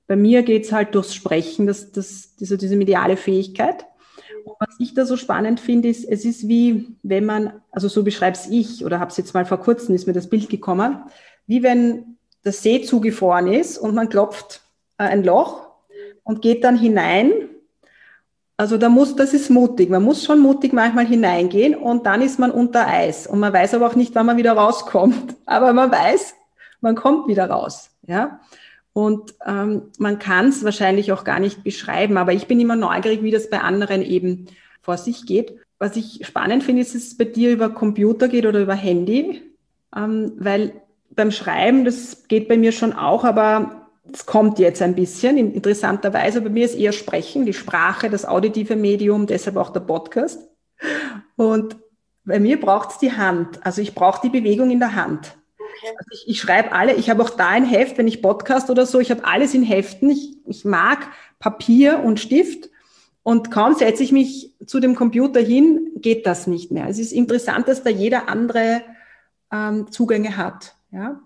bei 0.06 0.16
mir 0.16 0.42
geht 0.42 0.64
es 0.64 0.72
halt 0.72 0.94
durchs 0.94 1.14
Sprechen, 1.14 1.66
das, 1.66 1.92
das, 1.92 2.36
diese, 2.36 2.58
diese 2.58 2.76
mediale 2.76 3.16
Fähigkeit. 3.16 3.86
Und 4.44 4.56
was 4.58 4.74
ich 4.78 4.94
da 4.94 5.04
so 5.04 5.16
spannend 5.16 5.60
finde, 5.60 5.88
ist, 5.88 6.04
es 6.04 6.24
ist 6.24 6.48
wie, 6.48 6.96
wenn 7.02 7.24
man, 7.24 7.62
also 7.70 7.88
so 7.88 8.02
beschreibe 8.02 8.36
es 8.36 8.48
ich, 8.48 8.84
oder 8.84 8.98
habe 8.98 9.10
es 9.10 9.16
jetzt 9.16 9.34
mal 9.34 9.44
vor 9.44 9.58
kurzem, 9.58 9.94
ist 9.94 10.06
mir 10.06 10.12
das 10.12 10.28
Bild 10.28 10.48
gekommen, 10.48 11.02
wie 11.46 11.62
wenn 11.62 12.16
der 12.44 12.52
See 12.52 12.82
zugefroren 12.82 13.46
ist 13.46 13.78
und 13.78 13.94
man 13.94 14.08
klopft 14.08 14.62
äh, 14.98 15.04
ein 15.04 15.22
Loch 15.22 15.68
und 16.24 16.42
geht 16.42 16.64
dann 16.64 16.76
hinein. 16.76 17.32
Also 18.56 18.78
da 18.78 18.88
muss, 18.88 19.16
das 19.16 19.34
ist 19.34 19.50
mutig. 19.50 19.90
Man 19.90 20.02
muss 20.02 20.24
schon 20.24 20.40
mutig 20.40 20.72
manchmal 20.72 21.06
hineingehen 21.06 21.74
und 21.74 22.06
dann 22.06 22.20
ist 22.20 22.38
man 22.38 22.50
unter 22.50 22.86
Eis. 22.86 23.26
Und 23.26 23.40
man 23.40 23.52
weiß 23.52 23.74
aber 23.74 23.86
auch 23.86 23.94
nicht, 23.94 24.14
wann 24.14 24.26
man 24.26 24.36
wieder 24.36 24.52
rauskommt. 24.52 25.34
Aber 25.46 25.72
man 25.72 25.90
weiß, 25.90 26.34
man 26.80 26.94
kommt 26.94 27.28
wieder 27.28 27.48
raus. 27.48 27.90
Ja. 28.06 28.40
Und 28.92 29.34
ähm, 29.46 29.82
man 29.98 30.18
kann 30.18 30.48
es 30.48 30.64
wahrscheinlich 30.64 31.12
auch 31.12 31.24
gar 31.24 31.40
nicht 31.40 31.64
beschreiben, 31.64 32.18
aber 32.18 32.32
ich 32.32 32.46
bin 32.46 32.60
immer 32.60 32.76
neugierig, 32.76 33.22
wie 33.22 33.30
das 33.30 33.48
bei 33.48 33.60
anderen 33.60 34.02
eben 34.02 34.46
vor 34.82 34.98
sich 34.98 35.24
geht. 35.24 35.58
Was 35.78 35.96
ich 35.96 36.26
spannend 36.26 36.62
finde, 36.62 36.82
ist, 36.82 36.94
dass 36.94 37.02
es 37.02 37.16
bei 37.16 37.24
dir 37.24 37.52
über 37.52 37.70
Computer 37.70 38.28
geht 38.28 38.46
oder 38.46 38.60
über 38.60 38.74
Handy, 38.74 39.42
ähm, 39.96 40.32
weil 40.36 40.74
beim 41.10 41.30
Schreiben, 41.30 41.84
das 41.84 42.28
geht 42.28 42.48
bei 42.48 42.56
mir 42.56 42.72
schon 42.72 42.92
auch, 42.92 43.24
aber 43.24 43.88
es 44.12 44.26
kommt 44.26 44.58
jetzt 44.58 44.82
ein 44.82 44.94
bisschen, 44.94 45.36
interessanterweise. 45.36 46.40
Bei 46.40 46.50
mir 46.50 46.64
ist 46.64 46.74
eher 46.74 46.92
Sprechen, 46.92 47.46
die 47.46 47.52
Sprache, 47.52 48.10
das 48.10 48.26
auditive 48.26 48.76
Medium, 48.76 49.26
deshalb 49.26 49.56
auch 49.56 49.70
der 49.70 49.80
Podcast. 49.80 50.40
Und 51.36 51.76
bei 52.24 52.40
mir 52.40 52.60
braucht 52.60 52.90
es 52.90 52.98
die 52.98 53.12
Hand. 53.12 53.64
Also 53.64 53.80
ich 53.80 53.94
brauche 53.94 54.20
die 54.22 54.38
Bewegung 54.38 54.70
in 54.70 54.80
der 54.80 54.94
Hand. 54.94 55.36
Also 55.82 56.10
ich, 56.12 56.28
ich 56.28 56.40
schreibe 56.40 56.72
alle, 56.72 56.94
ich 56.94 57.10
habe 57.10 57.22
auch 57.22 57.30
da 57.30 57.48
ein 57.48 57.64
Heft, 57.64 57.98
wenn 57.98 58.08
ich 58.08 58.22
Podcast 58.22 58.70
oder 58.70 58.86
so, 58.86 59.00
ich 59.00 59.10
habe 59.10 59.24
alles 59.24 59.54
in 59.54 59.62
Heften. 59.62 60.10
Ich, 60.10 60.36
ich 60.46 60.64
mag 60.64 61.08
Papier 61.38 62.00
und 62.04 62.20
Stift 62.20 62.70
und 63.22 63.50
kaum 63.50 63.74
setze 63.74 64.02
ich 64.02 64.12
mich 64.12 64.54
zu 64.66 64.80
dem 64.80 64.96
Computer 64.96 65.40
hin, 65.40 65.92
geht 65.96 66.26
das 66.26 66.46
nicht 66.46 66.70
mehr. 66.70 66.88
Es 66.88 66.98
ist 66.98 67.12
interessant, 67.12 67.68
dass 67.68 67.82
da 67.82 67.90
jeder 67.90 68.28
andere 68.28 68.82
ähm, 69.52 69.90
Zugänge 69.92 70.36
hat. 70.36 70.74
Ja? 70.90 71.20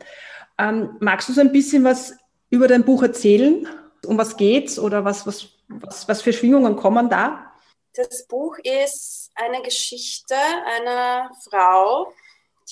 Ähm, 0.59 0.97
magst 1.01 1.29
du 1.29 1.33
so 1.33 1.41
ein 1.41 1.53
bisschen 1.53 1.85
was 1.85 2.17
über 2.51 2.69
dein 2.69 2.85
Buch 2.85 3.03
erzählen? 3.03 3.67
Um 4.05 4.19
was 4.19 4.37
geht's 4.37 4.79
oder 4.79 5.05
was, 5.05 5.27
was, 5.27 5.49
was, 5.69 6.07
was 6.07 6.23
für 6.23 6.33
Schwingungen 6.33 6.77
kommen 6.77 7.09
da? 7.09 7.53
Das 7.95 8.27
Buch 8.27 8.59
ist 8.59 9.31
eine 9.35 9.63
Geschichte 9.63 10.35
einer 10.77 11.31
Frau, 11.49 12.13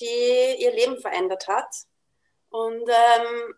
die 0.01 0.57
ihr 0.59 0.73
Leben 0.73 0.99
verändert 1.01 1.49
hat. 1.49 1.75
Und 2.51 2.89
ähm, 2.89 3.55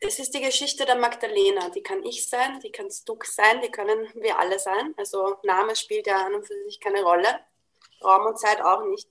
es 0.00 0.18
ist 0.18 0.34
die 0.34 0.40
Geschichte 0.40 0.84
der 0.84 0.96
Magdalena. 0.96 1.68
Die 1.70 1.82
kann 1.82 2.04
ich 2.04 2.28
sein, 2.28 2.58
die 2.60 2.72
kann 2.72 2.88
du 3.06 3.18
sein, 3.24 3.60
die 3.60 3.70
können 3.70 4.08
wir 4.14 4.38
alle 4.38 4.58
sein. 4.58 4.94
Also 4.96 5.36
Name 5.44 5.76
spielt 5.76 6.06
ja 6.06 6.26
an 6.26 6.34
und 6.34 6.46
für 6.46 6.60
sich 6.64 6.80
keine 6.80 7.02
Rolle. 7.02 7.40
Raum 8.02 8.26
und 8.26 8.38
Zeit 8.38 8.60
auch 8.60 8.84
nicht. 8.84 9.08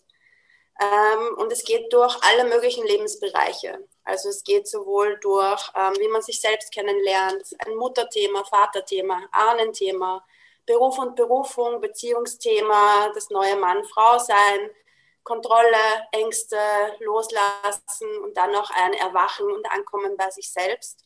Ähm, 0.82 1.38
und 1.38 1.52
es 1.52 1.64
geht 1.64 1.94
durch 1.94 2.18
alle 2.24 2.46
möglichen 2.46 2.86
Lebensbereiche. 2.86 3.88
Also 4.04 4.30
es 4.30 4.44
geht 4.44 4.68
sowohl 4.68 5.18
durch, 5.22 5.72
ähm, 5.76 5.94
wie 6.00 6.08
man 6.08 6.22
sich 6.22 6.42
selbst 6.42 6.74
kennenlernt, 6.74 7.46
ein 7.60 7.76
Mutterthema, 7.76 8.44
Vaterthema, 8.44 9.28
Ahnenthema, 9.32 10.26
Beruf 10.66 10.98
und 10.98 11.16
Berufung, 11.16 11.82
Beziehungsthema, 11.82 13.12
das 13.14 13.30
neue 13.30 13.56
Mann-Frau-Sein, 13.58 14.70
Kontrolle, 15.24 16.08
Ängste 16.12 16.58
loslassen 17.00 18.18
und 18.24 18.36
dann 18.38 18.52
noch 18.52 18.70
ein 18.72 18.94
Erwachen 18.94 19.52
und 19.52 19.70
Ankommen 19.70 20.18
bei 20.18 20.30
sich 20.32 20.52
selbst. 20.52 21.04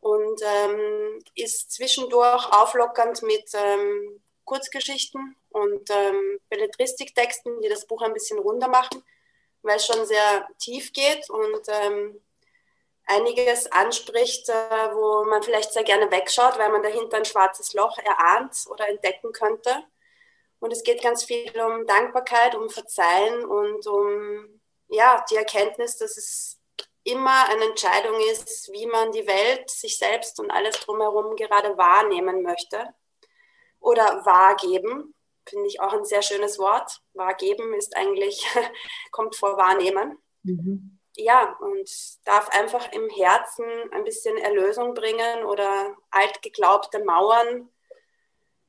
Und 0.00 0.42
ähm, 0.42 1.18
ist 1.34 1.72
zwischendurch 1.72 2.52
auflockernd 2.52 3.22
mit 3.22 3.48
ähm, 3.54 4.22
Kurzgeschichten 4.44 5.36
und 5.50 5.88
ähm, 5.90 6.40
Belletristiktexten, 6.50 7.60
die 7.62 7.68
das 7.68 7.86
Buch 7.86 8.02
ein 8.02 8.12
bisschen 8.12 8.38
runter 8.38 8.68
machen, 8.68 9.02
weil 9.62 9.76
es 9.76 9.86
schon 9.86 10.04
sehr 10.04 10.46
tief 10.58 10.92
geht 10.92 11.30
und 11.30 11.62
ähm, 11.68 12.20
einiges 13.06 13.70
anspricht, 13.72 14.48
äh, 14.48 14.94
wo 14.94 15.24
man 15.24 15.42
vielleicht 15.42 15.72
sehr 15.72 15.84
gerne 15.84 16.10
wegschaut, 16.10 16.58
weil 16.58 16.70
man 16.70 16.82
dahinter 16.82 17.18
ein 17.18 17.24
schwarzes 17.24 17.72
Loch 17.74 17.98
erahnt 17.98 18.66
oder 18.68 18.88
entdecken 18.88 19.32
könnte. 19.32 19.84
Und 20.64 20.72
es 20.72 20.82
geht 20.82 21.02
ganz 21.02 21.24
viel 21.24 21.52
um 21.60 21.86
Dankbarkeit, 21.86 22.54
um 22.54 22.70
Verzeihen 22.70 23.44
und 23.44 23.86
um 23.86 24.62
ja, 24.88 25.22
die 25.30 25.36
Erkenntnis, 25.36 25.98
dass 25.98 26.16
es 26.16 26.58
immer 27.02 27.50
eine 27.50 27.66
Entscheidung 27.66 28.18
ist, 28.32 28.72
wie 28.72 28.86
man 28.86 29.12
die 29.12 29.26
Welt, 29.26 29.68
sich 29.68 29.98
selbst 29.98 30.40
und 30.40 30.50
alles 30.50 30.80
drumherum 30.80 31.36
gerade 31.36 31.76
wahrnehmen 31.76 32.40
möchte 32.40 32.94
oder 33.78 34.24
wahrgeben. 34.24 35.14
Finde 35.46 35.66
ich 35.66 35.82
auch 35.82 35.92
ein 35.92 36.06
sehr 36.06 36.22
schönes 36.22 36.58
Wort. 36.58 37.02
Wahrgeben 37.12 37.74
ist 37.74 37.94
eigentlich, 37.94 38.46
kommt 39.10 39.36
vor 39.36 39.58
wahrnehmen. 39.58 40.16
Mhm. 40.44 40.98
Ja, 41.14 41.58
und 41.60 41.90
darf 42.24 42.48
einfach 42.48 42.90
im 42.90 43.10
Herzen 43.10 43.66
ein 43.92 44.04
bisschen 44.04 44.38
Erlösung 44.38 44.94
bringen 44.94 45.44
oder 45.44 45.94
altgeglaubte 46.10 47.04
Mauern 47.04 47.68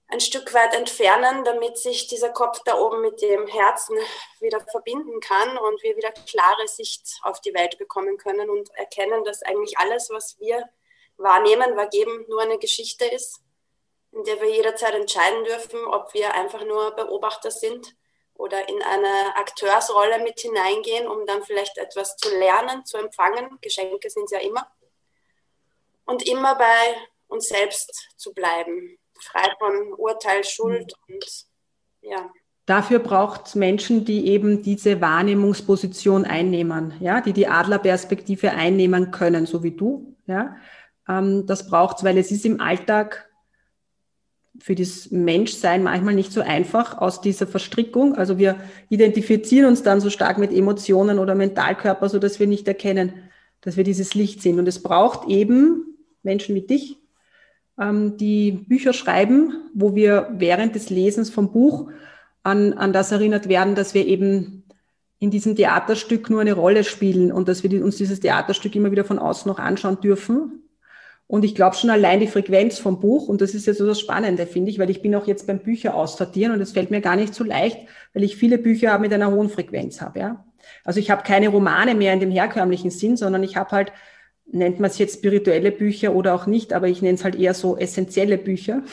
ein 0.07 0.19
Stück 0.19 0.53
weit 0.53 0.75
entfernen, 0.75 1.43
damit 1.43 1.77
sich 1.77 2.07
dieser 2.07 2.29
Kopf 2.29 2.61
da 2.63 2.77
oben 2.79 3.01
mit 3.01 3.21
dem 3.21 3.47
Herzen 3.47 3.97
wieder 4.39 4.59
verbinden 4.59 5.19
kann 5.19 5.57
und 5.57 5.81
wir 5.81 5.97
wieder 5.97 6.11
klare 6.11 6.67
Sicht 6.67 7.19
auf 7.23 7.41
die 7.41 7.53
Welt 7.53 7.77
bekommen 7.77 8.17
können 8.17 8.49
und 8.49 8.69
erkennen, 8.75 9.23
dass 9.23 9.41
eigentlich 9.41 9.77
alles, 9.77 10.09
was 10.11 10.39
wir 10.39 10.69
wahrnehmen, 11.17 11.75
wahrgeben, 11.75 12.25
nur 12.27 12.41
eine 12.41 12.59
Geschichte 12.59 13.05
ist 13.05 13.41
in 14.15 14.23
der 14.23 14.39
wir 14.39 14.49
jederzeit 14.49 14.95
entscheiden 14.95 15.43
dürfen, 15.43 15.85
ob 15.85 16.13
wir 16.13 16.33
einfach 16.33 16.63
nur 16.63 16.91
Beobachter 16.91 17.51
sind 17.51 17.95
oder 18.33 18.67
in 18.69 18.81
eine 18.81 19.35
Akteursrolle 19.35 20.19
mit 20.19 20.39
hineingehen, 20.39 21.05
um 21.07 21.25
dann 21.25 21.43
vielleicht 21.43 21.77
etwas 21.77 22.15
zu 22.15 22.29
lernen, 22.37 22.85
zu 22.85 22.97
empfangen. 22.97 23.59
Geschenke 23.61 24.09
sind 24.09 24.25
es 24.25 24.31
ja 24.31 24.39
immer. 24.39 24.71
Und 26.05 26.25
immer 26.25 26.55
bei 26.55 26.95
uns 27.27 27.49
selbst 27.49 28.09
zu 28.15 28.33
bleiben, 28.33 28.97
frei 29.25 29.47
von 29.59 29.93
Urteil, 29.97 30.43
Schuld 30.43 30.93
und 31.07 31.45
ja. 32.01 32.29
Dafür 32.65 32.97
braucht 32.97 33.47
es 33.47 33.55
Menschen, 33.55 34.05
die 34.05 34.27
eben 34.27 34.63
diese 34.63 34.99
Wahrnehmungsposition 34.99 36.25
einnehmen, 36.25 36.93
ja, 36.99 37.21
die 37.21 37.33
die 37.33 37.47
Adlerperspektive 37.47 38.51
einnehmen 38.51 39.11
können, 39.11 39.45
so 39.45 39.61
wie 39.61 39.71
du. 39.71 40.15
Ja. 40.25 40.55
Ähm, 41.07 41.45
das 41.45 41.67
braucht 41.67 41.97
es, 41.97 42.03
weil 42.03 42.17
es 42.17 42.31
ist 42.31 42.45
im 42.45 42.59
Alltag 42.59 43.29
für 44.59 44.73
das 44.73 45.11
Menschsein 45.11 45.83
manchmal 45.83 46.15
nicht 46.15 46.31
so 46.31 46.41
einfach 46.41 46.97
aus 46.97 47.21
dieser 47.21 47.45
Verstrickung. 47.45 48.15
Also 48.15 48.37
wir 48.37 48.55
identifizieren 48.89 49.67
uns 49.67 49.83
dann 49.83 50.01
so 50.01 50.09
stark 50.09 50.37
mit 50.37 50.51
Emotionen 50.51 51.19
oder 51.19 51.35
Mentalkörper, 51.35 52.09
so 52.09 52.19
dass 52.19 52.39
wir 52.39 52.47
nicht 52.47 52.67
erkennen, 52.67 53.13
dass 53.61 53.77
wir 53.77 53.83
dieses 53.83 54.15
Licht 54.15 54.41
sind. 54.41 54.57
Und 54.57 54.67
es 54.67 54.81
braucht 54.81 55.27
eben 55.27 55.97
Menschen 56.23 56.55
wie 56.55 56.65
dich, 56.65 56.97
die 57.77 58.51
Bücher 58.51 58.93
schreiben, 58.93 59.69
wo 59.73 59.95
wir 59.95 60.29
während 60.37 60.75
des 60.75 60.89
Lesens 60.89 61.29
vom 61.29 61.51
Buch 61.51 61.89
an, 62.41 62.73
an 62.73 62.93
das 62.93 63.11
erinnert 63.11 63.49
werden, 63.49 63.75
dass 63.75 63.93
wir 63.93 64.05
eben 64.05 64.63
in 65.19 65.29
diesem 65.29 65.55
Theaterstück 65.55 66.29
nur 66.29 66.41
eine 66.41 66.53
Rolle 66.53 66.83
spielen 66.83 67.31
und 67.31 67.49
dass 67.49 67.63
wir 67.63 67.83
uns 67.83 67.97
dieses 67.97 68.21
Theaterstück 68.21 68.75
immer 68.75 68.91
wieder 68.91 69.03
von 69.03 69.19
außen 69.19 69.49
noch 69.49 69.59
anschauen 69.59 69.99
dürfen 69.99 70.65
und 71.27 71.43
ich 71.43 71.55
glaube 71.55 71.75
schon 71.75 71.89
allein 71.89 72.19
die 72.19 72.27
Frequenz 72.27 72.77
vom 72.77 72.99
Buch, 72.99 73.27
und 73.27 73.41
das 73.41 73.55
ist 73.55 73.65
jetzt 73.65 73.79
so 73.79 73.87
das 73.87 73.99
Spannende, 73.99 74.45
finde 74.45 74.69
ich, 74.69 74.77
weil 74.77 74.91
ich 74.91 75.01
bin 75.01 75.15
auch 75.15 75.25
jetzt 75.25 75.47
beim 75.47 75.59
Bücher 75.59 75.95
aussortieren 75.95 76.53
und 76.53 76.61
es 76.61 76.73
fällt 76.73 76.91
mir 76.91 77.01
gar 77.01 77.15
nicht 77.15 77.33
so 77.33 77.43
leicht, 77.43 77.79
weil 78.13 78.23
ich 78.23 78.35
viele 78.35 78.59
Bücher 78.59 78.99
mit 78.99 79.11
einer 79.11 79.31
hohen 79.31 79.49
Frequenz 79.49 80.01
habe. 80.01 80.19
Ja? 80.19 80.45
Also 80.83 80.99
ich 80.99 81.09
habe 81.09 81.23
keine 81.23 81.49
Romane 81.49 81.95
mehr 81.95 82.13
in 82.13 82.19
dem 82.19 82.29
herkömmlichen 82.29 82.91
Sinn, 82.91 83.17
sondern 83.17 83.41
ich 83.41 83.57
habe 83.57 83.71
halt, 83.71 83.91
nennt 84.51 84.79
man 84.79 84.89
es 84.89 84.97
jetzt 84.97 85.17
spirituelle 85.17 85.71
Bücher 85.71 86.13
oder 86.13 86.33
auch 86.33 86.45
nicht, 86.45 86.73
aber 86.73 86.87
ich 86.87 87.01
nenne 87.01 87.15
es 87.15 87.23
halt 87.23 87.35
eher 87.35 87.53
so 87.53 87.77
essentielle 87.77 88.37
Bücher. 88.37 88.83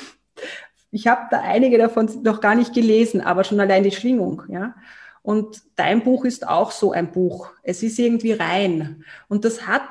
Ich 0.91 1.07
habe 1.07 1.23
da 1.31 1.41
einige 1.41 1.79
davon 1.79 2.11
noch 2.23 2.41
gar 2.41 2.55
nicht 2.55 2.75
gelesen, 2.75 3.21
aber 3.21 3.45
schon 3.45 3.61
allein 3.61 3.83
die 3.83 3.93
Schwingung. 3.93 4.43
Ja? 4.49 4.75
Und 5.23 5.63
dein 5.77 6.03
Buch 6.03 6.25
ist 6.25 6.47
auch 6.49 6.71
so 6.71 6.93
ein 6.93 7.13
Buch. 7.13 7.51
Es 7.63 7.83
ist 7.83 7.99
irgendwie 7.99 8.33
rein. 8.33 9.05
Und 9.29 9.45
das 9.45 9.67
hat 9.67 9.83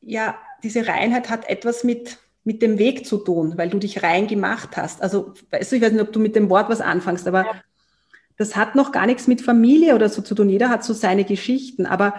ja 0.00 0.36
diese 0.62 0.86
Reinheit 0.86 1.30
hat 1.30 1.48
etwas 1.48 1.84
mit, 1.84 2.18
mit 2.44 2.62
dem 2.62 2.78
Weg 2.78 3.06
zu 3.06 3.18
tun, 3.18 3.54
weil 3.56 3.70
du 3.70 3.78
dich 3.78 4.02
rein 4.02 4.26
gemacht 4.26 4.76
hast. 4.76 5.02
Also, 5.02 5.34
weißt 5.50 5.72
du, 5.72 5.76
ich 5.76 5.82
weiß 5.82 5.92
nicht, 5.92 6.02
ob 6.02 6.12
du 6.12 6.20
mit 6.20 6.36
dem 6.36 6.50
Wort 6.50 6.68
was 6.68 6.80
anfängst, 6.80 7.26
aber 7.26 7.44
ja. 7.44 7.52
das 8.36 8.56
hat 8.56 8.74
noch 8.74 8.92
gar 8.92 9.06
nichts 9.06 9.26
mit 9.26 9.40
Familie 9.40 9.94
oder 9.94 10.08
so 10.08 10.22
zu 10.22 10.34
tun. 10.34 10.48
Jeder 10.48 10.68
hat 10.68 10.84
so 10.84 10.92
seine 10.92 11.24
Geschichten, 11.24 11.86
aber 11.86 12.14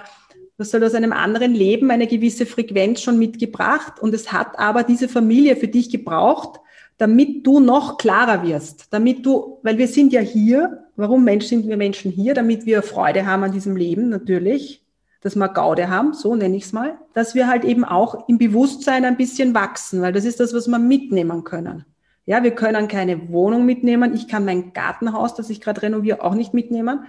du 0.61 0.65
hast 0.65 0.73
halt 0.75 0.83
aus 0.83 0.93
einem 0.93 1.11
anderen 1.11 1.55
Leben 1.55 1.89
eine 1.89 2.05
gewisse 2.05 2.45
Frequenz 2.45 3.01
schon 3.01 3.17
mitgebracht 3.17 3.99
und 3.99 4.13
es 4.13 4.31
hat 4.31 4.59
aber 4.59 4.83
diese 4.83 5.09
Familie 5.09 5.55
für 5.55 5.67
dich 5.67 5.89
gebraucht, 5.89 6.59
damit 6.99 7.47
du 7.47 7.59
noch 7.59 7.97
klarer 7.97 8.47
wirst, 8.47 8.93
damit 8.93 9.25
du, 9.25 9.57
weil 9.63 9.79
wir 9.79 9.87
sind 9.87 10.13
ja 10.13 10.21
hier, 10.21 10.85
warum 10.95 11.23
Mensch 11.23 11.45
sind 11.45 11.67
wir 11.67 11.77
Menschen 11.77 12.11
hier? 12.11 12.35
Damit 12.35 12.67
wir 12.67 12.83
Freude 12.83 13.25
haben 13.25 13.43
an 13.43 13.51
diesem 13.51 13.75
Leben 13.75 14.09
natürlich, 14.09 14.83
dass 15.21 15.35
wir 15.35 15.49
Gaude 15.49 15.89
haben, 15.89 16.13
so 16.13 16.35
nenne 16.35 16.55
ich 16.55 16.65
es 16.65 16.73
mal, 16.73 16.93
dass 17.15 17.33
wir 17.33 17.47
halt 17.47 17.65
eben 17.65 17.83
auch 17.83 18.27
im 18.27 18.37
Bewusstsein 18.37 19.03
ein 19.03 19.17
bisschen 19.17 19.55
wachsen, 19.55 20.03
weil 20.03 20.13
das 20.13 20.25
ist 20.25 20.39
das, 20.39 20.53
was 20.53 20.67
wir 20.67 20.77
mitnehmen 20.77 21.43
können. 21.43 21.85
Ja, 22.27 22.43
wir 22.43 22.51
können 22.51 22.87
keine 22.87 23.29
Wohnung 23.29 23.65
mitnehmen. 23.65 24.13
Ich 24.13 24.27
kann 24.27 24.45
mein 24.45 24.73
Gartenhaus, 24.73 25.33
das 25.33 25.49
ich 25.49 25.59
gerade 25.59 25.81
renoviere, 25.81 26.23
auch 26.23 26.35
nicht 26.35 26.53
mitnehmen. 26.53 27.05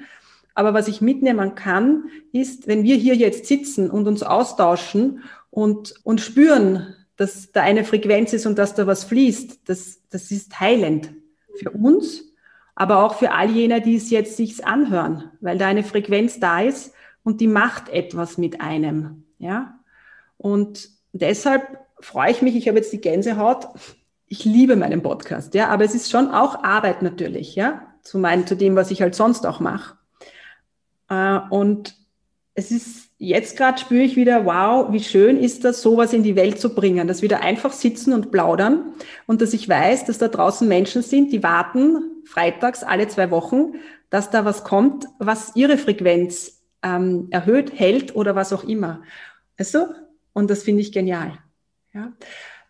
Aber 0.54 0.74
was 0.74 0.88
ich 0.88 1.00
mitnehmen 1.00 1.54
kann, 1.54 2.04
ist, 2.32 2.66
wenn 2.66 2.82
wir 2.82 2.96
hier 2.96 3.14
jetzt 3.14 3.46
sitzen 3.46 3.90
und 3.90 4.06
uns 4.06 4.22
austauschen 4.22 5.22
und, 5.50 5.94
und 6.04 6.20
spüren, 6.20 6.94
dass 7.16 7.52
da 7.52 7.62
eine 7.62 7.84
Frequenz 7.84 8.32
ist 8.32 8.46
und 8.46 8.58
dass 8.58 8.74
da 8.74 8.86
was 8.86 9.04
fließt, 9.04 9.68
das, 9.68 10.00
das 10.10 10.30
ist 10.30 10.58
heilend 10.60 11.12
für 11.56 11.70
uns, 11.70 12.24
aber 12.74 13.04
auch 13.04 13.14
für 13.14 13.32
all 13.32 13.50
jene, 13.50 13.80
die 13.80 13.96
es 13.96 14.10
jetzt 14.10 14.36
sich 14.36 14.66
anhören, 14.66 15.30
weil 15.40 15.58
da 15.58 15.66
eine 15.68 15.84
Frequenz 15.84 16.40
da 16.40 16.62
ist, 16.62 16.92
und 17.24 17.40
die 17.40 17.48
macht 17.48 17.88
etwas 17.88 18.38
mit 18.38 18.60
einem. 18.60 19.24
Ja? 19.38 19.78
Und 20.38 20.90
deshalb 21.12 21.78
freue 22.00 22.32
ich 22.32 22.42
mich, 22.42 22.56
ich 22.56 22.68
habe 22.68 22.78
jetzt 22.78 22.92
die 22.92 23.00
Gänsehaut. 23.00 23.68
Ich 24.26 24.44
liebe 24.44 24.76
meinen 24.76 25.02
Podcast, 25.02 25.54
ja, 25.54 25.68
aber 25.68 25.84
es 25.84 25.94
ist 25.94 26.10
schon 26.10 26.30
auch 26.30 26.64
Arbeit 26.64 27.02
natürlich, 27.02 27.54
ja, 27.54 27.82
zu 28.02 28.18
meinen, 28.18 28.46
zu 28.46 28.56
dem, 28.56 28.76
was 28.76 28.90
ich 28.90 29.02
halt 29.02 29.14
sonst 29.14 29.46
auch 29.46 29.60
mache. 29.60 29.96
Äh, 31.12 31.40
und 31.50 31.94
es 32.54 32.70
ist 32.70 33.10
jetzt 33.18 33.56
gerade 33.56 33.78
spüre 33.78 34.02
ich 34.02 34.16
wieder, 34.16 34.44
wow, 34.44 34.92
wie 34.92 35.02
schön 35.02 35.38
ist 35.38 35.64
das, 35.64 35.80
sowas 35.80 36.12
in 36.12 36.22
die 36.22 36.34
Welt 36.34 36.58
zu 36.58 36.74
bringen, 36.74 37.06
dass 37.06 37.22
wir 37.22 37.28
da 37.28 37.38
einfach 37.38 37.72
sitzen 37.72 38.12
und 38.12 38.32
plaudern 38.32 38.94
und 39.26 39.40
dass 39.40 39.54
ich 39.54 39.68
weiß, 39.68 40.06
dass 40.06 40.18
da 40.18 40.28
draußen 40.28 40.66
Menschen 40.66 41.02
sind, 41.02 41.32
die 41.32 41.42
warten 41.42 42.22
freitags 42.24 42.82
alle 42.82 43.06
zwei 43.08 43.30
Wochen, 43.30 43.74
dass 44.10 44.30
da 44.30 44.44
was 44.44 44.64
kommt, 44.64 45.06
was 45.18 45.54
ihre 45.54 45.78
Frequenz 45.78 46.62
ähm, 46.82 47.28
erhöht, 47.30 47.78
hält 47.78 48.16
oder 48.16 48.34
was 48.34 48.52
auch 48.52 48.64
immer. 48.64 49.02
Also, 49.56 49.86
und 50.32 50.50
das 50.50 50.64
finde 50.64 50.82
ich 50.82 50.92
genial. 50.92 51.38
Ja. 51.94 52.12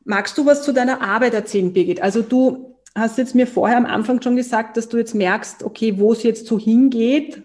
Magst 0.05 0.37
du 0.37 0.45
was 0.45 0.63
zu 0.63 0.73
deiner 0.73 1.01
Arbeit 1.01 1.33
erzählen, 1.33 1.73
Birgit? 1.73 2.03
Also 2.03 2.23
du 2.23 2.77
hast 2.95 3.19
jetzt 3.19 3.35
mir 3.35 3.47
vorher 3.47 3.79
am 3.79 3.87
Anfang 3.87 4.21
schon 4.21 4.37
gesagt, 4.37 4.77
dass 4.77 4.89
du 4.89 4.99
jetzt 4.99 5.15
merkst, 5.15 5.63
okay, 5.63 5.99
wo 5.99 6.13
es 6.13 6.23
jetzt 6.23 6.47
so 6.47 6.59
hingeht. 6.59 7.43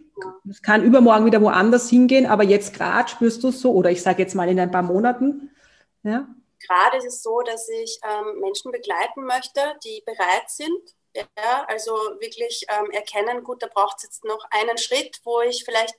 Es 0.50 0.62
kann 0.62 0.84
übermorgen 0.84 1.26
wieder 1.26 1.42
woanders 1.42 1.90
hingehen, 1.90 2.26
aber 2.26 2.44
jetzt 2.44 2.74
gerade 2.74 3.10
spürst 3.10 3.44
du 3.44 3.50
es 3.50 3.62
so, 3.62 3.72
oder 3.74 3.92
ich 3.92 4.02
sage 4.02 4.22
jetzt 4.22 4.36
mal 4.36 4.50
in 4.50 4.60
ein 4.60 4.72
paar 4.72 4.84
Monaten. 4.84 5.52
Ja. 6.04 6.28
Gerade 6.66 6.98
ist 6.98 7.06
es 7.06 7.24
so, 7.24 7.42
dass 7.42 7.70
ich 7.70 8.00
ähm, 8.04 8.40
Menschen 8.40 8.72
begleiten 8.72 9.26
möchte, 9.26 9.62
die 9.84 10.02
bereit 10.06 10.50
sind, 10.50 10.96
ja, 11.16 11.66
also 11.68 11.94
wirklich 12.20 12.66
ähm, 12.70 12.92
erkennen, 12.92 13.44
gut, 13.44 13.62
da 13.64 13.68
braucht 13.68 13.98
es 13.98 14.04
jetzt 14.04 14.26
noch 14.26 14.46
einen 14.52 14.78
Schritt, 14.78 15.20
wo 15.24 15.42
ich 15.42 15.64
vielleicht 15.64 15.96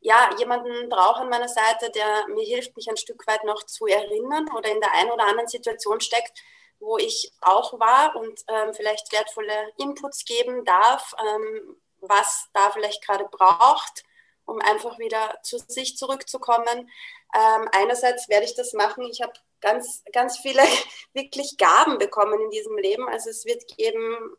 ja, 0.00 0.30
jemanden 0.38 0.88
brauche 0.90 1.22
an 1.22 1.30
meiner 1.30 1.48
Seite, 1.48 1.90
der 1.90 2.28
mir 2.28 2.44
hilft, 2.44 2.76
mich 2.76 2.88
ein 2.90 2.96
Stück 2.96 3.26
weit 3.26 3.42
noch 3.44 3.62
zu 3.64 3.86
erinnern 3.86 4.46
oder 4.56 4.70
in 4.70 4.80
der 4.80 4.92
einen 4.92 5.10
oder 5.10 5.26
anderen 5.26 5.48
Situation 5.48 6.00
steckt, 6.00 6.42
wo 6.78 6.98
ich 6.98 7.32
auch 7.40 7.78
war 7.80 8.14
und 8.16 8.44
ähm, 8.48 8.74
vielleicht 8.74 9.10
wertvolle 9.12 9.72
Inputs 9.78 10.26
geben 10.26 10.64
darf, 10.66 11.14
ähm, 11.18 11.76
was 12.08 12.48
da 12.52 12.70
vielleicht 12.70 13.04
gerade 13.04 13.26
braucht, 13.30 14.04
um 14.44 14.60
einfach 14.60 14.98
wieder 14.98 15.38
zu 15.42 15.58
sich 15.58 15.96
zurückzukommen. 15.96 16.90
Ähm, 17.34 17.68
einerseits 17.72 18.28
werde 18.28 18.44
ich 18.44 18.54
das 18.54 18.72
machen. 18.72 19.04
Ich 19.10 19.22
habe 19.22 19.32
ganz, 19.60 20.02
ganz 20.12 20.38
viele 20.38 20.62
wirklich 21.14 21.56
Gaben 21.56 21.98
bekommen 21.98 22.40
in 22.40 22.50
diesem 22.50 22.76
Leben. 22.76 23.08
Also 23.08 23.30
es 23.30 23.44
wird 23.44 23.66
geben 23.76 24.36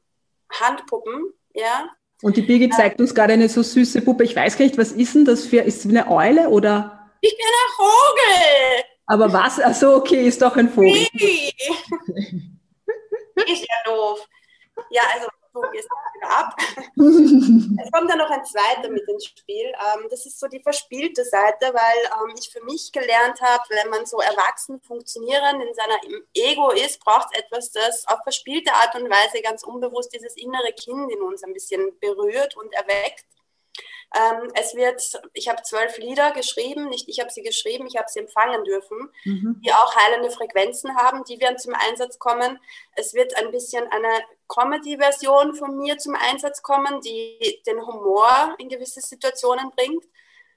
Handpuppen, 0.51 1.33
ja, 1.53 1.89
und 2.21 2.37
die 2.37 2.41
Birgit 2.41 2.73
zeigt 2.73 2.99
uns 3.01 3.13
gerade 3.13 3.33
eine 3.33 3.49
so 3.49 3.61
süße 3.61 4.01
Puppe. 4.01 4.23
Ich 4.23 4.35
weiß 4.35 4.57
gar 4.57 4.65
nicht, 4.65 4.77
was 4.77 4.91
ist 4.93 5.15
denn 5.15 5.25
das 5.25 5.45
für, 5.45 5.61
ist 5.61 5.85
es 5.85 5.91
eine 5.91 6.09
Eule 6.09 6.49
oder? 6.49 7.11
Ich 7.21 7.35
bin 7.35 7.45
ein 7.45 7.71
Vogel. 7.75 8.83
Aber 9.07 9.33
was? 9.33 9.59
Also 9.59 9.95
okay, 9.95 10.27
ist 10.27 10.41
doch 10.41 10.55
ein 10.55 10.69
Vogel. 10.69 11.07
Nee. 11.13 11.53
ist 13.47 13.67
ja 13.67 13.75
doof. 13.85 14.27
Ja, 14.89 15.01
also 15.13 15.27
so 15.55 15.61
gehst 15.71 15.89
wieder 16.13 16.29
ab. 16.29 16.55
es 17.85 17.91
kommt 17.91 18.09
dann 18.09 18.17
noch 18.17 18.29
ein 18.29 18.43
zweiter 18.45 18.89
mit 18.89 19.07
ins 19.07 19.25
Spiel. 19.25 19.65
Ähm, 19.65 20.07
das 20.09 20.25
ist 20.25 20.39
so 20.39 20.47
die 20.47 20.59
verspielte 20.59 21.23
Seite, 21.23 21.73
weil 21.73 22.29
ähm, 22.29 22.35
ich 22.37 22.49
für 22.51 22.63
mich 22.63 22.91
gelernt 22.91 23.41
habe, 23.41 23.63
wenn 23.69 23.89
man 23.89 24.05
so 24.05 24.19
erwachsen 24.19 24.81
funktionieren 24.81 25.61
in 25.61 25.73
seiner 25.73 25.99
Ego 26.33 26.71
ist, 26.71 26.99
braucht 26.99 27.29
es 27.31 27.39
etwas, 27.39 27.71
das 27.71 28.07
auf 28.07 28.19
verspielte 28.23 28.73
Art 28.73 28.95
und 28.95 29.09
Weise 29.09 29.41
ganz 29.41 29.63
unbewusst 29.63 30.13
dieses 30.13 30.35
innere 30.35 30.73
Kind 30.73 31.11
in 31.11 31.21
uns 31.21 31.43
ein 31.43 31.53
bisschen 31.53 31.97
berührt 31.99 32.55
und 32.57 32.73
erweckt. 32.73 33.25
Ähm, 34.15 34.49
es 34.53 34.75
wird, 34.75 35.01
ich 35.33 35.49
habe 35.49 35.61
zwölf 35.63 35.97
Lieder 35.97 36.31
geschrieben, 36.31 36.89
nicht 36.89 37.09
ich 37.09 37.19
habe 37.19 37.31
sie 37.31 37.41
geschrieben, 37.41 37.87
ich 37.87 37.97
habe 37.97 38.07
sie 38.09 38.19
empfangen 38.19 38.63
dürfen, 38.63 39.09
mhm. 39.25 39.61
die 39.65 39.73
auch 39.73 39.95
heilende 39.95 40.29
Frequenzen 40.29 40.95
haben, 40.95 41.23
die 41.25 41.39
werden 41.41 41.57
zum 41.57 41.73
Einsatz 41.73 42.17
kommen. 42.17 42.59
Es 42.95 43.13
wird 43.13 43.35
ein 43.35 43.51
bisschen 43.51 43.85
eine 43.91 44.23
Comedy-Version 44.47 45.55
von 45.55 45.77
mir 45.77 45.97
zum 45.97 46.15
Einsatz 46.15 46.61
kommen, 46.61 47.01
die 47.01 47.61
den 47.65 47.85
Humor 47.85 48.55
in 48.57 48.69
gewisse 48.69 49.01
Situationen 49.01 49.71
bringt. 49.71 50.05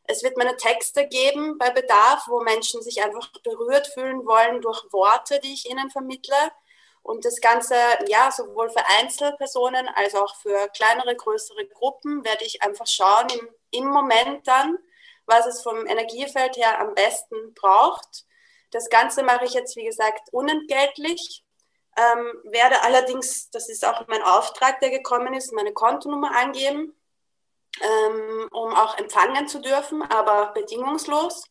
Es 0.05 0.23
wird 0.23 0.37
meine 0.37 0.57
Texte 0.57 1.07
geben 1.07 1.59
bei 1.59 1.71
Bedarf, 1.71 2.25
wo 2.29 2.41
Menschen 2.41 2.83
sich 2.83 3.03
einfach 3.03 3.31
berührt 3.43 3.89
fühlen 3.89 4.25
wollen 4.27 4.63
durch 4.63 4.85
Worte, 4.91 5.39
die 5.41 5.53
ich 5.53 5.69
ihnen 5.71 5.91
vermittle. 5.91 6.37
Und 7.03 7.25
das 7.25 7.41
Ganze, 7.41 7.75
ja, 8.07 8.31
sowohl 8.31 8.71
für 8.71 8.85
Einzelpersonen 8.99 9.89
als 9.89 10.15
auch 10.15 10.37
für 10.37 10.69
kleinere, 10.77 11.17
größere 11.17 11.67
Gruppen 11.67 12.25
werde 12.25 12.45
ich 12.45 12.63
einfach 12.63 12.87
schauen 12.87 13.29
im, 13.31 13.49
im 13.71 13.87
Moment 13.89 14.47
dann, 14.47 14.79
was 15.27 15.47
es 15.47 15.63
vom 15.63 15.87
Energiefeld 15.87 16.57
her 16.57 16.81
am 16.81 16.95
besten 16.95 17.55
braucht. 17.55 18.25
Das 18.71 18.91
Ganze 18.91 19.23
mache 19.23 19.45
ich 19.45 19.55
jetzt, 19.55 19.77
wie 19.77 19.85
gesagt, 19.85 20.29
unentgeltlich. 20.33 21.45
Ähm, 21.99 22.53
werde 22.53 22.81
allerdings, 22.83 23.51
das 23.51 23.69
ist 23.69 23.85
auch 23.85 24.07
mein 24.07 24.23
Auftrag, 24.23 24.79
der 24.79 24.91
gekommen 24.91 25.35
ist, 25.35 25.53
meine 25.53 25.73
Kontonummer 25.73 26.31
angeben, 26.37 26.95
ähm, 27.81 28.49
um 28.53 28.73
auch 28.75 28.97
empfangen 28.99 29.49
zu 29.49 29.61
dürfen, 29.61 30.03
aber 30.03 30.53
bedingungslos 30.53 31.43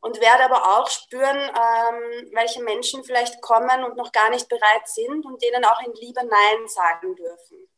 und 0.00 0.20
werde 0.20 0.44
aber 0.44 0.78
auch 0.78 0.88
spüren, 0.88 1.38
ähm, 1.38 2.30
welche 2.34 2.62
Menschen 2.62 3.02
vielleicht 3.02 3.40
kommen 3.40 3.84
und 3.84 3.96
noch 3.96 4.12
gar 4.12 4.30
nicht 4.30 4.48
bereit 4.48 4.86
sind 4.86 5.24
und 5.26 5.42
denen 5.42 5.64
auch 5.64 5.80
in 5.80 5.94
Liebe 5.94 6.24
Nein 6.24 6.68
sagen 6.68 7.16
dürfen. 7.16 7.68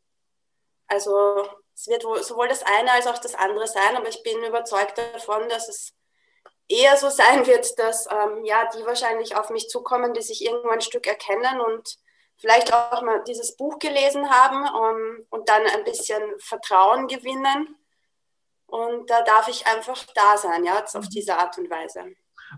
Also 0.89 1.49
es 1.75 1.87
wird 1.87 2.03
sowohl 2.03 2.49
das 2.49 2.63
eine 2.63 2.93
als 2.93 3.07
auch 3.07 3.19
das 3.19 3.35
andere 3.35 3.67
sein, 3.67 3.97
aber 3.97 4.09
ich 4.09 4.23
bin 4.23 4.43
überzeugt 4.45 4.99
davon, 4.99 5.49
dass 5.49 5.69
es 5.69 5.95
eher 6.69 6.97
so 6.97 7.09
sein 7.09 7.47
wird, 7.47 7.79
dass 7.79 8.07
ähm, 8.07 8.45
ja 8.45 8.69
die 8.77 8.85
wahrscheinlich 8.85 9.37
auf 9.37 9.51
mich 9.51 9.69
zukommen, 9.69 10.15
die 10.15 10.23
sich 10.23 10.45
irgendwann 10.45 10.75
ein 10.75 10.81
Stück 10.81 11.07
erkennen 11.07 11.61
und 11.61 11.97
vielleicht 12.37 12.73
auch 12.73 13.03
mal 13.03 13.23
dieses 13.25 13.57
Buch 13.57 13.79
gelesen 13.79 14.31
haben 14.31 14.63
um, 14.75 14.97
ähm, 14.97 15.27
und 15.31 15.49
dann 15.49 15.63
ein 15.67 15.85
bisschen 15.85 16.23
Vertrauen 16.39 17.07
gewinnen 17.07 17.77
und 18.67 19.09
da 19.09 19.23
darf 19.23 19.49
ich 19.49 19.67
einfach 19.67 20.05
da 20.15 20.37
sein, 20.37 20.65
ja, 20.65 20.83
auf 20.95 21.09
diese 21.09 21.37
Art 21.39 21.57
und 21.59 21.71
Weise. 21.71 22.05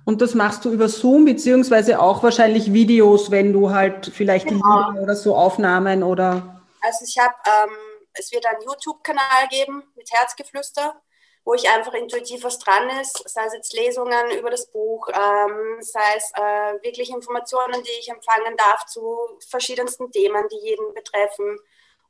Und 0.05 0.21
das 0.21 0.35
machst 0.35 0.65
du 0.65 0.71
über 0.71 0.89
Zoom, 0.89 1.25
beziehungsweise 1.25 2.01
auch 2.01 2.23
wahrscheinlich 2.23 2.73
Videos, 2.73 3.31
wenn 3.31 3.53
du 3.53 3.71
halt 3.71 4.11
vielleicht 4.15 4.49
genau. 4.49 4.93
oder 5.01 5.17
so 5.17 5.35
Aufnahmen 5.35 6.03
oder. 6.03 6.63
Also 6.81 7.05
ich 7.07 7.19
habe, 7.19 7.35
ähm, 7.47 7.77
es 8.13 8.33
wird 8.33 8.45
einen 8.47 8.63
YouTube-Kanal 8.63 9.49
geben 9.51 9.83
mit 9.97 10.11
Herzgeflüster, 10.13 11.01
wo 11.49 11.55
ich 11.55 11.67
einfach 11.71 11.95
intuitiv 11.95 12.45
was 12.45 12.59
dran 12.59 12.91
ist, 13.01 13.27
sei 13.27 13.47
es 13.47 13.55
jetzt 13.55 13.73
Lesungen 13.73 14.33
über 14.39 14.51
das 14.51 14.71
Buch, 14.71 15.09
ähm, 15.09 15.79
sei 15.81 16.15
es 16.15 16.31
äh, 16.35 16.75
wirklich 16.85 17.09
Informationen, 17.09 17.83
die 17.83 17.99
ich 18.01 18.11
empfangen 18.11 18.55
darf 18.59 18.85
zu 18.85 19.17
verschiedensten 19.49 20.13
Themen, 20.13 20.47
die 20.51 20.59
jeden 20.59 20.93
betreffen. 20.93 21.59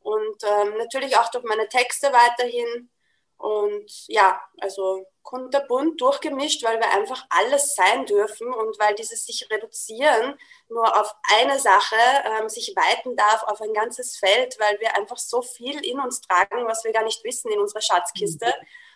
Und 0.01 0.43
ähm, 0.43 0.77
natürlich 0.79 1.17
auch 1.19 1.31
durch 1.31 1.45
meine 1.45 1.69
Texte 1.69 2.13
weiterhin 2.13 2.91
und 3.37 4.09
ja, 4.09 4.43
also 4.61 5.07
kunterbunt 5.23 6.01
durchgemischt, 6.01 6.65
weil 6.65 6.81
wir 6.81 6.91
einfach 6.91 7.25
alles 7.31 7.77
sein 7.77 8.07
dürfen 8.07 8.53
und 8.53 8.77
weil 8.81 8.97
dieses 8.97 9.25
sich 9.25 9.49
reduzieren 9.53 10.37
nur 10.69 11.01
auf 11.01 11.15
eine 11.39 11.61
Sache 11.61 11.95
ähm, 12.25 12.49
sich 12.49 12.75
weiten 12.75 13.15
darf 13.15 13.45
auf 13.45 13.61
ein 13.61 13.73
ganzes 13.73 14.17
Feld, 14.17 14.59
weil 14.59 14.81
wir 14.81 14.97
einfach 14.97 15.19
so 15.19 15.43
viel 15.43 15.79
in 15.87 16.01
uns 16.01 16.23
tragen, 16.23 16.67
was 16.67 16.83
wir 16.83 16.91
gar 16.91 17.05
nicht 17.05 17.23
wissen 17.23 17.53
in 17.53 17.61
unserer 17.61 17.83
Schatzkiste. 17.83 18.53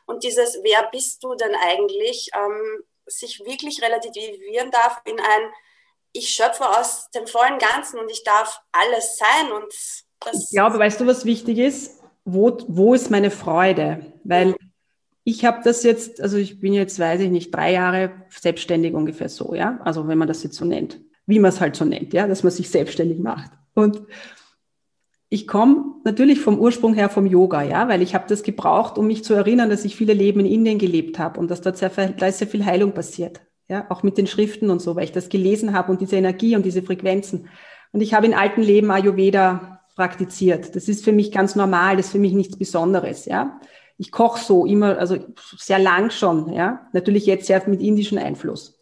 Und 0.07 0.25
dieses 0.25 0.59
Wer 0.63 0.89
bist 0.91 1.23
du 1.23 1.35
denn 1.35 1.55
eigentlich, 1.55 2.31
ähm, 2.35 2.85
sich 3.07 3.41
wirklich 3.41 3.83
relativieren 3.83 4.71
darf 4.71 5.01
in 5.05 5.19
ein 5.19 5.51
Ich 6.13 6.31
schöpfe 6.31 6.69
aus 6.69 7.11
dem 7.11 7.27
vollen 7.27 7.59
Ganzen 7.59 7.99
und 7.99 8.11
ich 8.11 8.23
darf 8.23 8.61
alles 8.71 9.17
sein. 9.17 9.53
Und 9.53 9.73
das 10.21 10.45
ich 10.45 10.51
glaube, 10.51 10.79
weißt 10.79 11.01
du, 11.01 11.07
was 11.07 11.25
wichtig 11.25 11.59
ist? 11.59 12.03
wo, 12.25 12.57
wo 12.69 12.95
ist 12.95 13.11
meine 13.11 13.31
Freude? 13.31 14.13
Weil 14.25 14.55
ich 15.25 15.45
habe 15.45 15.61
das 15.65 15.83
jetzt, 15.83 16.21
also 16.21 16.37
ich 16.37 16.61
bin 16.61 16.73
jetzt, 16.73 16.99
weiß 16.99 17.21
ich 17.21 17.31
nicht, 17.31 17.55
drei 17.55 17.73
Jahre 17.73 18.13
selbstständig 18.31 18.95
ungefähr 18.95 19.29
so, 19.29 19.55
ja. 19.55 19.81
Also 19.85 20.09
wenn 20.09 20.19
man 20.19 20.29
das 20.29 20.43
jetzt 20.43 20.57
so 20.57 20.65
nennt, 20.65 21.01
wie 21.27 21.39
man 21.39 21.51
es 21.51 21.61
halt 21.61 21.77
so 21.77 21.85
nennt, 21.85 22.13
ja, 22.13 22.27
dass 22.27 22.43
man 22.43 22.53
sich 22.53 22.71
selbstständig 22.71 23.19
macht. 23.19 23.51
Und 23.75 24.03
ich 25.33 25.47
komme 25.47 25.95
natürlich 26.05 26.41
vom 26.41 26.59
Ursprung 26.59 26.93
her 26.93 27.09
vom 27.09 27.25
Yoga, 27.25 27.63
ja, 27.63 27.89
weil 27.89 28.03
ich 28.03 28.15
habe 28.15 28.27
das 28.29 28.43
gebraucht, 28.43 28.99
um 28.99 29.07
mich 29.07 29.25
zu 29.25 29.33
erinnern, 29.33 29.71
dass 29.71 29.87
ich 29.87 29.97
viele 29.97 30.13
Leben 30.13 30.41
in 30.41 30.47
Indien 30.47 30.79
gelebt 30.79 31.19
habe 31.19 31.41
und 31.41 31.51
dass 31.51 31.63
dort 31.63 31.79
sehr, 31.79 31.89
da 31.89 32.27
ist 32.27 32.37
sehr 32.37 32.49
viel 32.49 32.67
Heilung 32.67 32.93
passiert, 32.93 33.41
ja, 33.67 33.87
auch 33.89 34.03
mit 34.03 34.19
den 34.19 34.27
Schriften 34.27 34.69
und 34.69 34.83
so, 34.83 34.95
weil 34.95 35.05
ich 35.05 35.13
das 35.13 35.31
gelesen 35.31 35.73
habe 35.73 35.91
und 35.91 36.03
diese 36.03 36.17
Energie 36.17 36.55
und 36.55 36.67
diese 36.67 36.83
Frequenzen. 36.83 37.49
Und 37.93 38.03
ich 38.03 38.13
habe 38.13 38.27
in 38.27 38.35
alten 38.35 38.61
Leben 38.61 38.91
Ayurveda 38.91 39.81
praktiziert. 39.97 40.77
Das 40.77 40.87
ist 40.87 41.03
für 41.03 41.13
mich 41.13 41.33
ganz 41.33 41.57
normal, 41.57 41.97
das 41.97 42.07
ist 42.07 42.13
für 42.13 42.19
mich 42.19 42.35
nichts 42.35 42.59
Besonderes, 42.59 43.25
ja. 43.25 43.59
Ich 43.97 44.13
koche 44.13 44.39
so 44.39 44.67
immer, 44.67 44.99
also 44.99 45.17
sehr 45.57 45.79
lang 45.79 46.11
schon, 46.11 46.53
ja. 46.53 46.89
Natürlich 46.93 47.25
jetzt 47.25 47.47
sehr 47.47 47.67
mit 47.71 47.81
indischem 47.81 48.19
Einfluss. 48.19 48.79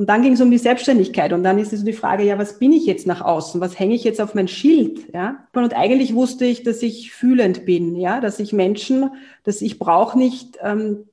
Und 0.00 0.06
dann 0.06 0.22
ging 0.22 0.32
es 0.32 0.40
um 0.40 0.50
die 0.50 0.56
Selbstständigkeit 0.56 1.30
und 1.34 1.44
dann 1.44 1.58
ist 1.58 1.74
es 1.74 1.80
so 1.80 1.84
die 1.84 1.92
Frage, 1.92 2.22
ja, 2.22 2.38
was 2.38 2.58
bin 2.58 2.72
ich 2.72 2.86
jetzt 2.86 3.06
nach 3.06 3.20
außen? 3.20 3.60
Was 3.60 3.78
hänge 3.78 3.94
ich 3.94 4.02
jetzt 4.02 4.18
auf 4.18 4.34
mein 4.34 4.48
Schild? 4.48 5.12
Ja? 5.12 5.44
Und 5.52 5.76
eigentlich 5.76 6.14
wusste 6.14 6.46
ich, 6.46 6.62
dass 6.62 6.80
ich 6.80 7.12
fühlend 7.12 7.66
bin, 7.66 7.94
ja, 7.96 8.18
dass 8.22 8.40
ich 8.40 8.54
Menschen, 8.54 9.10
dass 9.44 9.60
ich 9.60 9.78
brauche 9.78 10.16
nicht 10.16 10.56
ähm, 10.62 11.04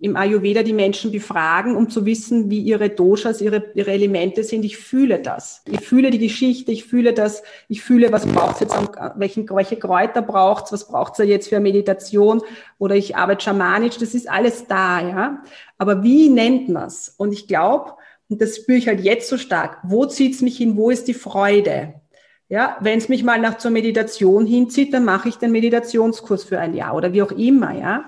im 0.00 0.16
Ayurveda 0.16 0.62
die 0.62 0.72
Menschen 0.72 1.10
befragen, 1.10 1.74
um 1.74 1.90
zu 1.90 2.06
wissen, 2.06 2.50
wie 2.50 2.60
ihre 2.60 2.88
Doshas, 2.88 3.40
ihre, 3.40 3.64
ihre 3.74 3.90
Elemente 3.90 4.44
sind. 4.44 4.64
Ich 4.64 4.76
fühle 4.76 5.18
das. 5.18 5.64
Ich 5.68 5.80
fühle 5.80 6.10
die 6.10 6.20
Geschichte, 6.20 6.70
ich 6.70 6.84
fühle 6.84 7.14
das, 7.14 7.42
ich 7.68 7.82
fühle, 7.82 8.12
was 8.12 8.26
braucht 8.26 8.54
es 8.54 8.60
jetzt, 8.60 8.76
welchen, 9.16 9.50
welche 9.50 9.76
Kräuter 9.76 10.22
braucht 10.22 10.66
es, 10.66 10.72
was 10.72 10.86
braucht 10.86 11.18
es 11.18 11.26
jetzt 11.26 11.48
für 11.48 11.58
Meditation 11.58 12.42
oder 12.78 12.94
ich 12.94 13.16
arbeite 13.16 13.42
schamanisch, 13.42 13.98
das 13.98 14.14
ist 14.14 14.30
alles 14.30 14.68
da, 14.68 15.00
ja. 15.00 15.42
Aber 15.78 16.04
wie 16.04 16.28
nennt 16.28 16.68
man 16.68 16.86
es? 16.86 17.12
Und 17.16 17.32
ich 17.32 17.48
glaube, 17.48 17.94
und 18.28 18.40
das 18.40 18.56
spüre 18.56 18.78
ich 18.78 18.88
halt 18.88 19.00
jetzt 19.00 19.28
so 19.28 19.36
stark, 19.38 19.78
wo 19.84 20.06
zieht 20.06 20.34
es 20.34 20.42
mich 20.42 20.56
hin, 20.56 20.76
wo 20.76 20.90
ist 20.90 21.08
die 21.08 21.14
Freude? 21.14 21.94
Ja, 22.48 22.76
wenn 22.80 22.98
es 22.98 23.08
mich 23.08 23.24
mal 23.24 23.40
nach 23.40 23.58
zur 23.58 23.70
Meditation 23.70 24.46
hinzieht, 24.46 24.92
dann 24.92 25.04
mache 25.04 25.28
ich 25.28 25.36
den 25.36 25.52
Meditationskurs 25.52 26.44
für 26.44 26.58
ein 26.58 26.74
Jahr 26.74 26.94
oder 26.94 27.12
wie 27.12 27.22
auch 27.22 27.32
immer, 27.32 27.72
ja 27.72 28.06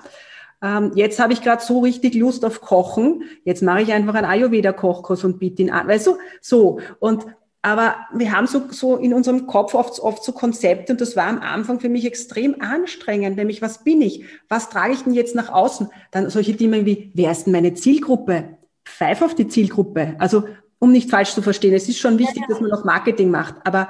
ähm, 0.63 0.93
jetzt 0.95 1.19
habe 1.21 1.33
ich 1.33 1.43
gerade 1.43 1.63
so 1.63 1.81
richtig 1.81 2.15
Lust 2.15 2.45
auf 2.45 2.61
Kochen, 2.61 3.25
jetzt 3.45 3.63
mache 3.63 3.83
ich 3.83 3.93
einfach 3.93 4.15
einen 4.15 4.27
Ayurveda-Kochkurs 4.27 5.25
und 5.25 5.39
biete 5.39 5.63
ihn 5.63 5.71
an. 5.71 5.87
Weißt 5.87 6.07
du, 6.07 6.17
so. 6.41 6.81
Und 6.99 7.27
aber 7.63 7.97
wir 8.15 8.31
haben 8.31 8.47
so, 8.47 8.63
so 8.71 8.97
in 8.97 9.13
unserem 9.13 9.49
Kopf 9.49 9.75
oft, 9.75 9.99
oft 9.99 10.23
so 10.23 10.31
Konzepte 10.31 10.93
und 10.93 11.01
das 11.01 11.17
war 11.17 11.27
am 11.27 11.41
Anfang 11.41 11.81
für 11.81 11.89
mich 11.89 12.05
extrem 12.05 12.61
anstrengend, 12.61 13.37
nämlich 13.37 13.61
was 13.61 13.83
bin 13.83 14.03
ich? 14.03 14.25
Was 14.49 14.71
trage 14.71 14.93
ich 14.93 15.03
denn 15.03 15.15
jetzt 15.15 15.35
nach 15.35 15.49
außen? 15.49 15.89
Dann 16.13 16.31
solche 16.31 16.53
Dinge 16.53 16.87
wie, 16.87 17.11
wer 17.15 17.33
ist 17.33 17.45
denn 17.47 17.53
meine 17.53 17.75
Zielgruppe? 17.75 18.57
Pfeif 18.87 19.23
auf 19.23 19.35
die 19.35 19.49
Zielgruppe. 19.49 20.15
Also, 20.19 20.45
um 20.79 20.93
nicht 20.93 21.11
falsch 21.11 21.35
zu 21.35 21.43
verstehen, 21.43 21.75
es 21.75 21.89
ist 21.89 21.99
schon 21.99 22.19
wichtig, 22.19 22.45
dass 22.49 22.61
man 22.61 22.73
auch 22.73 22.85
Marketing 22.85 23.31
macht, 23.31 23.55
aber 23.65 23.89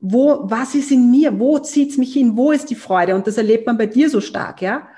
wo, 0.00 0.42
was 0.44 0.74
ist 0.76 0.92
in 0.92 1.10
mir? 1.10 1.40
Wo 1.40 1.58
zieht's 1.58 1.96
mich 1.96 2.12
hin? 2.12 2.36
Wo 2.36 2.52
ist 2.52 2.70
die 2.70 2.76
Freude? 2.76 3.16
Und 3.16 3.26
das 3.26 3.36
erlebt 3.36 3.66
man 3.66 3.76
bei 3.76 3.86
dir 3.86 4.08
so 4.08 4.20
stark, 4.20 4.62
ja? 4.62 4.88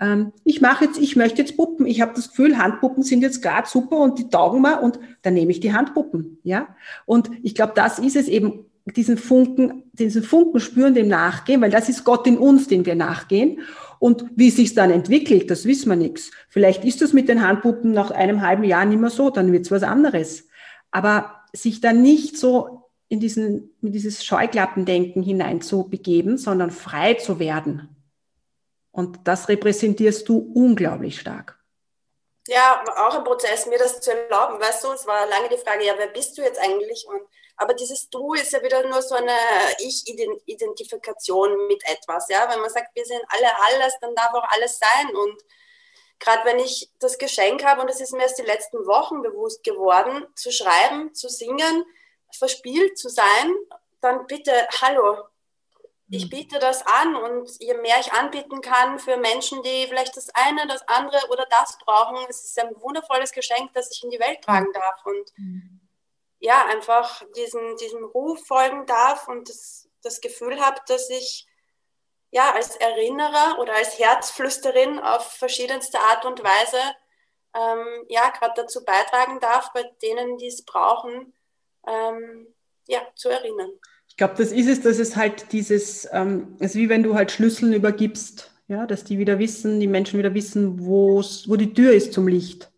ähm, 0.00 0.32
ich 0.44 0.60
mache 0.60 0.84
jetzt, 0.84 0.98
ich 0.98 1.16
möchte 1.16 1.42
jetzt 1.42 1.56
Puppen. 1.56 1.86
Ich 1.86 2.00
habe 2.00 2.12
das 2.14 2.30
Gefühl, 2.30 2.58
Handpuppen 2.58 3.02
sind 3.02 3.22
jetzt 3.22 3.42
gerade 3.42 3.68
super 3.68 3.98
und 3.98 4.18
die 4.18 4.28
taugen 4.28 4.62
mir 4.62 4.80
und 4.80 4.98
dann 5.22 5.34
nehme 5.34 5.50
ich 5.50 5.60
die 5.60 5.72
Handpuppen. 5.72 6.38
Ja, 6.42 6.68
und 7.06 7.30
ich 7.42 7.54
glaube, 7.54 7.72
das 7.74 7.98
ist 7.98 8.16
es 8.16 8.28
eben, 8.28 8.64
diesen 8.96 9.18
Funken, 9.18 9.82
diesen 9.92 10.22
Funken 10.22 10.60
spüren, 10.60 10.94
dem 10.94 11.08
nachgehen, 11.08 11.60
weil 11.60 11.70
das 11.70 11.88
ist 11.90 12.04
Gott 12.04 12.26
in 12.26 12.38
uns, 12.38 12.68
den 12.68 12.86
wir 12.86 12.94
nachgehen. 12.94 13.60
Und 13.98 14.24
wie 14.36 14.50
sich 14.50 14.74
dann 14.74 14.90
entwickelt, 14.90 15.50
das 15.50 15.64
wissen 15.64 15.88
wir 15.88 15.96
nichts. 15.96 16.30
Vielleicht 16.48 16.84
ist 16.84 17.02
das 17.02 17.12
mit 17.12 17.28
den 17.28 17.46
Handpuppen 17.46 17.92
nach 17.92 18.10
einem 18.10 18.42
halben 18.42 18.64
Jahr 18.64 18.84
nicht 18.84 19.00
mehr 19.00 19.10
so, 19.10 19.30
dann 19.30 19.52
wird 19.52 19.66
es 19.66 19.70
was 19.70 19.82
anderes. 19.82 20.48
Aber 20.90 21.42
sich 21.52 21.80
dann 21.80 22.02
nicht 22.02 22.36
so 22.36 22.90
in 23.08 23.20
diesen, 23.20 23.76
in 23.82 23.92
dieses 23.92 24.24
Scheuklappendenken 24.24 25.22
hinein 25.22 25.60
zu 25.60 25.88
begeben, 25.88 26.38
sondern 26.38 26.70
frei 26.70 27.14
zu 27.14 27.38
werden. 27.38 27.96
Und 28.90 29.20
das 29.24 29.48
repräsentierst 29.48 30.28
du 30.28 30.38
unglaublich 30.54 31.20
stark. 31.20 31.58
Ja, 32.46 32.82
auch 32.96 33.16
ein 33.16 33.24
Prozess, 33.24 33.66
mir 33.66 33.78
das 33.78 34.00
zu 34.00 34.10
erlauben. 34.10 34.58
Weißt 34.60 34.82
du, 34.84 34.92
es 34.92 35.06
war 35.06 35.26
lange 35.26 35.48
die 35.50 35.62
Frage, 35.62 35.84
ja, 35.84 35.92
wer 35.96 36.08
bist 36.08 36.36
du 36.38 36.42
jetzt 36.42 36.58
eigentlich? 36.58 37.06
Und, 37.08 37.20
aber 37.58 37.74
dieses 37.74 38.08
Du 38.08 38.34
ist 38.34 38.52
ja 38.52 38.62
wieder 38.62 38.86
nur 38.88 39.02
so 39.02 39.16
eine 39.16 39.36
Ich-Identifikation 39.80 41.66
mit 41.66 41.82
etwas. 41.86 42.28
Ja? 42.28 42.48
Wenn 42.48 42.60
man 42.60 42.70
sagt, 42.70 42.94
wir 42.94 43.04
sind 43.04 43.20
alle 43.28 43.48
alles, 43.66 43.98
dann 44.00 44.14
darf 44.14 44.32
auch 44.32 44.48
alles 44.50 44.78
sein. 44.78 45.14
Und 45.14 45.42
gerade 46.20 46.44
wenn 46.44 46.60
ich 46.60 46.90
das 47.00 47.18
Geschenk 47.18 47.64
habe, 47.64 47.80
und 47.80 47.90
das 47.90 48.00
ist 48.00 48.12
mir 48.12 48.22
erst 48.22 48.38
die 48.38 48.42
letzten 48.42 48.86
Wochen 48.86 49.22
bewusst 49.22 49.64
geworden, 49.64 50.24
zu 50.36 50.52
schreiben, 50.52 51.12
zu 51.14 51.28
singen, 51.28 51.84
verspielt 52.32 52.96
zu 52.96 53.08
sein, 53.08 53.52
dann 54.00 54.26
bitte, 54.28 54.52
hallo, 54.80 55.16
ich 56.10 56.26
mhm. 56.26 56.30
biete 56.30 56.58
das 56.60 56.86
an 56.86 57.16
und 57.16 57.50
je 57.58 57.74
mehr 57.74 57.98
ich 58.00 58.12
anbieten 58.12 58.60
kann 58.60 59.00
für 59.00 59.16
Menschen, 59.16 59.62
die 59.62 59.86
vielleicht 59.88 60.16
das 60.16 60.30
eine, 60.32 60.66
das 60.68 60.86
andere 60.86 61.28
oder 61.30 61.44
das 61.50 61.76
brauchen, 61.84 62.24
es 62.28 62.44
ist 62.44 62.58
ein 62.60 62.70
wundervolles 62.80 63.32
Geschenk, 63.32 63.72
das 63.74 63.90
ich 63.90 64.04
in 64.04 64.10
die 64.10 64.20
Welt 64.20 64.42
tragen 64.42 64.72
darf 64.72 65.04
und 65.04 65.32
mhm. 65.36 65.77
Ja, 66.40 66.66
einfach 66.66 67.22
diesen, 67.36 67.76
diesem 67.76 68.04
Ruf 68.04 68.46
folgen 68.46 68.86
darf 68.86 69.28
und 69.28 69.48
das, 69.48 69.88
das 70.02 70.20
Gefühl 70.20 70.60
habe, 70.60 70.80
dass 70.86 71.10
ich 71.10 71.46
ja 72.30 72.52
als 72.54 72.76
Erinnerer 72.76 73.58
oder 73.58 73.74
als 73.74 73.98
Herzflüsterin 73.98 74.98
auf 74.98 75.32
verschiedenste 75.32 75.98
Art 75.98 76.24
und 76.24 76.42
Weise 76.42 76.78
ähm, 77.54 78.04
ja 78.08 78.30
gerade 78.30 78.54
dazu 78.56 78.84
beitragen 78.84 79.40
darf, 79.40 79.72
bei 79.72 79.84
denen, 80.02 80.36
die 80.36 80.48
es 80.48 80.64
brauchen, 80.64 81.32
ähm, 81.86 82.46
ja, 82.86 83.00
zu 83.14 83.28
erinnern. 83.28 83.70
Ich 84.08 84.16
glaube, 84.16 84.34
das 84.36 84.52
ist 84.52 84.68
es, 84.68 84.80
dass 84.80 84.98
es 84.98 85.16
halt 85.16 85.52
dieses, 85.52 86.08
ähm, 86.12 86.56
es 86.58 86.72
ist 86.72 86.76
wie 86.76 86.88
wenn 86.88 87.02
du 87.02 87.14
halt 87.14 87.30
Schlüsseln 87.30 87.72
übergibst, 87.72 88.52
ja, 88.68 88.86
dass 88.86 89.04
die 89.04 89.18
wieder 89.18 89.38
wissen, 89.38 89.80
die 89.80 89.86
Menschen 89.86 90.18
wieder 90.18 90.34
wissen, 90.34 90.84
wo 90.84 91.22
die 91.22 91.72
Tür 91.72 91.92
ist 91.92 92.12
zum 92.12 92.28
Licht. 92.28 92.70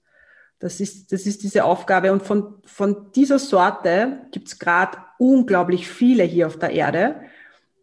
Das 0.61 0.81
ist, 0.81 1.13
das 1.13 1.27
ist 1.27 1.43
diese 1.43 1.65
Aufgabe. 1.65 2.13
Und 2.13 2.23
von, 2.23 2.55
von 2.65 3.11
dieser 3.15 3.39
Sorte 3.39 4.21
gibt 4.31 4.49
es 4.49 4.59
gerade 4.59 4.99
unglaublich 5.19 5.89
viele 5.89 6.23
hier 6.23 6.47
auf 6.47 6.59
der 6.59 6.71
Erde. 6.71 7.23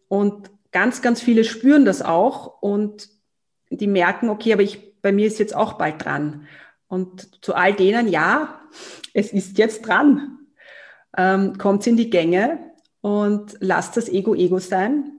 Und 0.08 0.50
ganz, 0.72 1.02
ganz 1.02 1.20
viele 1.20 1.44
spüren 1.44 1.84
das 1.84 2.02
auch 2.02 2.62
und 2.62 3.10
die 3.70 3.86
merken, 3.86 4.30
okay, 4.30 4.52
aber 4.52 4.62
ich, 4.62 5.00
bei 5.02 5.12
mir 5.12 5.26
ist 5.26 5.38
jetzt 5.38 5.54
auch 5.54 5.74
bald 5.74 6.04
dran. 6.04 6.46
Und 6.86 7.44
zu 7.44 7.54
all 7.54 7.74
denen, 7.74 8.08
ja, 8.08 8.60
es 9.12 9.32
ist 9.32 9.58
jetzt 9.58 9.82
dran 9.86 10.38
ähm, 11.16 11.58
kommt 11.58 11.86
in 11.86 11.96
die 11.96 12.10
Gänge 12.10 12.58
und 13.00 13.56
lasst 13.60 13.96
das 13.96 14.08
Ego 14.08 14.34
Ego 14.34 14.58
sein, 14.58 15.12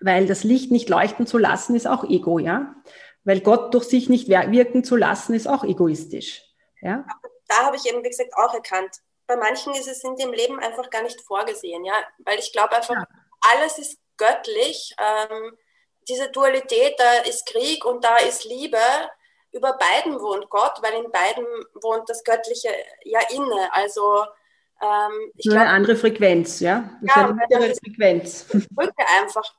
weil 0.00 0.26
das 0.26 0.44
Licht 0.44 0.70
nicht 0.70 0.88
leuchten 0.88 1.26
zu 1.26 1.38
lassen 1.38 1.74
ist 1.74 1.86
auch 1.86 2.04
Ego, 2.04 2.38
ja. 2.38 2.74
Weil 3.24 3.40
Gott 3.40 3.74
durch 3.74 3.84
sich 3.84 4.08
nicht 4.08 4.28
wirken 4.28 4.84
zu 4.84 4.96
lassen 4.96 5.34
ist 5.34 5.48
auch 5.48 5.64
egoistisch, 5.64 6.42
ja. 6.86 7.04
Da 7.48 7.66
habe 7.66 7.76
ich 7.76 7.86
eben, 7.86 8.02
wie 8.02 8.08
gesagt, 8.08 8.34
auch 8.36 8.54
erkannt. 8.54 8.96
Bei 9.26 9.36
manchen 9.36 9.74
ist 9.74 9.88
es 9.88 10.04
in 10.04 10.16
dem 10.16 10.32
Leben 10.32 10.58
einfach 10.60 10.88
gar 10.90 11.02
nicht 11.02 11.20
vorgesehen, 11.20 11.84
ja. 11.84 11.94
Weil 12.18 12.38
ich 12.38 12.52
glaube 12.52 12.76
einfach, 12.76 12.94
ja. 12.94 13.06
alles 13.52 13.78
ist 13.78 13.98
göttlich. 14.16 14.94
Ähm, 14.98 15.56
diese 16.08 16.30
Dualität, 16.30 16.94
da 16.98 17.28
ist 17.28 17.46
Krieg 17.46 17.84
und 17.84 18.04
da 18.04 18.16
ist 18.18 18.44
Liebe. 18.44 18.78
Über 19.52 19.76
beiden 19.78 20.20
wohnt 20.20 20.48
Gott, 20.50 20.78
weil 20.82 21.04
in 21.04 21.10
beiden 21.10 21.44
wohnt 21.82 22.08
das 22.08 22.22
Göttliche 22.24 22.68
ja 23.04 23.20
inne. 23.30 23.72
Also 23.72 24.24
ähm, 24.82 25.32
ich 25.36 25.46
Nur 25.46 25.54
glaub, 25.54 25.66
eine 25.66 25.70
andere 25.70 25.96
Frequenz, 25.96 26.60
ja? 26.60 26.90
Ja, 27.02 27.14
eine 27.14 27.42
andere 27.42 27.74
Frequenz. 27.74 28.46
Brücke 28.70 29.04
einfach 29.18 29.54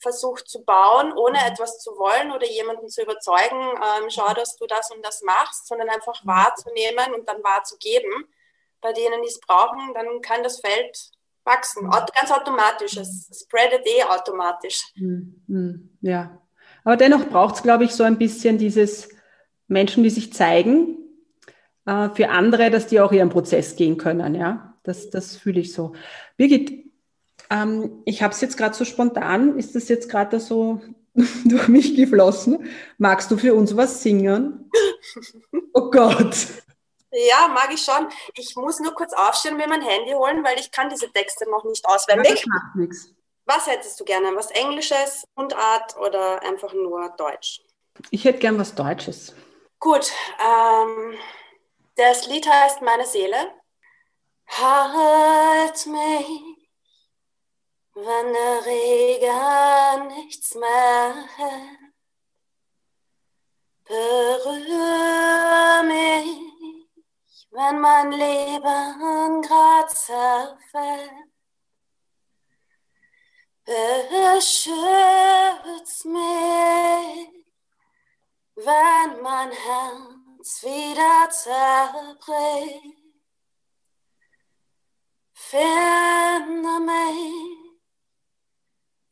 versucht 0.00 0.48
zu 0.48 0.64
bauen, 0.64 1.12
ohne 1.12 1.38
mhm. 1.38 1.52
etwas 1.52 1.78
zu 1.78 1.92
wollen 1.92 2.32
oder 2.32 2.46
jemanden 2.46 2.88
zu 2.88 3.02
überzeugen, 3.02 3.60
ähm, 3.60 4.08
schau, 4.08 4.32
dass 4.34 4.56
du 4.56 4.66
das 4.66 4.90
und 4.90 5.04
das 5.04 5.22
machst, 5.22 5.66
sondern 5.66 5.88
einfach 5.88 6.24
mhm. 6.24 6.28
wahrzunehmen 6.28 7.14
und 7.14 7.28
dann 7.28 7.42
wahrzugeben. 7.42 8.24
Bei 8.80 8.92
denen, 8.92 9.22
die 9.22 9.28
es 9.28 9.40
brauchen, 9.40 9.92
dann 9.94 10.22
kann 10.22 10.42
das 10.42 10.60
Feld 10.60 11.10
wachsen. 11.44 11.86
Mhm. 11.86 11.90
Ganz 11.90 12.30
automatisch. 12.30 12.96
Es 12.96 13.44
spreadet 13.44 13.86
eh 13.86 14.04
automatisch. 14.04 14.82
Ja. 16.00 16.38
Aber 16.84 16.96
dennoch 16.96 17.26
braucht 17.28 17.56
es, 17.56 17.62
glaube 17.62 17.84
ich, 17.84 17.92
so 17.92 18.04
ein 18.04 18.18
bisschen 18.18 18.56
dieses 18.56 19.10
Menschen, 19.68 20.02
die 20.02 20.10
sich 20.10 20.32
zeigen, 20.32 20.96
äh, 21.84 22.08
für 22.10 22.30
andere, 22.30 22.70
dass 22.70 22.86
die 22.86 23.00
auch 23.00 23.12
ihren 23.12 23.28
Prozess 23.28 23.76
gehen 23.76 23.98
können. 23.98 24.34
Ja, 24.34 24.78
das, 24.82 25.10
das 25.10 25.36
fühle 25.36 25.60
ich 25.60 25.72
so. 25.72 25.94
Birgit, 26.36 26.89
ähm, 27.50 28.02
ich 28.04 28.22
habe 28.22 28.32
es 28.32 28.40
jetzt 28.40 28.56
gerade 28.56 28.74
so 28.74 28.84
spontan. 28.84 29.58
Ist 29.58 29.74
das 29.74 29.88
jetzt 29.88 30.08
gerade 30.08 30.40
so 30.40 30.80
durch 31.44 31.68
mich 31.68 31.96
geflossen? 31.96 32.68
Magst 32.98 33.30
du 33.30 33.36
für 33.36 33.54
uns 33.54 33.76
was 33.76 34.02
singen? 34.02 34.70
Oh 35.72 35.88
Gott. 35.90 36.36
Ja, 37.12 37.48
mag 37.48 37.72
ich 37.72 37.82
schon. 37.82 38.08
Ich 38.34 38.54
muss 38.56 38.80
nur 38.80 38.92
kurz 38.92 39.12
aufstehen 39.12 39.52
und 39.52 39.58
mir 39.58 39.68
mein 39.68 39.82
Handy 39.82 40.12
holen, 40.12 40.44
weil 40.44 40.58
ich 40.58 40.70
kann 40.70 40.88
diese 40.88 41.10
Texte 41.12 41.48
noch 41.48 41.64
nicht 41.64 41.84
auswendig. 41.86 42.34
das 42.34 42.46
macht 42.46 42.76
nichts. 42.76 43.14
Was 43.46 43.66
hättest 43.66 43.98
du 43.98 44.04
gerne? 44.04 44.34
Was 44.34 44.50
Englisches, 44.50 45.24
Mundart 45.34 45.96
oder 45.96 46.42
einfach 46.42 46.72
nur 46.72 47.08
Deutsch? 47.16 47.62
Ich 48.10 48.24
hätte 48.24 48.38
gern 48.38 48.58
was 48.58 48.74
Deutsches. 48.74 49.34
Gut, 49.78 50.12
ähm, 50.40 51.14
das 51.96 52.26
Lied 52.28 52.48
heißt 52.48 52.82
Meine 52.82 53.06
Seele. 53.06 53.36
Halt 54.46 55.86
mich, 55.86 56.49
wenn 57.94 58.32
der 58.32 58.64
Regen 58.66 60.08
nichts 60.16 60.54
mehr 60.54 61.28
hält. 61.36 61.78
Berühr 63.84 65.82
mich, 65.82 66.88
wenn 67.50 67.80
mein 67.80 68.12
Leben 68.12 69.42
grad 69.42 69.90
zerfällt. 69.90 71.10
Beschütz 73.64 74.74
mich, 76.04 77.46
wenn 78.54 79.22
mein 79.22 79.50
Herz 79.50 80.62
wieder 80.62 81.30
zerbricht. 81.30 82.96
Finde 85.32 86.80
mich, 86.80 87.59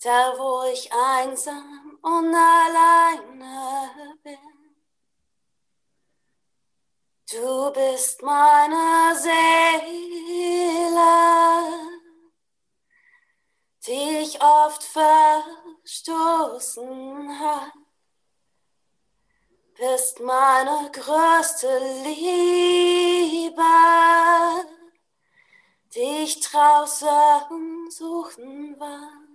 da 0.02 0.34
wo 0.38 0.62
ich 0.72 0.90
einsam 0.92 1.98
und 2.02 2.34
alleine 2.34 4.18
bin. 4.22 4.38
Du 7.30 7.70
bist 7.72 8.22
meine 8.22 9.14
Seele, 9.16 9.38
die 13.86 14.18
ich 14.22 14.42
oft 14.42 14.82
verstoßen 15.84 17.38
hat 17.38 17.72
bist 19.78 20.18
meine 20.18 20.90
größte 20.90 21.78
Liebe, 22.02 23.62
die 25.94 26.24
ich 26.24 26.40
draußen 26.40 27.88
suchen 27.88 28.78
war. 28.80 29.27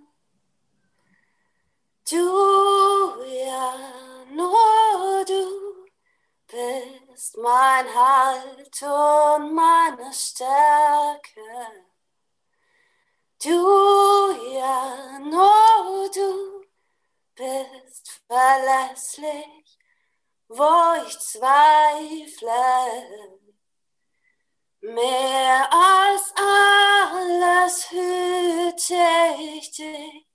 Du, 2.10 3.24
ja, 3.24 3.74
nur 4.30 5.24
du 5.26 5.86
bist 6.46 7.36
mein 7.38 7.86
Halt 7.94 8.82
und 8.82 9.54
meine 9.54 10.12
Stärke. 10.12 11.40
Du, 13.42 14.30
ja, 14.52 15.18
nur 15.20 16.10
du 16.14 16.64
bist 17.34 18.20
verlässlich 18.26 19.64
wo 20.48 21.06
ich 21.06 21.18
zweifle. 21.18 22.50
Mehr 24.80 25.68
als 25.72 26.34
alles 26.36 27.90
hüte 27.90 28.94
ich 29.56 29.70
dich, 29.72 30.26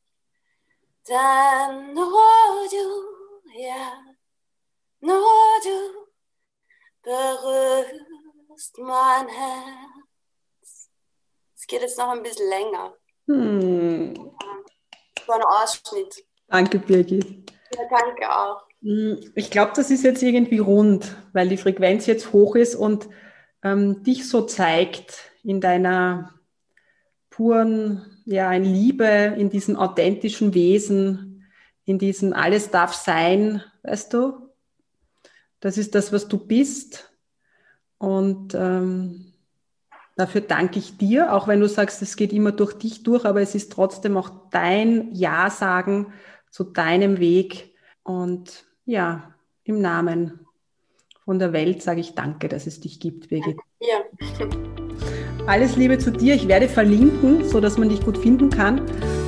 dann 1.09 1.93
nur 1.95 2.05
du, 2.69 3.59
ja, 3.59 3.93
nur 4.99 5.23
du 5.63 6.05
berührst 7.01 8.77
mein 8.77 9.27
Herz. 9.27 10.91
Es 11.55 11.65
geht 11.65 11.81
jetzt 11.81 11.97
noch 11.97 12.09
ein 12.09 12.21
bisschen 12.21 12.47
länger. 12.47 12.93
Hm. 13.25 14.13
So 15.25 15.31
ein 15.31 15.41
Ausschnitt. 15.41 16.27
Danke, 16.47 16.77
Birgit. 16.77 17.51
Ja, 17.73 17.81
danke 17.89 18.31
auch. 18.31 18.61
Hm, 18.83 19.31
ich 19.33 19.49
glaube, 19.49 19.71
das 19.75 19.89
ist 19.89 20.03
jetzt 20.03 20.21
irgendwie 20.21 20.59
rund, 20.59 21.15
weil 21.33 21.49
die 21.49 21.57
Frequenz 21.57 22.05
jetzt 22.05 22.33
hoch 22.33 22.55
ist 22.55 22.75
und 22.75 23.09
ähm, 23.63 24.03
dich 24.03 24.29
so 24.29 24.43
zeigt 24.43 25.31
in 25.43 25.59
deiner 25.59 26.38
puren, 27.39 28.05
ja, 28.25 28.51
in 28.51 28.65
Liebe, 28.65 29.05
in 29.37 29.49
diesem 29.49 29.77
authentischen 29.77 30.53
Wesen, 30.53 31.45
in 31.85 31.97
diesem 31.97 32.33
alles 32.33 32.69
darf 32.69 32.93
sein, 32.93 33.63
weißt 33.83 34.13
du? 34.13 34.49
Das 35.61 35.77
ist 35.77 35.95
das, 35.95 36.11
was 36.11 36.27
du 36.27 36.37
bist. 36.37 37.13
Und 37.97 38.53
ähm, 38.55 39.31
dafür 40.17 40.41
danke 40.41 40.79
ich 40.79 40.97
dir, 40.97 41.33
auch 41.33 41.47
wenn 41.47 41.61
du 41.61 41.69
sagst, 41.69 42.01
es 42.01 42.17
geht 42.17 42.33
immer 42.33 42.51
durch 42.51 42.73
dich 42.73 43.03
durch, 43.03 43.23
aber 43.23 43.39
es 43.39 43.55
ist 43.55 43.71
trotzdem 43.71 44.17
auch 44.17 44.49
dein 44.51 45.15
Ja 45.15 45.49
sagen 45.49 46.11
zu 46.51 46.65
deinem 46.65 47.19
Weg. 47.19 47.73
Und 48.03 48.65
ja, 48.83 49.33
im 49.63 49.79
Namen 49.79 50.45
von 51.23 51.39
der 51.39 51.53
Welt 51.53 51.83
sage 51.83 52.01
ich 52.01 52.15
danke, 52.15 52.49
dass 52.49 52.67
es 52.67 52.81
dich 52.81 52.99
gibt, 52.99 53.29
Birgit. 53.29 53.59
Ja. 53.79 53.99
Alles 55.49 55.75
Liebe 55.75 55.97
zu 55.97 56.11
dir. 56.11 56.35
Ich 56.35 56.47
werde 56.47 56.69
verlinken, 56.69 57.43
sodass 57.43 57.75
man 57.79 57.89
dich 57.89 58.05
gut 58.05 58.19
finden 58.19 58.51
kann 58.51 58.81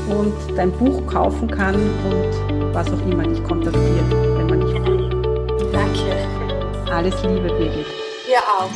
und 0.08 0.36
dein 0.56 0.72
Buch 0.72 1.08
kaufen 1.08 1.50
kann 1.50 1.74
und 1.74 2.76
was 2.76 2.88
auch 2.94 3.02
immer 3.08 3.24
dich 3.24 3.44
kontaktiert, 3.44 4.12
wenn 4.38 4.46
man 4.46 4.62
dich 4.62 4.72
findet. 4.72 5.74
Danke. 5.74 6.92
Alles 6.92 7.16
Liebe, 7.24 7.48
Birgit. 7.48 7.88
Dir 8.28 8.38
auch. 8.38 8.70